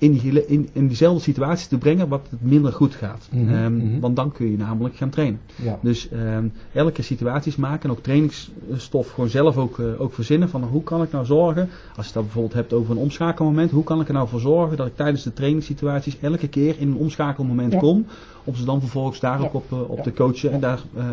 in, 0.00 0.12
die, 0.12 0.46
in, 0.46 0.68
in 0.72 0.86
diezelfde 0.86 1.22
situatie 1.22 1.68
te 1.68 1.78
brengen 1.78 2.08
wat 2.08 2.26
het 2.30 2.42
minder 2.42 2.72
goed 2.72 2.94
gaat. 2.94 3.28
Mm 3.30 3.46
-hmm, 3.46 3.54
um, 3.54 3.72
mm 3.72 3.80
-hmm. 3.80 4.00
Want 4.00 4.16
dan 4.16 4.32
kun 4.32 4.50
je 4.50 4.56
namelijk 4.56 4.96
gaan 4.96 5.10
trainen. 5.10 5.40
Ja. 5.62 5.78
Dus 5.82 6.08
um, 6.12 6.52
elke 6.72 7.02
situaties 7.02 7.56
maken 7.56 7.88
en 7.88 7.96
ook 7.96 8.02
trainingsstof 8.02 9.10
gewoon 9.10 9.28
zelf 9.28 9.56
ook, 9.56 9.78
uh, 9.78 10.00
ook 10.00 10.14
verzinnen 10.14 10.48
van 10.48 10.62
hoe 10.62 10.82
kan 10.82 11.02
ik 11.02 11.12
nou 11.12 11.24
zorgen, 11.24 11.68
als 11.96 12.06
je 12.06 12.12
dat 12.12 12.22
bijvoorbeeld 12.22 12.54
hebt 12.54 12.72
over 12.72 12.90
een 12.90 13.02
omschakelmoment, 13.02 13.70
hoe 13.70 13.84
kan 13.84 14.00
ik 14.00 14.08
er 14.08 14.14
nou 14.14 14.28
voor 14.28 14.40
zorgen 14.40 14.76
dat 14.76 14.86
ik 14.86 14.96
tijdens 14.96 15.22
de 15.22 15.32
trainingssituaties 15.32 16.18
elke 16.20 16.48
keer 16.48 16.74
in 16.78 16.88
een 16.88 16.96
omschakelmoment 16.96 17.72
ja. 17.72 17.78
kom, 17.78 18.06
om 18.44 18.54
ze 18.54 18.64
dan 18.64 18.80
vervolgens 18.80 19.20
daar 19.20 19.38
ja. 19.38 19.44
ook 19.44 19.54
op, 19.54 19.72
uh, 19.72 19.90
op 19.90 20.02
te 20.02 20.12
coachen 20.12 20.52
en 20.52 20.60
daar... 20.60 20.80
Uh, 20.96 21.04
uh, 21.04 21.10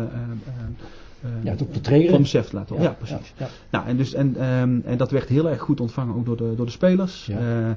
ja, 1.42 1.50
het 1.50 1.62
op 1.62 1.72
te 1.72 1.80
trainen. 1.80 2.26
Laten 2.30 2.52
horen. 2.52 2.82
Ja, 2.82 2.82
ja, 2.82 2.90
precies. 2.90 3.34
Ja, 3.36 3.48
Nou, 3.70 3.86
en, 3.86 3.96
dus, 3.96 4.14
en, 4.14 4.44
um, 4.44 4.82
en 4.84 4.96
dat 4.96 5.10
werd 5.10 5.28
heel 5.28 5.48
erg 5.48 5.60
goed 5.60 5.80
ontvangen 5.80 6.14
ook 6.14 6.26
door 6.26 6.36
de, 6.36 6.52
door 6.56 6.66
de 6.66 6.72
spelers. 6.72 7.26
Ja. 7.26 7.38
Uh, 7.38 7.68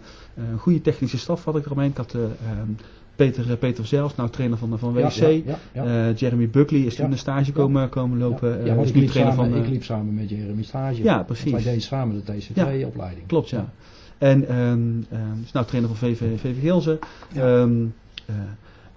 een 0.52 0.58
goede 0.58 0.82
technische 0.82 1.18
staf 1.18 1.46
had 1.46 1.56
ik 1.56 1.66
eromheen. 1.66 1.90
Ik 1.90 1.98
had 1.98 2.14
um, 2.14 2.78
Peter, 3.16 3.58
Peter 3.58 3.86
zelfs, 3.86 4.16
nou 4.16 4.30
trainer 4.30 4.58
van, 4.58 4.80
van 4.80 4.94
WC. 4.94 5.12
Ja, 5.12 5.28
ja, 5.28 5.58
ja, 5.74 6.10
uh, 6.10 6.16
Jeremy 6.16 6.50
Buckley 6.50 6.80
is 6.80 6.96
toen 6.96 7.12
een 7.12 7.18
stage 7.18 7.52
komen, 7.52 7.90
komen 7.90 8.18
lopen. 8.18 8.66
Ja, 8.66 8.74
ik, 8.74 8.96
liep 8.96 9.10
trainer 9.10 9.34
samen, 9.34 9.52
van, 9.52 9.64
ik 9.64 9.70
liep 9.70 9.84
samen 9.84 10.14
met 10.14 10.30
Jeremy 10.30 10.64
stage. 10.64 11.04
Ja, 11.04 11.24
precies. 11.24 11.52
Wij 11.52 11.64
deden 11.64 11.82
samen 11.82 12.24
de 12.26 12.34
TC2-opleiding. 12.34 13.28
Klopt, 13.28 13.50
ja. 13.50 13.72
En 14.18 14.60
um, 14.60 15.06
is 15.44 15.52
nou 15.52 15.66
trainer 15.66 15.96
van 15.96 16.10
VV, 16.10 16.40
VV 16.40 16.60
Gilze. 16.60 17.00
Um, 17.38 17.94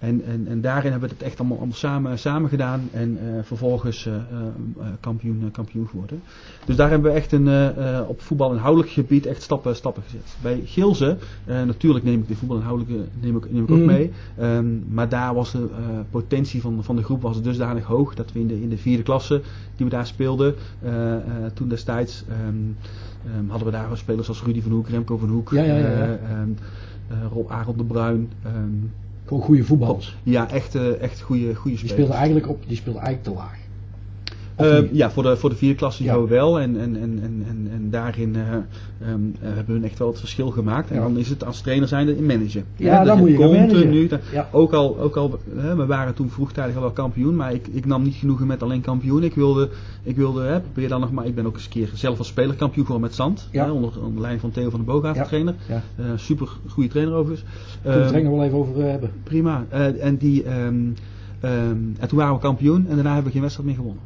en, 0.05 0.25
en, 0.25 0.47
en 0.49 0.61
daarin 0.61 0.91
hebben 0.91 1.09
we 1.09 1.15
het 1.15 1.25
echt 1.25 1.39
allemaal, 1.39 1.57
allemaal 1.57 1.77
samen, 1.77 2.19
samen 2.19 2.49
gedaan 2.49 2.89
en 2.93 3.11
uh, 3.11 3.43
vervolgens 3.43 4.07
uh, 4.07 4.15
uh, 4.15 4.85
kampioen, 5.01 5.51
kampioen 5.53 5.89
geworden. 5.89 6.23
Dus 6.65 6.77
daar 6.77 6.91
hebben 6.91 7.11
we 7.11 7.17
echt 7.17 7.33
een, 7.33 7.49
op 8.07 8.21
voetbal 8.21 8.53
inhoudelijk 8.53 8.93
gebied 8.93 9.27
echt 9.27 9.43
stappen, 9.43 9.77
stappen 9.77 10.03
gezet. 10.03 10.37
Bij 10.43 10.61
Gilze, 10.65 11.17
natuurlijk 11.47 12.05
neem 12.05 12.21
ik 12.21 12.29
de 12.29 12.37
voetbal 12.37 12.57
inhoudelijke 12.57 13.05
neem 13.21 13.37
ik, 13.37 13.53
neem 13.53 13.63
ik 13.63 13.71
ook 13.71 13.79
mm. 13.79 13.85
mee, 13.85 14.13
um, 14.41 14.85
maar 14.89 15.09
daar 15.09 15.35
was 15.35 15.53
de 15.53 15.69
potentie 16.11 16.61
van, 16.61 16.85
van 16.85 16.97
de 16.97 17.03
groep 17.03 17.23
was 17.23 17.43
dusdanig 17.43 17.85
hoog 17.85 18.15
dat 18.15 18.33
we 18.33 18.41
in 18.41 18.47
de, 18.47 18.63
in 18.63 18.69
de 18.69 18.79
vierde 18.79 19.03
klasse 19.03 19.41
die 19.77 19.87
we 19.87 19.93
daar 19.93 20.07
speelden, 20.07 20.55
toen 21.55 21.69
destijds 21.69 22.25
um, 22.47 22.77
um, 23.39 23.49
hadden 23.49 23.67
we 23.67 23.73
daar 23.73 23.97
spelers 23.97 24.29
als 24.29 24.43
Rudy 24.43 24.63
van 24.63 24.73
Hoek, 24.73 24.89
Remco 24.89 25.17
van 25.17 25.29
Hoek, 25.29 25.51
ja, 25.51 25.63
ja, 25.63 25.77
ja, 25.77 26.19
Rob 27.33 27.51
Arend 27.51 27.79
de 27.79 27.85
Bruin, 27.85 28.31
gewoon 29.35 29.47
goede 29.47 29.65
voetballers. 29.65 30.17
Ja, 30.23 30.51
echt, 30.51 30.75
uh, 30.75 31.01
echt 31.01 31.21
goede, 31.21 31.55
goede 31.55 31.57
spelers. 31.57 31.81
Die 31.81 31.91
speelde 31.91 32.13
eigenlijk, 32.13 32.49
op, 32.49 32.63
die 32.67 32.77
speelde 32.77 32.99
eigenlijk 32.99 33.29
te 33.29 33.43
laag. 33.43 33.59
Uh, 34.61 34.93
ja, 34.93 35.11
voor 35.11 35.23
de, 35.23 35.37
voor 35.37 35.51
de 35.51 35.57
vierde 35.57 35.75
klasse 35.75 36.27
wel. 36.27 36.61
En, 36.61 36.81
en, 36.81 36.97
en, 36.97 37.21
en, 37.23 37.69
en, 37.73 37.91
daarin 37.91 38.35
uh, 38.37 39.11
um, 39.11 39.35
hebben 39.41 39.81
we 39.81 39.87
echt 39.87 39.99
wel 39.99 40.09
het 40.09 40.19
verschil 40.19 40.51
gemaakt. 40.51 40.91
En 40.91 41.01
dan 41.01 41.19
is 41.19 41.29
het 41.29 41.45
als 41.45 41.61
trainer 41.61 41.89
zijnde 41.89 42.17
in 42.17 42.27
managen. 42.27 42.65
Ja, 42.77 42.93
ja 42.93 43.05
dan 43.05 43.19
moet 43.19 43.29
je 43.29 43.35
continu. 43.35 44.09
Ja. 44.33 44.49
Ook 44.53 44.73
al, 44.73 44.99
ook 44.99 45.17
al 45.17 45.39
we 45.77 45.87
waren 45.87 46.15
toen 46.15 46.31
vroegtijdig 46.31 46.75
al 46.75 46.81
wel 46.81 46.91
kampioen, 46.91 47.37
maar 47.37 47.53
ik, 47.53 47.67
ik 47.67 47.87
nam 47.87 48.03
niet 48.03 48.15
genoegen 48.15 48.47
met 48.47 48.63
alleen 48.63 48.81
kampioen. 48.81 49.23
Ik 49.23 49.35
wilde, 49.35 49.69
ik 50.03 50.17
wilde 50.17 50.43
hè, 50.43 50.61
probeer 50.61 50.89
dan 50.89 51.01
nog 51.01 51.13
maar. 51.13 51.27
Ik 51.27 51.35
ben 51.35 51.47
ook 51.47 51.55
eens 51.55 51.65
een 51.65 51.71
keer 51.71 51.91
zelf 51.95 52.19
als 52.19 52.27
speler 52.27 52.55
kampioen 52.55 52.87
geworden 52.87 53.09
met 53.09 53.17
zand. 53.17 53.49
Hè, 53.51 53.71
onder, 53.71 54.03
onder 54.03 54.21
leiding 54.21 54.41
van 54.41 54.51
Theo 54.51 54.71
van 54.71 54.81
de 54.81 54.87
Boogaard, 54.87 55.25
trainer. 55.29 55.55
Uh, 55.69 56.07
super 56.17 56.49
goede 56.69 56.89
trainer 56.89 57.15
overigens. 57.15 57.51
Kunnen 57.83 58.01
we 58.01 58.07
het 58.07 58.15
er 58.15 58.23
nog 58.23 58.33
wel 58.33 58.45
even 58.45 58.59
over 58.59 58.83
hebben. 58.83 59.11
Prima. 59.23 59.65
en, 60.01 60.17
die, 60.17 60.45
um, 60.47 60.95
um, 61.45 61.97
en 61.99 62.09
toen 62.09 62.19
waren 62.19 62.35
we 62.35 62.41
kampioen 62.41 62.87
en 62.89 62.95
daarna 62.95 63.13
hebben 63.13 63.25
we 63.25 63.33
geen 63.33 63.41
wedstrijd 63.41 63.69
meer 63.69 63.79
gewonnen. 63.79 64.03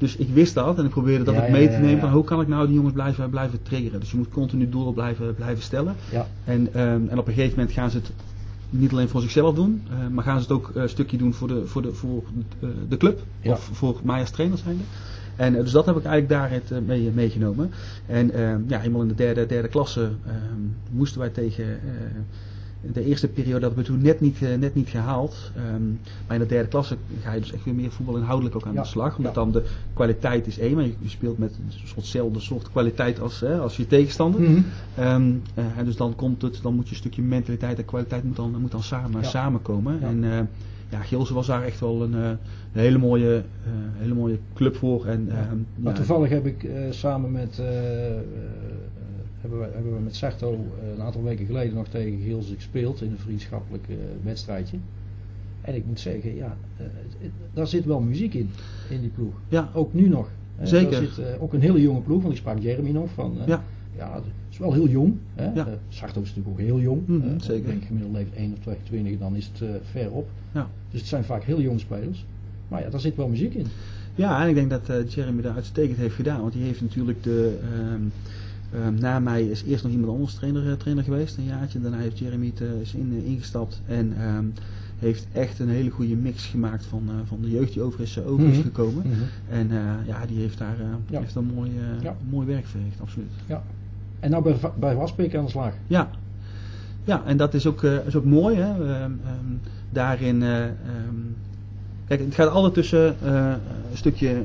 Dus 0.00 0.16
ik 0.16 0.28
wist 0.28 0.54
dat 0.54 0.78
en 0.78 0.84
ik 0.84 0.90
probeerde 0.90 1.24
dat 1.24 1.36
ook 1.36 1.48
mee 1.48 1.68
te 1.68 1.76
nemen. 1.76 2.00
Van 2.00 2.10
hoe 2.10 2.24
kan 2.24 2.40
ik 2.40 2.48
nou 2.48 2.66
die 2.66 2.74
jongens 2.74 2.94
blijven, 2.94 3.30
blijven 3.30 3.62
triggeren? 3.62 4.00
Dus 4.00 4.10
je 4.10 4.16
moet 4.16 4.28
continu 4.28 4.68
doelen 4.68 4.94
blijven, 4.94 5.34
blijven 5.34 5.62
stellen. 5.62 5.94
En, 6.44 6.80
um, 6.80 7.08
en 7.08 7.18
op 7.18 7.26
een 7.26 7.32
gegeven 7.32 7.58
moment 7.58 7.74
gaan 7.74 7.90
ze 7.90 7.96
het 7.96 8.12
niet 8.70 8.92
alleen 8.92 9.08
voor 9.08 9.20
zichzelf 9.20 9.54
doen, 9.54 9.82
uh, 9.90 10.08
maar 10.08 10.24
gaan 10.24 10.36
ze 10.36 10.42
het 10.42 10.52
ook 10.52 10.70
een 10.74 10.88
stukje 10.88 11.16
doen 11.16 11.34
voor 11.34 11.48
de, 11.48 11.66
voor 11.66 11.82
de, 11.82 11.94
voor 11.94 12.22
uh, 12.60 12.68
de 12.88 12.96
club. 12.96 13.22
Of 13.44 13.70
voor 13.72 14.00
mij 14.02 14.20
als 14.20 14.30
trainer 14.30 14.58
zijnde. 14.58 14.82
En 15.36 15.54
uh, 15.54 15.60
dus 15.60 15.72
dat 15.72 15.86
heb 15.86 15.96
ik 15.96 16.04
eigenlijk 16.04 16.40
daaruit 16.40 16.86
mee, 16.86 17.10
meegenomen. 17.14 17.70
En 18.06 18.30
ehm, 18.30 18.60
ja, 18.66 18.82
eenmaal 18.82 19.02
in 19.02 19.08
de 19.08 19.14
derde, 19.14 19.46
derde 19.46 19.68
klasse 19.68 20.10
ehm, 20.26 20.60
moesten 20.90 21.20
wij 21.20 21.30
tegen 21.30 21.64
de 22.80 23.04
eerste 23.04 23.28
periode 23.28 23.60
dat 23.60 23.74
we 23.74 23.82
toen 23.82 24.02
net 24.02 24.20
niet, 24.20 24.40
uh, 24.40 24.54
net 24.54 24.74
niet 24.74 24.88
gehaald. 24.88 25.52
Um, 25.74 26.00
maar 26.26 26.36
in 26.36 26.42
de 26.42 26.48
derde 26.48 26.68
klasse 26.68 26.96
ga 27.22 27.32
je 27.32 27.40
dus 27.40 27.52
echt 27.52 27.64
weer 27.64 27.74
meer 27.74 27.90
voetbal 27.90 28.16
inhoudelijk 28.16 28.56
ook 28.56 28.66
aan 28.66 28.74
de 28.74 28.84
slag. 28.84 29.16
Omdat 29.16 29.34
dan 29.34 29.52
de 29.52 29.64
kwaliteit 29.92 30.46
is 30.46 30.58
één, 30.58 30.74
maar 30.74 30.84
je, 30.84 30.94
speelt 31.06 31.38
met 31.38 31.50
een 31.50 31.88
soortzelfde 31.88 32.40
soort 32.40 32.70
kwaliteit 32.70 33.20
als, 33.20 33.40
hè, 33.40 33.58
als 33.58 33.76
je 33.76 33.86
tegenstander. 33.86 34.40
Mm 34.40 34.46
-hmm. 34.46 35.04
um, 35.04 35.42
uh, 35.58 35.64
en 35.78 35.84
dus 35.84 35.96
dan 35.96 36.14
komt 36.14 36.42
het, 36.42 36.58
dan 36.62 36.74
moet 36.74 36.84
je 36.84 36.90
een 36.90 36.96
stukje 36.96 37.22
mentaliteit 37.22 37.78
en 37.78 37.84
kwaliteit 37.84 38.24
moet 38.24 38.36
dan, 38.36 38.56
moet 38.60 38.70
dan 38.70 38.82
samen, 38.82 39.20
ja. 39.20 39.28
samenkomen. 39.28 40.02
En 40.02 40.22
uh, 40.22 40.38
ja, 40.88 41.00
Gilsen 41.00 41.34
was 41.34 41.46
daar 41.46 41.62
echt 41.62 41.80
wel 41.80 42.02
een, 42.02 42.12
een 42.12 42.38
hele, 42.72 42.98
mooie, 42.98 43.42
hele 43.96 44.14
mooie 44.14 44.38
club 44.54 44.76
voor. 44.76 45.06
En, 45.06 45.28
maar 45.76 45.94
toevallig 45.94 46.28
heb 46.28 46.46
ik 46.46 46.68
samen 46.90 47.32
met 47.32 47.62
hebben 49.40 49.58
we, 49.58 49.68
hebben 49.74 49.94
we 49.94 50.00
met 50.00 50.16
Sarto 50.16 50.52
eh, 50.52 50.88
een 50.94 51.02
aantal 51.02 51.22
weken 51.22 51.46
geleden 51.46 51.74
nog 51.74 51.88
tegen 51.88 52.20
Giels 52.22 52.52
gespeeld 52.54 53.02
in 53.02 53.10
een 53.10 53.18
vriendschappelijk 53.18 53.88
uh, 53.88 53.96
wedstrijdje. 54.22 54.76
En 55.60 55.74
ik 55.74 55.86
moet 55.86 56.00
zeggen, 56.00 56.34
ja, 56.34 56.56
uh, 56.80 56.86
daar 57.52 57.66
zit 57.66 57.84
wel 57.84 58.00
muziek 58.00 58.34
in, 58.34 58.50
in 58.90 59.00
die 59.00 59.10
ploeg. 59.10 59.34
Ja. 59.48 59.70
Ook 59.74 59.94
nu 59.94 60.08
nog. 60.08 60.28
Zeker. 60.62 60.90
Daar 60.90 61.02
zit 61.02 61.38
ook 61.38 61.52
een 61.52 61.60
hele 61.60 61.80
jonge 61.80 62.00
ploeg, 62.00 62.22
want 62.22 62.34
ik 62.34 62.40
sprak 62.40 62.58
Jeremy 62.58 62.90
nog 62.90 63.10
van, 63.10 63.36
ja. 63.46 63.64
ja, 63.96 64.14
het 64.14 64.24
is 64.50 64.58
wel 64.58 64.72
heel 64.72 64.88
jong. 64.88 65.16
Hè? 65.34 65.52
Ja. 65.52 65.66
Is 65.88 66.00
natuurlijk 66.00 66.48
ook 66.48 66.58
heel 66.58 66.80
jong. 66.80 67.06
Mm 67.06 67.20
-hmm, 67.20 67.40
zeker. 67.40 67.56
Ik 67.56 67.66
denk 67.66 67.84
gemiddeld 67.84 68.14
leeftijd 68.14 68.38
1 68.38 68.52
of 68.52 68.58
22, 68.82 69.18
dan 69.18 69.36
is 69.36 69.50
het 69.52 69.80
ver 69.90 70.10
op. 70.10 70.28
Ja. 70.52 70.68
Dus 70.90 71.00
het 71.00 71.08
zijn 71.08 71.24
vaak 71.24 71.42
heel 71.42 71.60
jonge 71.60 71.78
spelers. 71.78 72.24
Maar 72.68 72.82
ja, 72.82 72.90
daar 72.90 73.00
zit 73.00 73.16
wel 73.16 73.28
muziek 73.28 73.54
in. 73.54 73.66
Ja, 74.14 74.42
en 74.42 74.48
ik 74.48 74.54
denk 74.54 74.70
dat 74.70 75.12
Jeremy 75.12 75.42
daar 75.42 75.54
uitstekend 75.54 75.98
heeft 75.98 76.14
gedaan. 76.14 76.40
Want 76.40 76.52
die 76.52 76.62
heeft 76.62 76.80
natuurlijk 76.80 77.22
de... 77.22 77.58
Uh, 77.62 77.94
Um, 78.74 78.94
na 79.00 79.18
mij 79.18 79.42
is 79.42 79.62
eerst 79.62 79.82
nog 79.82 79.92
iemand 79.92 80.12
anders 80.12 80.34
trainer, 80.34 80.66
uh, 80.66 80.72
trainer 80.72 81.04
geweest, 81.04 81.36
een 81.36 81.44
jaartje. 81.44 81.80
Daarna 81.80 81.98
heeft 81.98 82.18
Jeremy 82.18 82.52
uh, 82.62 82.80
is 82.80 82.94
in, 82.94 83.12
uh, 83.12 83.26
ingestapt 83.26 83.82
en 83.86 84.22
um, 84.22 84.54
heeft 84.98 85.26
echt 85.32 85.58
een 85.58 85.68
hele 85.68 85.90
goede 85.90 86.16
mix 86.16 86.46
gemaakt 86.46 86.84
van, 86.84 87.02
van 87.24 87.38
de 87.40 87.50
jeugd 87.50 87.72
die 87.72 87.82
over 87.82 88.00
is, 88.00 88.22
over 88.24 88.46
is 88.46 88.56
mhm. 88.56 88.62
gekomen. 88.62 89.02
Mm 89.06 89.12
-hmm. 89.12 89.22
En 89.48 89.70
ja, 90.06 90.26
die 90.26 90.38
heeft 90.38 90.58
daar 90.58 90.76
ja. 91.10 91.20
heeft 91.20 91.34
een 91.34 91.50
mooi, 91.54 91.70
ja. 92.02 92.16
mooi 92.30 92.46
werk 92.46 92.66
verricht, 92.66 93.00
absoluut. 93.00 93.30
Ja. 93.46 93.62
En 94.20 94.30
nou 94.30 94.42
bij, 94.42 94.56
bij 94.78 94.94
Wasbeek 94.94 95.34
aan 95.34 95.44
de 95.44 95.50
slag. 95.50 95.72
Ja, 95.86 96.10
ja 97.04 97.22
en 97.26 97.36
dat 97.36 97.54
is 97.54 97.66
ook, 97.66 97.82
is 97.82 98.16
ook 98.16 98.24
mooi. 98.24 98.56
Hè? 98.56 99.02
Um, 99.02 99.20
daarin, 99.90 100.38
kijk, 102.06 102.20
het 102.20 102.34
gaat 102.34 102.48
altijd 102.48 102.74
tussen 102.74 103.16
een 103.30 103.60
stukje 103.96 104.44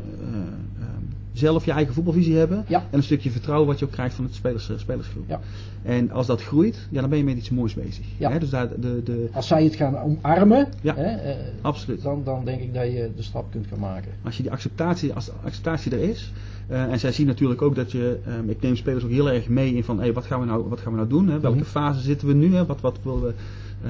zelf 1.37 1.65
je 1.65 1.71
eigen 1.71 1.93
voetbalvisie 1.93 2.35
hebben. 2.35 2.65
En 2.67 2.83
een 2.91 3.03
stukje 3.03 3.31
vertrouwen 3.31 3.67
wat 3.67 3.79
je 3.79 3.85
ook 3.85 3.91
krijgt 3.91 4.15
van 4.15 4.23
het 4.23 4.33
spelers, 4.33 4.69
uh, 4.69 4.77
spelersgroep. 4.77 5.23
Ja. 5.27 5.39
En 5.83 6.11
als 6.11 6.27
dat 6.27 6.41
groeit, 6.41 6.87
ja, 6.91 7.01
dan 7.01 7.09
ben 7.09 7.17
je 7.17 7.23
met 7.23 7.37
iets 7.37 7.49
moois 7.49 7.73
bezig. 7.73 8.05
Ja. 8.17 8.31
Hè? 8.31 8.39
Dus 8.39 8.49
daar, 8.49 8.69
de, 8.79 9.01
de... 9.03 9.29
Als 9.31 9.47
zij 9.47 9.63
het 9.63 9.75
gaan 9.75 9.97
omarmen, 9.97 10.67
ja, 10.81 10.95
hè, 10.95 11.29
uh, 11.29 11.43
absoluut. 11.61 12.01
Dan, 12.01 12.23
dan 12.23 12.45
denk 12.45 12.61
ik 12.61 12.73
dat 12.73 12.91
je 12.91 13.11
de 13.15 13.21
stap 13.21 13.51
kunt 13.51 13.67
gaan 13.67 13.79
maken. 13.79 14.11
Als 14.23 14.37
je 14.37 14.43
die 14.43 14.51
acceptatie, 14.51 15.13
als 15.13 15.25
de 15.25 15.31
acceptatie 15.43 15.91
er 15.91 16.09
is. 16.09 16.31
Uh, 16.71 16.83
en 16.83 16.99
zij 16.99 17.11
zien 17.11 17.27
natuurlijk 17.27 17.61
ook 17.61 17.75
dat 17.75 17.91
je, 17.91 18.19
um, 18.27 18.49
ik 18.49 18.61
neem 18.61 18.75
spelers 18.75 19.03
ook 19.03 19.09
heel 19.09 19.31
erg 19.31 19.47
mee 19.47 19.75
in 19.75 19.83
van 19.83 19.99
hey, 19.99 20.13
wat, 20.13 20.25
gaan 20.25 20.39
we 20.39 20.45
nou, 20.45 20.69
wat 20.69 20.79
gaan 20.79 20.91
we 20.91 20.97
nou 20.97 21.09
doen? 21.09 21.27
Hè? 21.27 21.39
Welke 21.39 21.57
mm 21.57 21.63
-hmm. 21.63 21.71
fase 21.71 22.01
zitten 22.01 22.27
we 22.27 22.33
nu? 22.33 22.55
Hè? 22.55 22.65
Wat, 22.65 22.81
wat, 22.81 22.99
willen 23.03 23.21
we, 23.21 23.33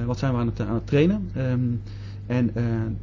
wat 0.04 0.18
zijn 0.18 0.32
we 0.32 0.38
aan 0.38 0.46
het, 0.46 0.60
aan 0.60 0.74
het 0.74 0.86
trainen? 0.86 1.30
Um, 1.36 1.82
en 2.26 2.52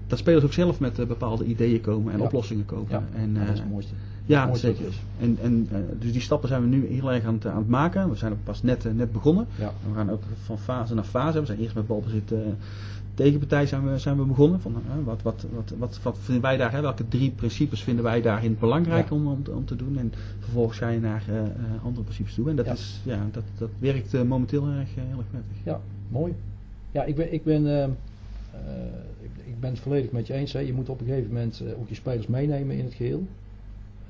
dat 0.08 0.19
spelers 0.19 0.43
ook 0.43 0.53
zelf 0.53 0.79
met 0.79 1.08
bepaalde 1.08 1.45
ideeën 1.45 1.82
komen 1.82 2.13
en 2.13 2.19
ja. 2.19 2.25
oplossingen 2.25 2.65
komen. 2.65 2.88
Ja, 2.89 3.03
en, 3.15 3.34
dat 3.34 3.53
is 3.53 3.60
het 3.60 3.69
mooiste. 3.69 3.93
Ja, 4.25 4.55
zeker. 4.55 4.93
En, 5.19 5.38
en, 5.41 5.69
uh, 5.71 5.77
dus 5.99 6.12
die 6.12 6.21
stappen 6.21 6.49
zijn 6.49 6.62
we 6.62 6.67
nu 6.67 6.88
heel 6.88 7.12
erg 7.12 7.25
aan 7.25 7.33
het, 7.33 7.45
aan 7.45 7.57
het 7.57 7.67
maken. 7.67 8.09
We 8.09 8.15
zijn 8.15 8.31
ook 8.31 8.43
pas 8.43 8.63
net, 8.63 8.86
uh, 8.86 8.91
net 8.93 9.12
begonnen. 9.12 9.47
Ja. 9.55 9.73
We 9.89 9.95
gaan 9.95 10.09
ook 10.09 10.23
van 10.43 10.59
fase 10.59 10.93
naar 10.93 11.03
fase. 11.03 11.39
We 11.39 11.45
zijn 11.45 11.59
eerst 11.59 11.75
met 11.75 11.88
balbezit 11.88 12.31
uh, 12.31 12.39
tegenpartij 13.13 13.65
zijn 13.65 13.91
we, 13.91 13.97
zijn 13.97 14.17
we 14.17 14.23
begonnen. 14.23 14.62
Van, 14.62 14.75
wat, 15.03 15.21
wat, 15.21 15.45
wat, 15.53 15.73
wat, 15.77 15.99
wat 16.03 16.17
vinden 16.21 16.43
wij 16.43 16.57
daar, 16.57 16.71
hè? 16.71 16.81
welke 16.81 17.07
drie 17.07 17.31
principes 17.31 17.83
vinden 17.83 18.03
wij 18.03 18.21
daarin 18.21 18.57
belangrijk 18.59 19.09
ja. 19.09 19.15
om, 19.15 19.27
om, 19.27 19.43
om, 19.49 19.65
te 19.65 19.75
doen. 19.75 19.97
En 19.97 20.13
vervolgens 20.39 20.77
ga 20.77 20.89
je 20.89 20.99
naar 20.99 21.23
andere 21.83 22.03
principes 22.03 22.33
toe. 22.33 22.49
En 22.49 22.55
dat, 22.55 22.65
ja. 22.65 22.71
Is, 22.71 23.01
ja, 23.03 23.27
dat, 23.31 23.43
dat 23.57 23.69
werkt 23.79 24.23
momenteel 24.23 24.67
heel 24.67 24.79
erg, 24.79 24.95
heel 24.95 25.17
erg 25.17 25.29
prettig. 25.29 25.57
Ja, 25.63 25.79
mooi. 26.09 26.33
Ja, 26.91 27.03
ik 27.03 27.15
ben, 27.15 27.33
ik 27.33 27.43
ben, 27.43 27.65
ik, 29.21 29.45
ik 29.45 29.59
ben 29.59 29.69
het 29.69 29.79
volledig 29.79 30.12
met 30.12 30.27
je 30.27 30.33
eens. 30.33 30.53
Hè. 30.53 30.59
Je 30.59 30.73
moet 30.73 30.89
op 30.89 30.99
een 30.99 31.05
gegeven 31.05 31.33
moment 31.33 31.63
ook 31.79 31.89
je 31.89 31.95
spelers 31.95 32.27
meenemen 32.27 32.77
in 32.77 32.86
het 32.86 32.93
geheel. 32.93 33.27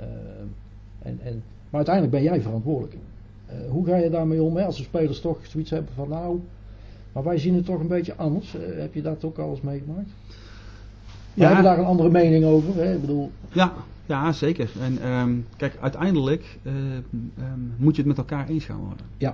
Uh, 0.08 1.10
en, 1.10 1.20
en, 1.24 1.44
maar 1.70 1.86
uiteindelijk 1.86 2.16
ben 2.16 2.24
jij 2.24 2.42
verantwoordelijk. 2.42 2.96
Uh, 3.50 3.70
hoe 3.70 3.86
ga 3.86 3.96
je 3.96 4.10
daarmee 4.10 4.42
om 4.42 4.58
hè? 4.58 4.66
als 4.66 4.78
de 4.78 4.84
spelers 4.84 5.22
toch 5.22 5.38
zoiets 5.46 5.70
hebben 5.70 5.94
van 5.94 6.10
nou, 6.10 6.40
maar 7.12 7.24
wij 7.24 7.38
zien 7.38 7.56
het 7.56 7.66
toch 7.66 7.80
een 7.80 7.88
beetje 7.88 8.16
anders. 8.16 8.56
Uh, 8.56 8.62
heb 8.80 8.94
je 8.94 9.02
dat 9.02 9.24
ook 9.24 9.38
al 9.38 9.50
eens 9.50 9.62
meegemaakt? 9.62 10.10
Ja. 11.34 11.42
We 11.42 11.46
hebben 11.46 11.64
daar 11.64 11.80
een 11.80 11.86
andere 11.86 12.10
mening 12.10 12.46
over. 12.46 12.76
Hè? 12.76 12.94
Ik 12.94 13.02
bedoel... 13.02 13.32
Ja, 13.52 13.74
ja, 14.06 14.32
zeker. 14.32 14.70
En 14.82 15.10
um, 15.12 15.46
kijk, 15.58 15.78
uiteindelijk 15.82 16.58
um, 16.66 17.74
moet 17.78 17.96
je 17.96 18.02
het 18.02 18.08
met 18.08 18.18
elkaar 18.18 18.48
eens 18.48 18.66
gaan 18.66 18.80
worden. 18.80 19.06
Ja. 19.18 19.34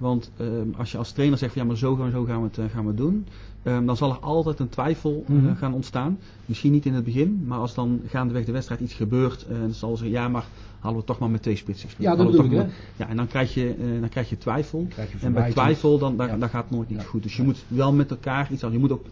Want 0.00 0.30
um, 0.40 0.74
als 0.76 0.92
je 0.92 0.98
als 0.98 1.12
trainer 1.12 1.38
zegt, 1.38 1.54
ja 1.54 1.64
maar 1.64 1.76
zo 1.76 1.94
gaan, 1.94 2.10
zo 2.10 2.24
gaan 2.24 2.42
we 2.42 2.48
het 2.62 2.72
gaan 2.72 2.86
we 2.86 2.94
doen. 2.94 3.26
Um, 3.64 3.86
dan 3.86 3.96
zal 3.96 4.10
er 4.10 4.18
altijd 4.18 4.58
een 4.58 4.68
twijfel 4.68 5.24
uh, 5.28 5.36
mm-hmm. 5.36 5.56
gaan 5.56 5.74
ontstaan. 5.74 6.18
Misschien 6.46 6.72
niet 6.72 6.86
in 6.86 6.94
het 6.94 7.04
begin, 7.04 7.44
maar 7.46 7.58
als 7.58 7.74
dan 7.74 8.00
gaandeweg 8.06 8.44
de 8.44 8.52
wedstrijd 8.52 8.80
iets 8.80 8.94
gebeurt, 8.94 9.46
uh, 9.50 9.60
dan 9.60 9.72
zal 9.72 9.96
ze 9.96 10.10
ja, 10.10 10.28
maar 10.28 10.44
halen 10.78 10.98
we 10.98 11.04
toch 11.04 11.18
maar 11.18 11.30
met 11.30 11.42
twee 11.42 11.56
spitsen 11.56 11.88
Ja, 11.98 12.16
dat 12.16 12.30
bedoel 12.30 12.44
ik, 12.44 12.66
Ja, 12.96 13.08
en 13.08 13.16
dan 13.16 13.26
krijg 13.26 13.54
je, 13.54 13.76
uh, 13.78 14.00
dan 14.00 14.08
krijg 14.08 14.28
je 14.30 14.38
twijfel. 14.38 14.86
Krijg 14.88 15.12
je 15.12 15.18
en 15.20 15.32
bij 15.32 15.50
twijfel, 15.50 15.98
dan, 15.98 16.14
ja. 16.18 16.36
dan 16.36 16.48
gaat 16.48 16.62
het 16.62 16.70
nooit 16.70 16.88
niet 16.88 17.00
ja. 17.00 17.06
goed. 17.06 17.22
Dus 17.22 17.36
je 17.36 17.42
moet 17.42 17.64
wel 17.68 17.92
met 17.92 18.10
elkaar 18.10 18.52
iets 18.52 18.64
aan. 18.64 18.72
Je 18.72 18.78
moet 18.78 18.92
ook 18.92 19.06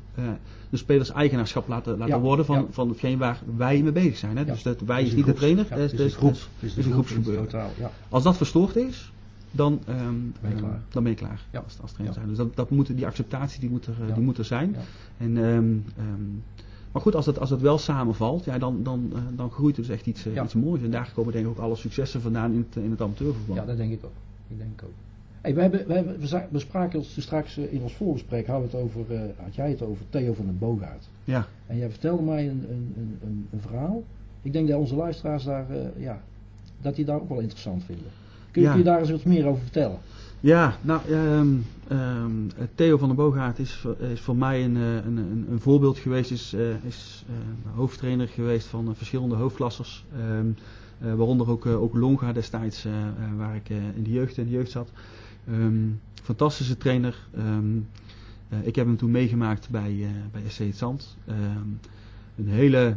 de 0.71 0.77
spelers 0.77 1.11
eigenaarschap 1.11 1.69
laten, 1.69 1.99
laten 1.99 2.21
worden 2.21 2.45
van, 2.45 2.67
van 2.71 2.89
hetgeen 2.89 3.19
waar 3.19 3.41
wij 3.57 3.83
mee 3.83 3.93
bezig 3.93 4.17
zijn. 4.17 4.37
Hè? 4.37 4.45
Dus 4.45 4.63
dat 4.63 4.81
wij 4.81 5.03
is, 5.03 5.09
is 5.09 5.15
niet 5.15 5.27
de 5.27 5.33
trainer, 5.33 5.67
het 5.69 5.93
is, 5.93 5.99
de 5.99 6.09
groep. 6.09 6.37
Het 6.59 6.77
is 6.77 6.87
een 6.87 6.93
groepsgebeuren. 6.93 7.71
Als 8.09 8.23
dat 8.23 8.37
verstoord 8.37 8.77
is, 8.77 9.13
dan, 9.51 9.81
um, 9.89 10.35
ben, 10.41 10.51
je 10.51 10.57
klaar. 10.57 10.81
dan 10.89 11.03
ben 11.03 11.13
je 11.13 11.19
klaar 11.19 11.47
ja. 11.51 11.61
als, 11.61 11.79
als 11.81 11.95
ja. 11.99 12.27
Dus 12.27 12.37
dat, 12.37 12.57
dat 12.57 12.71
moet, 12.71 12.97
die 12.97 13.07
acceptatie 13.07 13.61
die 13.61 13.71
moet 13.71 13.87
er, 13.87 13.95
ja. 14.07 14.15
die 14.15 14.25
moet 14.25 14.39
er 14.39 14.45
zijn. 14.45 14.77
En, 15.17 15.37
um, 15.37 15.85
um, 15.99 16.43
maar 16.93 17.03
goed, 17.03 17.15
als 17.15 17.27
het, 17.27 17.39
als 17.39 17.51
wel 17.51 17.79
samenvalt, 17.79 18.45
ja, 18.45 18.59
dan, 18.59 18.83
dan, 18.83 19.11
uh, 19.13 19.19
dan 19.37 19.51
groeit 19.51 19.77
er 19.77 19.83
dus 19.83 19.91
echt 19.91 20.07
iets, 20.07 20.27
uh, 20.27 20.43
iets 20.45 20.55
moois. 20.55 20.83
En 20.83 20.91
daar 20.91 21.13
komen 21.15 21.33
denk 21.33 21.45
ik 21.45 21.51
ook 21.51 21.59
alle 21.59 21.77
successen 21.77 22.21
vandaan 22.21 22.53
in 22.53 22.67
het, 22.69 22.85
in 22.85 22.91
het 22.91 23.01
amateurvoetbal. 23.01 23.57
Ja, 23.57 23.65
dat 23.65 23.77
denk 23.77 23.93
ik 23.93 24.05
ook. 24.05 24.13
Ik 24.49 24.59
denk 24.59 24.83
ook. 24.85 24.91
Hey, 25.41 25.55
we, 25.55 25.61
hebben, 25.61 25.87
we, 25.87 25.95
hebben, 25.95 26.21
we, 26.21 26.47
we 26.51 26.59
spraken 26.59 26.99
ons 26.99 27.21
straks 27.21 27.59
uh, 27.59 27.73
in 27.73 27.83
ons 27.83 27.95
voorgesprek, 27.95 28.47
hadden 28.47 28.71
het 28.71 28.81
over, 28.81 29.05
had 29.37 29.55
jij 29.55 29.71
het 29.71 29.83
over 29.83 30.05
Theo 30.09 30.33
van 30.33 30.45
den 30.45 30.59
Boogaard. 30.59 31.09
Ja. 31.25 31.47
En 31.67 31.77
jij 31.77 31.91
vertelde 31.91 32.23
mij 32.23 32.49
een, 32.49 32.67
een, 32.71 32.95
een, 33.23 33.49
een 33.53 33.61
verhaal. 33.61 34.03
Ik 34.43 34.53
denk 34.53 34.69
dat 34.69 34.79
onze 34.79 34.95
luisteraars 34.95 35.45
daar, 35.45 35.67
ja, 35.97 36.23
dat 36.81 36.97
die 36.97 37.05
daar 37.05 37.21
ook 37.21 37.29
wel 37.29 37.41
interessant 37.41 37.85
vinden. 37.85 38.07
Kun 38.59 38.67
je, 38.67 38.73
ja. 38.73 38.83
kun 38.83 38.85
je 38.85 38.91
daar 38.91 39.01
eens 39.01 39.11
wat 39.11 39.25
meer 39.25 39.47
over 39.47 39.63
vertellen? 39.63 39.99
Ja, 40.41 40.77
nou, 40.81 41.01
um, 41.11 41.65
um, 41.93 42.51
Theo 42.75 42.99
van 42.99 43.09
der 43.09 43.17
Boogaard 43.17 43.59
is, 43.59 43.87
is 44.13 44.21
voor 44.21 44.37
mij 44.37 44.65
een, 44.65 44.75
een, 44.75 45.17
een, 45.17 45.47
een 45.51 45.61
voorbeeld 45.61 45.99
geweest, 45.99 46.31
is, 46.31 46.55
uh, 46.55 46.85
is 46.85 47.25
uh, 47.31 47.77
hoofdtrainer 47.77 48.29
geweest 48.29 48.67
van 48.67 48.95
verschillende 48.97 49.35
hoofdklassers. 49.35 50.05
Um, 50.39 50.57
waaronder 51.17 51.51
ook, 51.51 51.67
ook 51.67 51.95
Longa 51.95 52.33
destijds, 52.33 52.87
waar 53.37 53.55
ik 53.57 53.69
in 53.69 54.03
de 54.03 54.11
jeugd 54.11 54.37
in 54.37 54.45
de 54.45 54.51
jeugd 54.51 54.71
zat. 54.71 54.91
fantastische 56.23 56.77
trainer. 56.77 57.29
ik 58.63 58.77
heb 58.77 58.87
hem 58.87 58.97
toen 58.97 59.11
meegemaakt 59.11 59.71
bij, 59.71 60.07
bij 60.33 60.43
SC 60.49 60.59
Het 60.59 60.77
Zand. 60.77 61.17
een 62.37 62.49
hele 62.49 62.97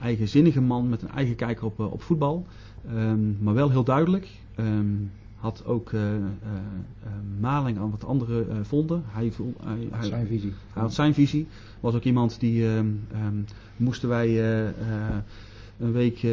eigenzinnige 0.00 0.60
man 0.60 0.88
met 0.88 1.02
een 1.02 1.10
eigen 1.10 1.36
kijker 1.36 1.64
op, 1.64 1.80
op 1.80 2.02
voetbal. 2.02 2.46
Ehm, 2.88 3.44
maar 3.44 3.54
wel 3.54 3.70
heel 3.70 3.84
duidelijk. 3.84 4.28
Ehm, 4.56 4.86
had 5.36 5.64
ook 5.64 5.90
maling 7.40 7.78
aan 7.78 7.90
wat 7.90 8.04
anderen 8.04 8.66
vonden. 8.66 9.02
Hij, 9.06 9.32
hij, 9.62 9.88
hij, 9.90 10.06
zijn 10.08 10.26
visie. 10.26 10.52
Hij 10.72 10.82
had 10.82 10.94
zijn 10.94 11.14
visie. 11.14 11.46
Was 11.80 11.94
ook 11.94 12.02
iemand 12.02 12.40
die 12.40 12.66
moesten 13.76 14.08
wij 14.08 14.40
een 15.78 15.92
week, 15.92 16.26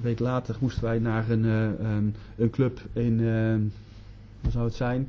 week 0.00 0.18
later 0.18 0.56
moesten 0.60 0.82
wij 0.82 0.98
naar 0.98 1.30
een, 1.30 1.44
een 2.36 2.50
club 2.50 2.80
in, 2.92 3.16
wat 4.40 4.52
zou 4.52 4.64
het 4.64 4.74
zijn, 4.74 5.08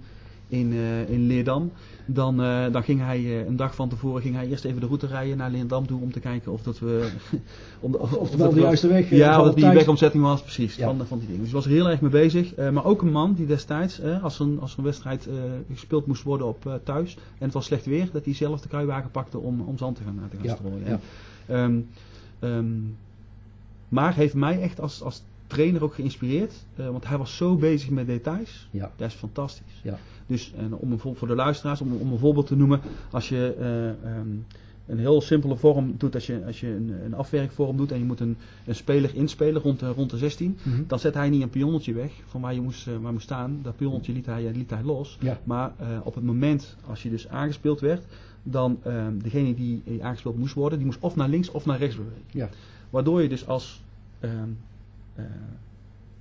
in, 0.56 0.74
uh, 0.74 1.10
in 1.10 1.28
Leerdam. 1.28 1.72
Dan, 2.06 2.42
uh, 2.42 2.72
dan 2.72 2.84
ging 2.84 3.00
hij 3.02 3.20
uh, 3.20 3.46
een 3.46 3.56
dag 3.56 3.76
van 3.76 3.90
tevoren 3.90 4.22
ging 4.22 4.36
hij 4.36 4.48
eerst 4.48 4.66
even 4.66 4.80
de 4.80 4.86
route 4.86 5.08
rijden 5.08 5.38
naar 5.38 5.52
Leerdam 5.52 5.88
toe 5.88 6.02
om 6.02 6.12
te 6.12 6.20
kijken 6.20 6.52
of 6.52 6.62
dat 6.62 6.80
we. 6.80 7.10
om 7.80 7.92
de, 7.92 8.00
of, 8.00 8.14
of, 8.14 8.30
of 8.32 8.36
wel 8.36 8.54
de 8.54 8.60
juiste 8.60 8.88
weg 8.88 9.10
Ja, 9.10 9.48
of 9.48 9.54
die 9.54 9.70
wegomzetting 9.70 10.24
was, 10.24 10.42
precies. 10.42 10.76
Ja. 10.76 10.86
Van, 10.86 11.08
van 11.08 11.18
die 11.18 11.28
dingen. 11.28 11.42
Dus 11.42 11.52
hij 11.52 11.62
was 11.62 11.66
er 11.66 11.76
heel 11.76 11.90
erg 11.90 12.02
mee 12.02 12.12
bezig. 12.12 12.56
maar 12.56 12.86
ook 12.86 13.02
een 13.02 13.12
man 13.12 13.34
die 13.34 13.46
destijds, 13.46 14.02
als, 14.22 14.40
een, 14.40 14.60
als 14.62 14.78
een 14.78 14.84
wedstrijd 14.84 15.30
gespeeld 15.72 16.06
moest 16.06 16.24
worden 16.24 16.48
op 16.48 16.80
thuis 16.84 17.14
en 17.16 17.46
het 17.46 17.54
was 17.54 17.66
slecht 17.66 17.86
weer, 17.86 18.10
dat 18.12 18.26
hij 18.26 18.34
zelf 18.34 18.62
de 18.62 18.68
kruiwagen 18.68 19.12
pakte 19.12 19.38
om, 19.38 19.62
om 19.62 19.78
zand 19.78 19.96
te 19.96 20.04
gaan, 20.04 20.20
te 20.30 20.36
gaan 20.38 20.46
ja. 20.46 20.56
strooien. 20.56 21.00
Ja. 21.48 21.64
Um, 21.64 21.88
um, 22.40 22.96
maar 23.90 24.16
heeft 24.16 24.34
mij 24.34 24.62
echt 24.62 24.80
als, 24.80 25.02
als 25.02 25.22
trainer 25.48 25.84
ook 25.84 25.94
geïnspireerd. 25.94 26.54
Uh, 26.80 26.90
want 26.90 27.08
hij 27.08 27.18
was 27.18 27.38
zo 27.38 27.56
bezig 27.56 27.90
met 27.90 28.08
details. 28.08 28.68
Ja. 28.72 28.92
Dat 28.96 29.08
is 29.08 29.14
fantastisch. 29.14 29.80
Ja. 29.84 29.98
Dus 30.26 30.54
en 30.58 30.76
om 30.76 30.92
een, 30.92 31.00
voor 31.00 31.28
de 31.28 31.36
luisteraars, 31.36 31.82
om, 31.82 31.94
om 31.94 32.12
een 32.12 32.20
voorbeeld 32.20 32.48
te 32.48 32.56
noemen. 32.56 32.82
Als 33.12 33.30
je 33.30 33.56
uh, 34.04 34.18
um, 34.18 34.46
een 34.86 35.00
heel 35.00 35.22
simpele 35.22 35.56
vorm 35.56 35.96
doet, 35.98 36.14
als 36.14 36.26
je, 36.26 36.46
als 36.46 36.60
je 36.60 36.68
een, 36.68 36.94
een 37.06 37.14
afwerkvorm 37.14 37.78
doet 37.78 37.92
en 37.92 38.00
je 38.00 38.06
moet 38.06 38.20
een, 38.20 38.38
een 38.66 38.76
speler 38.76 39.16
inspelen 39.16 39.62
rond 39.62 39.80
de, 39.80 39.88
rond 39.88 40.10
de 40.10 40.18
16, 40.18 40.58
mm 40.64 40.74
-hmm. 40.74 40.84
dan 40.88 41.00
zet 41.00 41.14
hij 41.14 41.30
niet 41.30 41.42
een 41.42 41.50
pionnetje 41.50 41.94
weg 41.94 42.12
van 42.26 42.42
waar 42.42 42.54
je 42.54 42.62
moest, 42.62 42.88
uh, 42.88 42.98
waar 42.98 43.12
moest 43.12 43.26
staan. 43.26 43.60
Dat 43.62 43.76
pionnetje 43.76 44.14
liet 44.14 44.26
hij, 44.26 44.52
liet 44.52 44.70
hij 44.70 44.84
los. 44.84 45.18
Ja. 45.22 45.40
Maar 45.44 45.74
op 46.04 46.16
het 46.16 46.24
moment 46.24 46.76
als 46.86 47.04
je 47.04 47.10
dus 47.10 47.28
aangespeeld 47.28 47.80
werd, 47.80 48.04
dan 48.44 48.80
ehm, 48.84 49.18
degene 49.18 49.54
die 49.54 49.84
aangespeeld 50.02 50.38
moest 50.38 50.54
worden, 50.54 50.78
die 50.78 50.88
moest 50.88 51.00
of 51.00 51.16
naar 51.16 51.30
links 51.30 51.52
of 51.52 51.66
naar 51.66 51.78
rechts 51.78 51.96
bewegen. 51.96 52.24
Ja. 52.32 52.50
Waardoor 52.90 53.22
je 53.22 53.30
dus 53.30 53.48
als 53.48 53.82
ehm, 54.20 54.50
uh, 55.20 55.26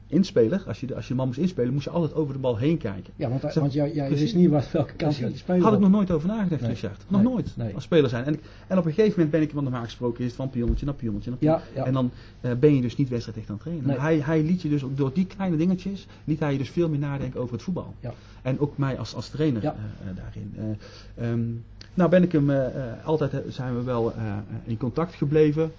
inspeler, 0.07 0.63
als 0.67 0.81
je, 0.81 0.87
de, 0.87 0.95
als 0.95 1.05
je 1.05 1.11
de 1.11 1.17
man 1.17 1.27
moest 1.27 1.39
inspelen, 1.39 1.73
moest 1.73 1.85
je 1.85 1.91
altijd 1.91 2.15
over 2.15 2.33
de 2.33 2.41
bal 2.41 2.57
heen 2.57 2.79
kijken. 2.79 3.13
Ja, 3.17 3.29
want, 3.29 3.55
want 3.55 3.73
jij, 3.73 3.93
jij 3.95 4.09
wist 4.09 4.35
niet 4.35 4.51
wat, 4.51 4.71
welke 4.71 4.95
kant 4.95 5.17
je 5.17 5.31
spelen 5.35 5.63
Had 5.63 5.73
ik 5.73 5.79
nog 5.79 5.91
nooit 5.91 6.11
over 6.11 6.29
nagedacht, 6.29 6.61
nee. 6.61 6.71
Richard. 6.71 7.05
Nog 7.09 7.23
nooit. 7.23 7.57
Nee. 7.57 7.75
Als 7.75 7.85
speler 7.85 8.11
zijn. 8.11 8.25
En, 8.25 8.41
en 8.67 8.79
op 8.79 8.85
een 8.85 8.93
gegeven 8.93 9.11
moment 9.11 9.31
ben 9.31 9.43
ik 9.43 9.49
iemand 9.49 9.67
normaal 9.67 9.85
gesproken 9.85 10.25
is 10.25 10.33
van 10.33 10.51
pionnetje 10.51 10.87
naar 10.87 10.95
pionnetje 10.95 11.31
naar 11.31 11.39
pionnetje. 11.39 11.71
Ja, 11.73 11.81
ja. 11.81 11.87
En 11.87 11.93
dan 11.93 12.11
uh, 12.41 12.53
ben 12.61 12.75
je 12.75 12.81
dus 12.81 12.97
niet 12.97 13.09
wedstrijd 13.09 13.39
echt 13.39 13.49
aan 13.49 13.55
het 13.55 13.65
trainen. 13.65 14.01
Hij, 14.01 14.19
hij 14.19 14.43
liet 14.43 14.63
je 14.63 14.69
dus 14.69 14.85
ook 14.85 14.97
door 14.97 15.13
die 15.13 15.27
kleine 15.27 15.57
dingetjes, 15.57 16.07
liet 16.25 16.41
hij 16.41 16.53
je 16.53 16.59
dus 16.59 16.71
veel 16.71 16.89
meer 16.89 16.99
nadenken 16.99 17.41
over 17.41 17.53
het 17.53 17.63
voetbal. 17.63 17.95
Ja. 18.01 18.13
En 18.43 18.59
ook 18.59 18.79
mij 18.79 18.99
als, 18.99 19.15
als 19.15 19.29
trainer 19.29 19.63
uh, 19.63 19.71
daarin. 20.15 20.79
Um, 21.23 21.65
nou 21.95 22.11
ben 22.11 22.23
ik 22.23 22.33
hem, 22.33 22.51
uh, 22.51 22.67
altijd 23.05 23.43
zijn 23.49 23.77
we 23.77 23.83
wel 23.83 24.13
uh, 24.17 24.37
in 24.65 24.77
contact 24.77 25.15
gebleven. 25.15 25.73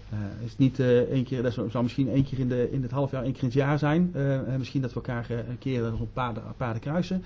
is 0.45 0.57
niet 0.57 0.79
één 1.09 1.23
keer, 1.23 1.43
dat 1.43 1.53
zou 1.53 1.83
misschien 1.83 2.09
één 2.09 2.23
keer 2.23 2.39
in, 2.39 2.47
de, 2.47 2.71
in 2.71 2.81
het 2.81 2.91
half 2.91 3.11
jaar, 3.11 3.23
één 3.23 3.31
keer 3.31 3.41
in 3.41 3.47
het 3.47 3.57
jaar 3.57 3.79
zijn. 3.79 4.13
misschien 4.57 4.81
dat 4.81 4.93
we 4.93 4.95
elkaar 4.95 5.29
een 5.29 5.57
keer 5.59 5.93
op 5.99 6.09
paarden, 6.13 6.43
paarden 6.57 6.81
kruisen. 6.81 7.23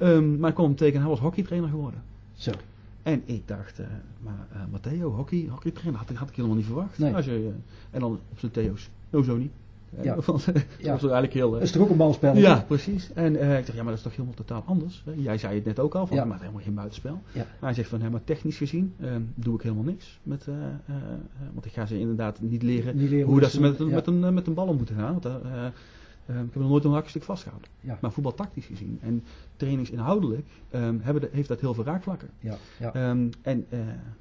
Um, 0.00 0.38
maar 0.38 0.48
ik 0.48 0.54
kwam 0.54 0.66
hem 0.66 0.76
tegen, 0.76 1.00
hij 1.00 1.08
was 1.08 1.18
hockeytrainer 1.18 1.70
geworden. 1.70 2.02
Zo. 2.34 2.50
En 3.02 3.22
ik 3.24 3.48
dacht, 3.48 3.80
maar 4.18 4.46
Matteo, 4.70 5.10
hockey, 5.10 5.46
hockeytrainer, 5.50 5.98
had, 5.98 6.16
had 6.16 6.28
ik 6.28 6.36
helemaal 6.36 6.56
niet 6.56 6.66
verwacht. 6.66 6.98
Nee. 6.98 7.14
Als 7.14 7.24
je, 7.24 7.52
en 7.90 8.00
dan 8.00 8.12
op 8.30 8.38
zijn 8.38 8.52
Theo's, 8.52 8.90
zo 9.10 9.36
niet. 9.36 9.52
Ja. 10.00 10.14
dat 10.14 10.26
was 10.26 10.46
eigenlijk 10.86 11.32
heel... 11.32 11.50
dat 11.50 11.62
is 11.62 11.70
toch 11.70 11.82
ook 11.82 11.90
een 11.90 11.96
balspel? 11.96 12.36
Ja, 12.36 12.64
precies. 12.66 13.12
En 13.12 13.34
uh, 13.34 13.58
ik 13.58 13.66
dacht, 13.66 13.76
ja, 13.76 13.82
maar 13.82 13.84
dat 13.84 13.94
is 13.94 14.02
toch 14.02 14.12
helemaal 14.12 14.34
totaal 14.34 14.62
anders. 14.66 15.04
Jij 15.16 15.38
zei 15.38 15.54
het 15.54 15.64
net 15.64 15.78
ook 15.78 15.94
al, 15.94 16.06
van, 16.06 16.16
ja. 16.16 16.24
maar 16.24 16.40
helemaal 16.40 16.62
geen 16.62 16.74
buitenspel. 16.74 17.22
Ja. 17.32 17.38
Maar 17.40 17.46
hij 17.60 17.74
zegt 17.74 17.88
van, 17.88 18.10
maar 18.10 18.24
technisch 18.24 18.56
gezien 18.56 18.94
uh, 19.00 19.10
doe 19.34 19.54
ik 19.54 19.62
helemaal 19.62 19.84
niks. 19.84 20.18
Met, 20.22 20.46
uh, 20.46 20.54
want 21.52 21.66
ik 21.66 21.72
ga 21.72 21.86
ze 21.86 21.98
inderdaad 21.98 22.40
niet 22.40 22.62
leren, 22.62 22.96
niet 22.96 23.10
leren 23.10 23.26
hoe 23.28 23.40
dat 23.40 23.50
ze 23.50 23.60
met, 23.60 23.78
ja. 23.78 23.84
met, 23.84 24.06
een, 24.06 24.34
met 24.34 24.46
een 24.46 24.54
bal 24.54 24.66
om 24.66 24.76
moeten 24.76 24.96
gaan. 24.96 25.12
Want, 25.20 25.24
ik 26.26 26.34
heb 26.52 26.54
nog 26.54 26.68
nooit 26.68 26.84
een 26.84 26.92
hakstuk 26.92 27.22
vastgehouden. 27.22 27.70
Ja. 27.80 27.98
Maar 28.00 28.12
voetbaltactisch 28.12 28.66
gezien 28.66 28.98
en 29.02 29.24
trainingsinhoudelijk 29.56 30.46
um, 30.70 31.00
hebben 31.02 31.22
de, 31.22 31.28
heeft 31.32 31.48
dat 31.48 31.60
heel 31.60 31.74
veel 31.74 31.84
raakvlakken. 31.84 32.28
Ja. 32.40 32.56
Ja. 32.78 33.10
Um, 33.10 33.30
en 33.42 33.66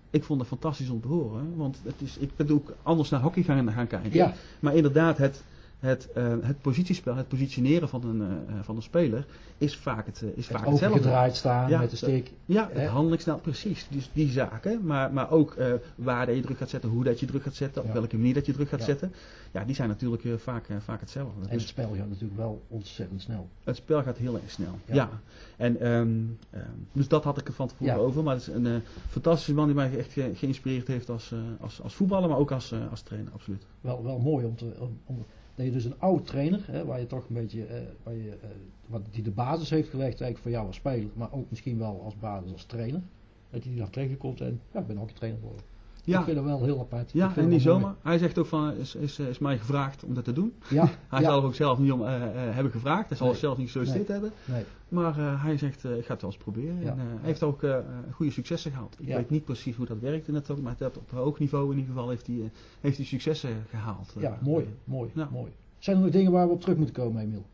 ik 0.09 0.23
vond 0.23 0.39
het 0.39 0.49
fantastisch 0.49 0.89
om 0.89 1.01
te 1.01 1.07
horen. 1.07 1.55
Want 1.55 1.81
het 1.83 2.01
is, 2.01 2.17
ik 2.17 2.35
ben 2.35 2.51
ook 2.51 2.73
anders 2.83 3.09
naar 3.09 3.21
hockey 3.21 3.43
gaan, 3.43 3.71
gaan 3.71 3.87
kijken. 3.87 4.33
Maar 4.59 4.75
inderdaad, 4.75 5.17
het, 5.17 5.43
het, 5.81 6.09
uh, 6.17 6.33
het 6.41 6.61
positiespel, 6.61 7.15
het 7.15 7.27
positioneren 7.27 7.89
van 7.89 8.03
een, 8.05 8.21
uh, 8.21 8.55
van 8.61 8.75
een 8.75 8.81
speler 8.81 9.25
is 9.57 9.75
vaak, 9.75 10.05
het, 10.05 10.21
uh, 10.23 10.29
is 10.29 10.47
het 10.47 10.57
vaak 10.57 10.67
hetzelfde. 10.67 10.97
gedraaid 10.97 11.35
staan 11.35 11.69
ja, 11.69 11.79
met 11.79 11.89
de 11.89 11.95
steek. 11.95 12.31
Ja, 12.45 12.69
het 12.71 12.87
handelingsnel, 12.87 13.37
precies. 13.37 13.87
Dus 13.89 14.09
die 14.13 14.29
zaken. 14.29 14.85
Maar, 14.85 15.13
maar 15.13 15.31
ook 15.31 15.55
waar 15.95 16.25
dat 16.25 16.35
je 16.35 16.41
druk 16.41 16.57
gaat 16.57 16.69
zetten, 16.69 16.89
hoe 16.89 17.03
dat 17.03 17.19
je 17.19 17.25
druk 17.25 17.43
gaat 17.43 17.55
zetten, 17.55 17.83
op 17.83 17.93
welke 17.93 18.17
manier 18.17 18.33
dat 18.33 18.45
je 18.45 18.53
druk 18.53 18.69
gaat 18.69 18.79
ja. 18.79 18.85
zetten. 18.85 19.13
Ja, 19.51 19.63
die 19.63 19.75
zijn 19.75 19.89
natuurlijk 19.89 20.23
vaak, 20.37 20.67
vaak 20.79 20.99
hetzelfde. 20.99 21.41
En 21.41 21.49
dus 21.49 21.61
het 21.61 21.71
spel 21.71 21.93
gaat 21.97 22.09
natuurlijk 22.09 22.37
wel 22.37 22.61
ontzettend 22.67 23.21
snel. 23.21 23.49
Het 23.63 23.75
spel 23.75 24.03
gaat 24.03 24.17
heel 24.17 24.35
erg 24.35 24.51
snel, 24.51 24.79
ja. 24.85 25.09
En, 25.57 25.87
um, 25.87 26.37
um, 26.53 26.87
dus 26.91 27.07
dat 27.07 27.23
had 27.23 27.37
ik 27.37 27.47
er 27.47 27.53
van 27.53 27.67
tevoren 27.67 27.95
over. 27.95 28.23
Maar 28.23 28.35
het 28.35 28.47
is 28.47 28.53
een 28.53 28.81
fantastische 29.09 29.53
man 29.53 29.65
die 29.65 29.75
mij 29.75 29.97
echt 29.97 30.11
ge 30.11 30.31
geïnspireerd 30.33 30.87
heeft 30.87 31.09
als, 31.09 31.33
als, 31.59 31.81
als 31.81 31.93
voetballer, 31.93 32.29
maar 32.29 32.37
ook 32.37 32.51
als, 32.51 32.73
als 32.89 33.01
trainer, 33.01 33.33
absoluut. 33.33 33.65
Wel, 33.81 34.03
wel 34.03 34.19
mooi 34.19 34.45
om 34.45 34.55
te... 34.55 34.73
Om, 34.79 34.99
om 35.05 35.25
je 35.63 35.71
dus 35.71 35.85
een 35.85 35.99
oud 35.99 36.27
trainer, 36.27 36.63
hè, 36.65 36.85
waar 36.85 36.99
je 36.99 37.07
toch 37.07 37.27
een 37.27 37.35
beetje, 37.35 37.65
eh, 37.65 37.81
waar 38.03 38.13
je, 38.13 38.29
eh, 38.29 38.49
wat 38.85 39.01
die 39.11 39.23
de 39.23 39.31
basis 39.31 39.69
heeft 39.69 39.89
gelegd 39.89 40.21
eigenlijk 40.21 40.37
voor 40.37 40.51
jou 40.51 40.67
als 40.67 40.75
speler, 40.75 41.09
maar 41.13 41.33
ook 41.33 41.49
misschien 41.49 41.77
wel 41.77 42.01
als 42.03 42.15
basis 42.15 42.51
als 42.51 42.65
trainer, 42.65 43.01
dat 43.49 43.63
je 43.63 43.69
die 43.69 43.79
naar 43.79 43.89
tegenkomt 43.89 44.41
en 44.41 44.61
ja, 44.73 44.79
ik 44.79 44.87
ben 44.87 44.99
ook 44.99 45.09
een 45.09 45.15
trainer 45.15 45.39
geworden. 45.39 45.70
Ja. 46.03 46.19
Ik 46.19 46.25
vind 46.25 46.35
dat 46.35 46.45
wel 46.45 46.63
heel 46.63 46.79
apart. 46.79 47.11
Ja, 47.11 47.35
en 47.35 47.47
niet 47.47 47.61
zomaar. 47.61 47.95
Hij 48.01 48.17
zegt 48.17 48.37
ook 48.37 48.45
van, 48.45 48.73
is, 48.73 48.95
is, 48.95 49.19
is 49.19 49.39
mij 49.39 49.57
gevraagd 49.57 50.03
om 50.03 50.13
dat 50.13 50.23
te 50.23 50.33
doen. 50.33 50.53
Ja. 50.69 50.89
hij 51.07 51.21
ja. 51.21 51.29
zal 51.29 51.43
ook 51.43 51.55
zelf 51.55 51.79
niet 51.79 51.91
om 51.91 52.01
uh, 52.01 52.07
hebben 52.31 52.71
gevraagd. 52.71 53.07
Hij 53.07 53.17
zal 53.17 53.27
nee. 53.27 53.35
zelf 53.35 53.57
niet 53.57 53.69
solliciteerd 53.69 54.07
nee. 54.07 54.19
hebben. 54.19 54.37
Nee. 54.45 54.63
Maar 54.89 55.19
uh, 55.19 55.43
hij 55.43 55.57
zegt, 55.57 55.83
ik 55.83 56.05
ga 56.05 56.13
het 56.13 56.21
wel 56.21 56.31
eens 56.31 56.43
proberen. 56.43 56.81
En 56.81 56.97
hij 56.97 57.17
heeft 57.21 57.43
ook 57.43 57.65
goede 58.11 58.31
successen 58.31 58.71
gehad. 58.71 58.95
Ik 58.99 59.07
weet 59.07 59.29
niet 59.29 59.45
precies 59.45 59.75
hoe 59.75 59.85
dat 59.85 59.99
werkt 59.99 60.27
in 60.27 60.35
het 60.35 60.61
maar 60.61 60.75
dat 60.77 60.97
op 60.97 61.11
hoog 61.11 61.39
niveau 61.39 61.71
in 61.71 61.77
ieder 61.77 61.93
geval 61.93 62.09
heeft 62.09 62.27
hij, 62.27 62.51
heeft 62.81 62.97
hij 62.97 63.05
successen 63.05 63.65
gehaald. 63.69 64.15
Ja, 64.19 64.37
mooi, 64.41 64.65
mooi, 64.83 65.11
mooi. 65.31 65.51
Zijn 65.79 65.97
er 65.97 66.03
nog 66.03 66.11
dingen 66.11 66.31
waar 66.31 66.47
we 66.47 66.53
op 66.53 66.61
terug 66.61 66.77
moeten 66.77 66.95
komen, 66.95 67.21
Emiel? 67.21 67.45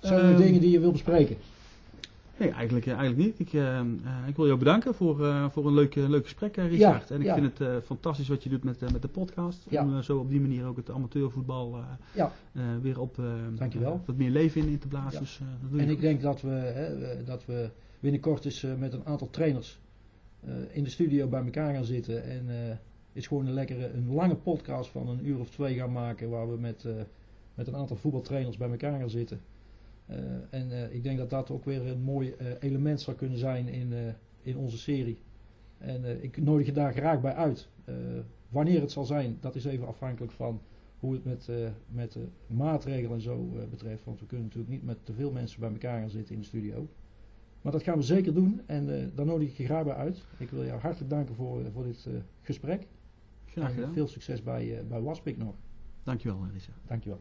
Zijn 0.00 0.18
er 0.18 0.24
nog 0.24 0.32
um, 0.32 0.42
dingen 0.42 0.60
die 0.60 0.70
je 0.70 0.80
wil 0.80 0.92
bespreken? 0.92 1.36
Nee, 2.40 2.50
eigenlijk, 2.50 2.86
eigenlijk 2.86 3.16
niet. 3.16 3.38
Ik, 3.38 3.52
uh, 3.52 3.80
ik 4.26 4.36
wil 4.36 4.46
jou 4.46 4.58
bedanken 4.58 4.94
voor, 4.94 5.20
uh, 5.20 5.50
voor 5.50 5.66
een 5.66 5.74
leuk, 5.74 5.94
leuk 5.94 6.22
gesprek, 6.22 6.56
Richard. 6.56 7.08
Ja, 7.08 7.14
en 7.14 7.20
ik 7.20 7.26
ja. 7.26 7.34
vind 7.34 7.58
het 7.58 7.84
fantastisch 7.84 8.28
wat 8.28 8.42
je 8.42 8.48
doet 8.48 8.64
met, 8.64 8.92
met 8.92 9.02
de 9.02 9.08
podcast. 9.08 9.66
Ja. 9.68 9.82
Om 9.82 10.02
zo 10.02 10.18
op 10.18 10.28
die 10.28 10.40
manier 10.40 10.66
ook 10.66 10.76
het 10.76 10.90
amateurvoetbal 10.90 11.78
weer 12.82 13.00
op 13.00 13.16
wat 14.04 14.16
meer 14.16 14.30
leven 14.30 14.60
in, 14.60 14.68
in 14.68 14.78
te 14.78 14.88
blazen. 14.88 15.20
Dus, 15.20 15.40
en 15.76 15.88
ik 15.88 16.00
denk 16.00 16.20
dat 16.20 16.40
we, 16.40 16.48
hè, 16.48 17.24
dat 17.24 17.44
we 17.46 17.70
binnenkort 18.00 18.44
eens 18.44 18.66
met 18.78 18.92
een 18.92 19.04
aantal 19.04 19.30
trainers 19.30 19.80
in 20.70 20.84
de 20.84 20.90
studio 20.90 21.26
bij 21.26 21.44
elkaar 21.44 21.74
gaan 21.74 21.84
zitten. 21.84 22.24
En 22.24 22.78
is 23.12 23.26
gewoon 23.26 23.46
een 23.46 23.52
lekkere, 23.52 23.92
een 23.92 24.14
lange 24.14 24.36
podcast 24.36 24.90
van 24.90 25.08
een 25.08 25.26
uur 25.26 25.38
of 25.38 25.50
twee 25.50 25.76
gaan 25.76 25.92
maken. 25.92 26.30
Waar 26.30 26.50
we 26.50 26.58
met, 26.58 26.84
met 27.54 27.66
een 27.66 27.76
aantal 27.76 27.96
voetbaltrainers 27.96 28.56
bij 28.56 28.70
elkaar 28.70 28.98
gaan 28.98 29.10
zitten. 29.10 29.40
Uh, 30.10 30.16
en 30.50 30.70
uh, 30.70 30.94
ik 30.94 31.02
denk 31.02 31.18
dat 31.18 31.30
dat 31.30 31.50
ook 31.50 31.64
weer 31.64 31.86
een 31.86 32.02
mooi 32.02 32.34
uh, 32.40 32.46
element 32.60 33.00
zou 33.00 33.16
kunnen 33.16 33.38
zijn 33.38 33.68
in, 33.68 33.92
in 34.42 34.56
onze 34.56 34.78
serie. 34.78 35.18
En 35.78 36.22
ik 36.22 36.42
nodig 36.42 36.66
je 36.66 36.72
daar 36.72 36.92
graag 36.92 37.20
bij 37.20 37.34
uit. 37.34 37.68
wanneer 38.48 38.80
het 38.80 38.92
zal 38.92 39.04
zijn, 39.04 39.36
dat 39.40 39.54
is 39.54 39.64
even 39.64 39.86
afhankelijk 39.86 40.32
van 40.32 40.60
hoe 40.98 41.12
het 41.12 41.24
met, 41.24 41.48
met 41.88 42.12
de 42.12 42.26
maatregelen 42.46 43.16
en 43.16 43.20
zo 43.20 43.48
betreft. 43.70 44.04
Want 44.04 44.20
we 44.20 44.26
kunnen 44.26 44.46
natuurlijk 44.46 44.72
niet 44.72 44.84
met 44.84 44.96
te 45.02 45.12
veel 45.12 45.30
mensen 45.30 45.60
bij 45.60 45.70
elkaar 45.70 46.00
gaan 46.00 46.10
zitten 46.10 46.34
in 46.34 46.40
de 46.40 46.46
studio. 46.46 46.88
Maar 47.62 47.72
dat 47.72 47.82
gaan 47.82 47.96
we 47.96 48.02
zeker 48.02 48.34
doen 48.34 48.60
en 48.66 49.12
daar 49.14 49.26
nodig 49.26 49.48
ik 49.48 49.56
je 49.56 49.64
graag 49.64 49.84
bij 49.84 49.94
uit. 49.94 50.24
Ik 50.38 50.50
wil 50.50 50.64
jou 50.64 50.80
hartelijk 50.80 51.10
danken 51.10 51.34
voor, 51.34 51.62
voor 51.72 51.84
dit 51.84 52.08
gesprek. 52.42 52.86
Graag 53.46 53.74
gedaan. 53.74 53.92
veel 53.92 54.08
succes 54.08 54.42
bij, 54.42 54.84
bij 54.88 55.00
Waspik 55.00 55.36
nog. 55.36 55.54
Dankjewel, 56.02 56.46
Richard. 56.52 56.76
Dankjewel. 56.86 57.20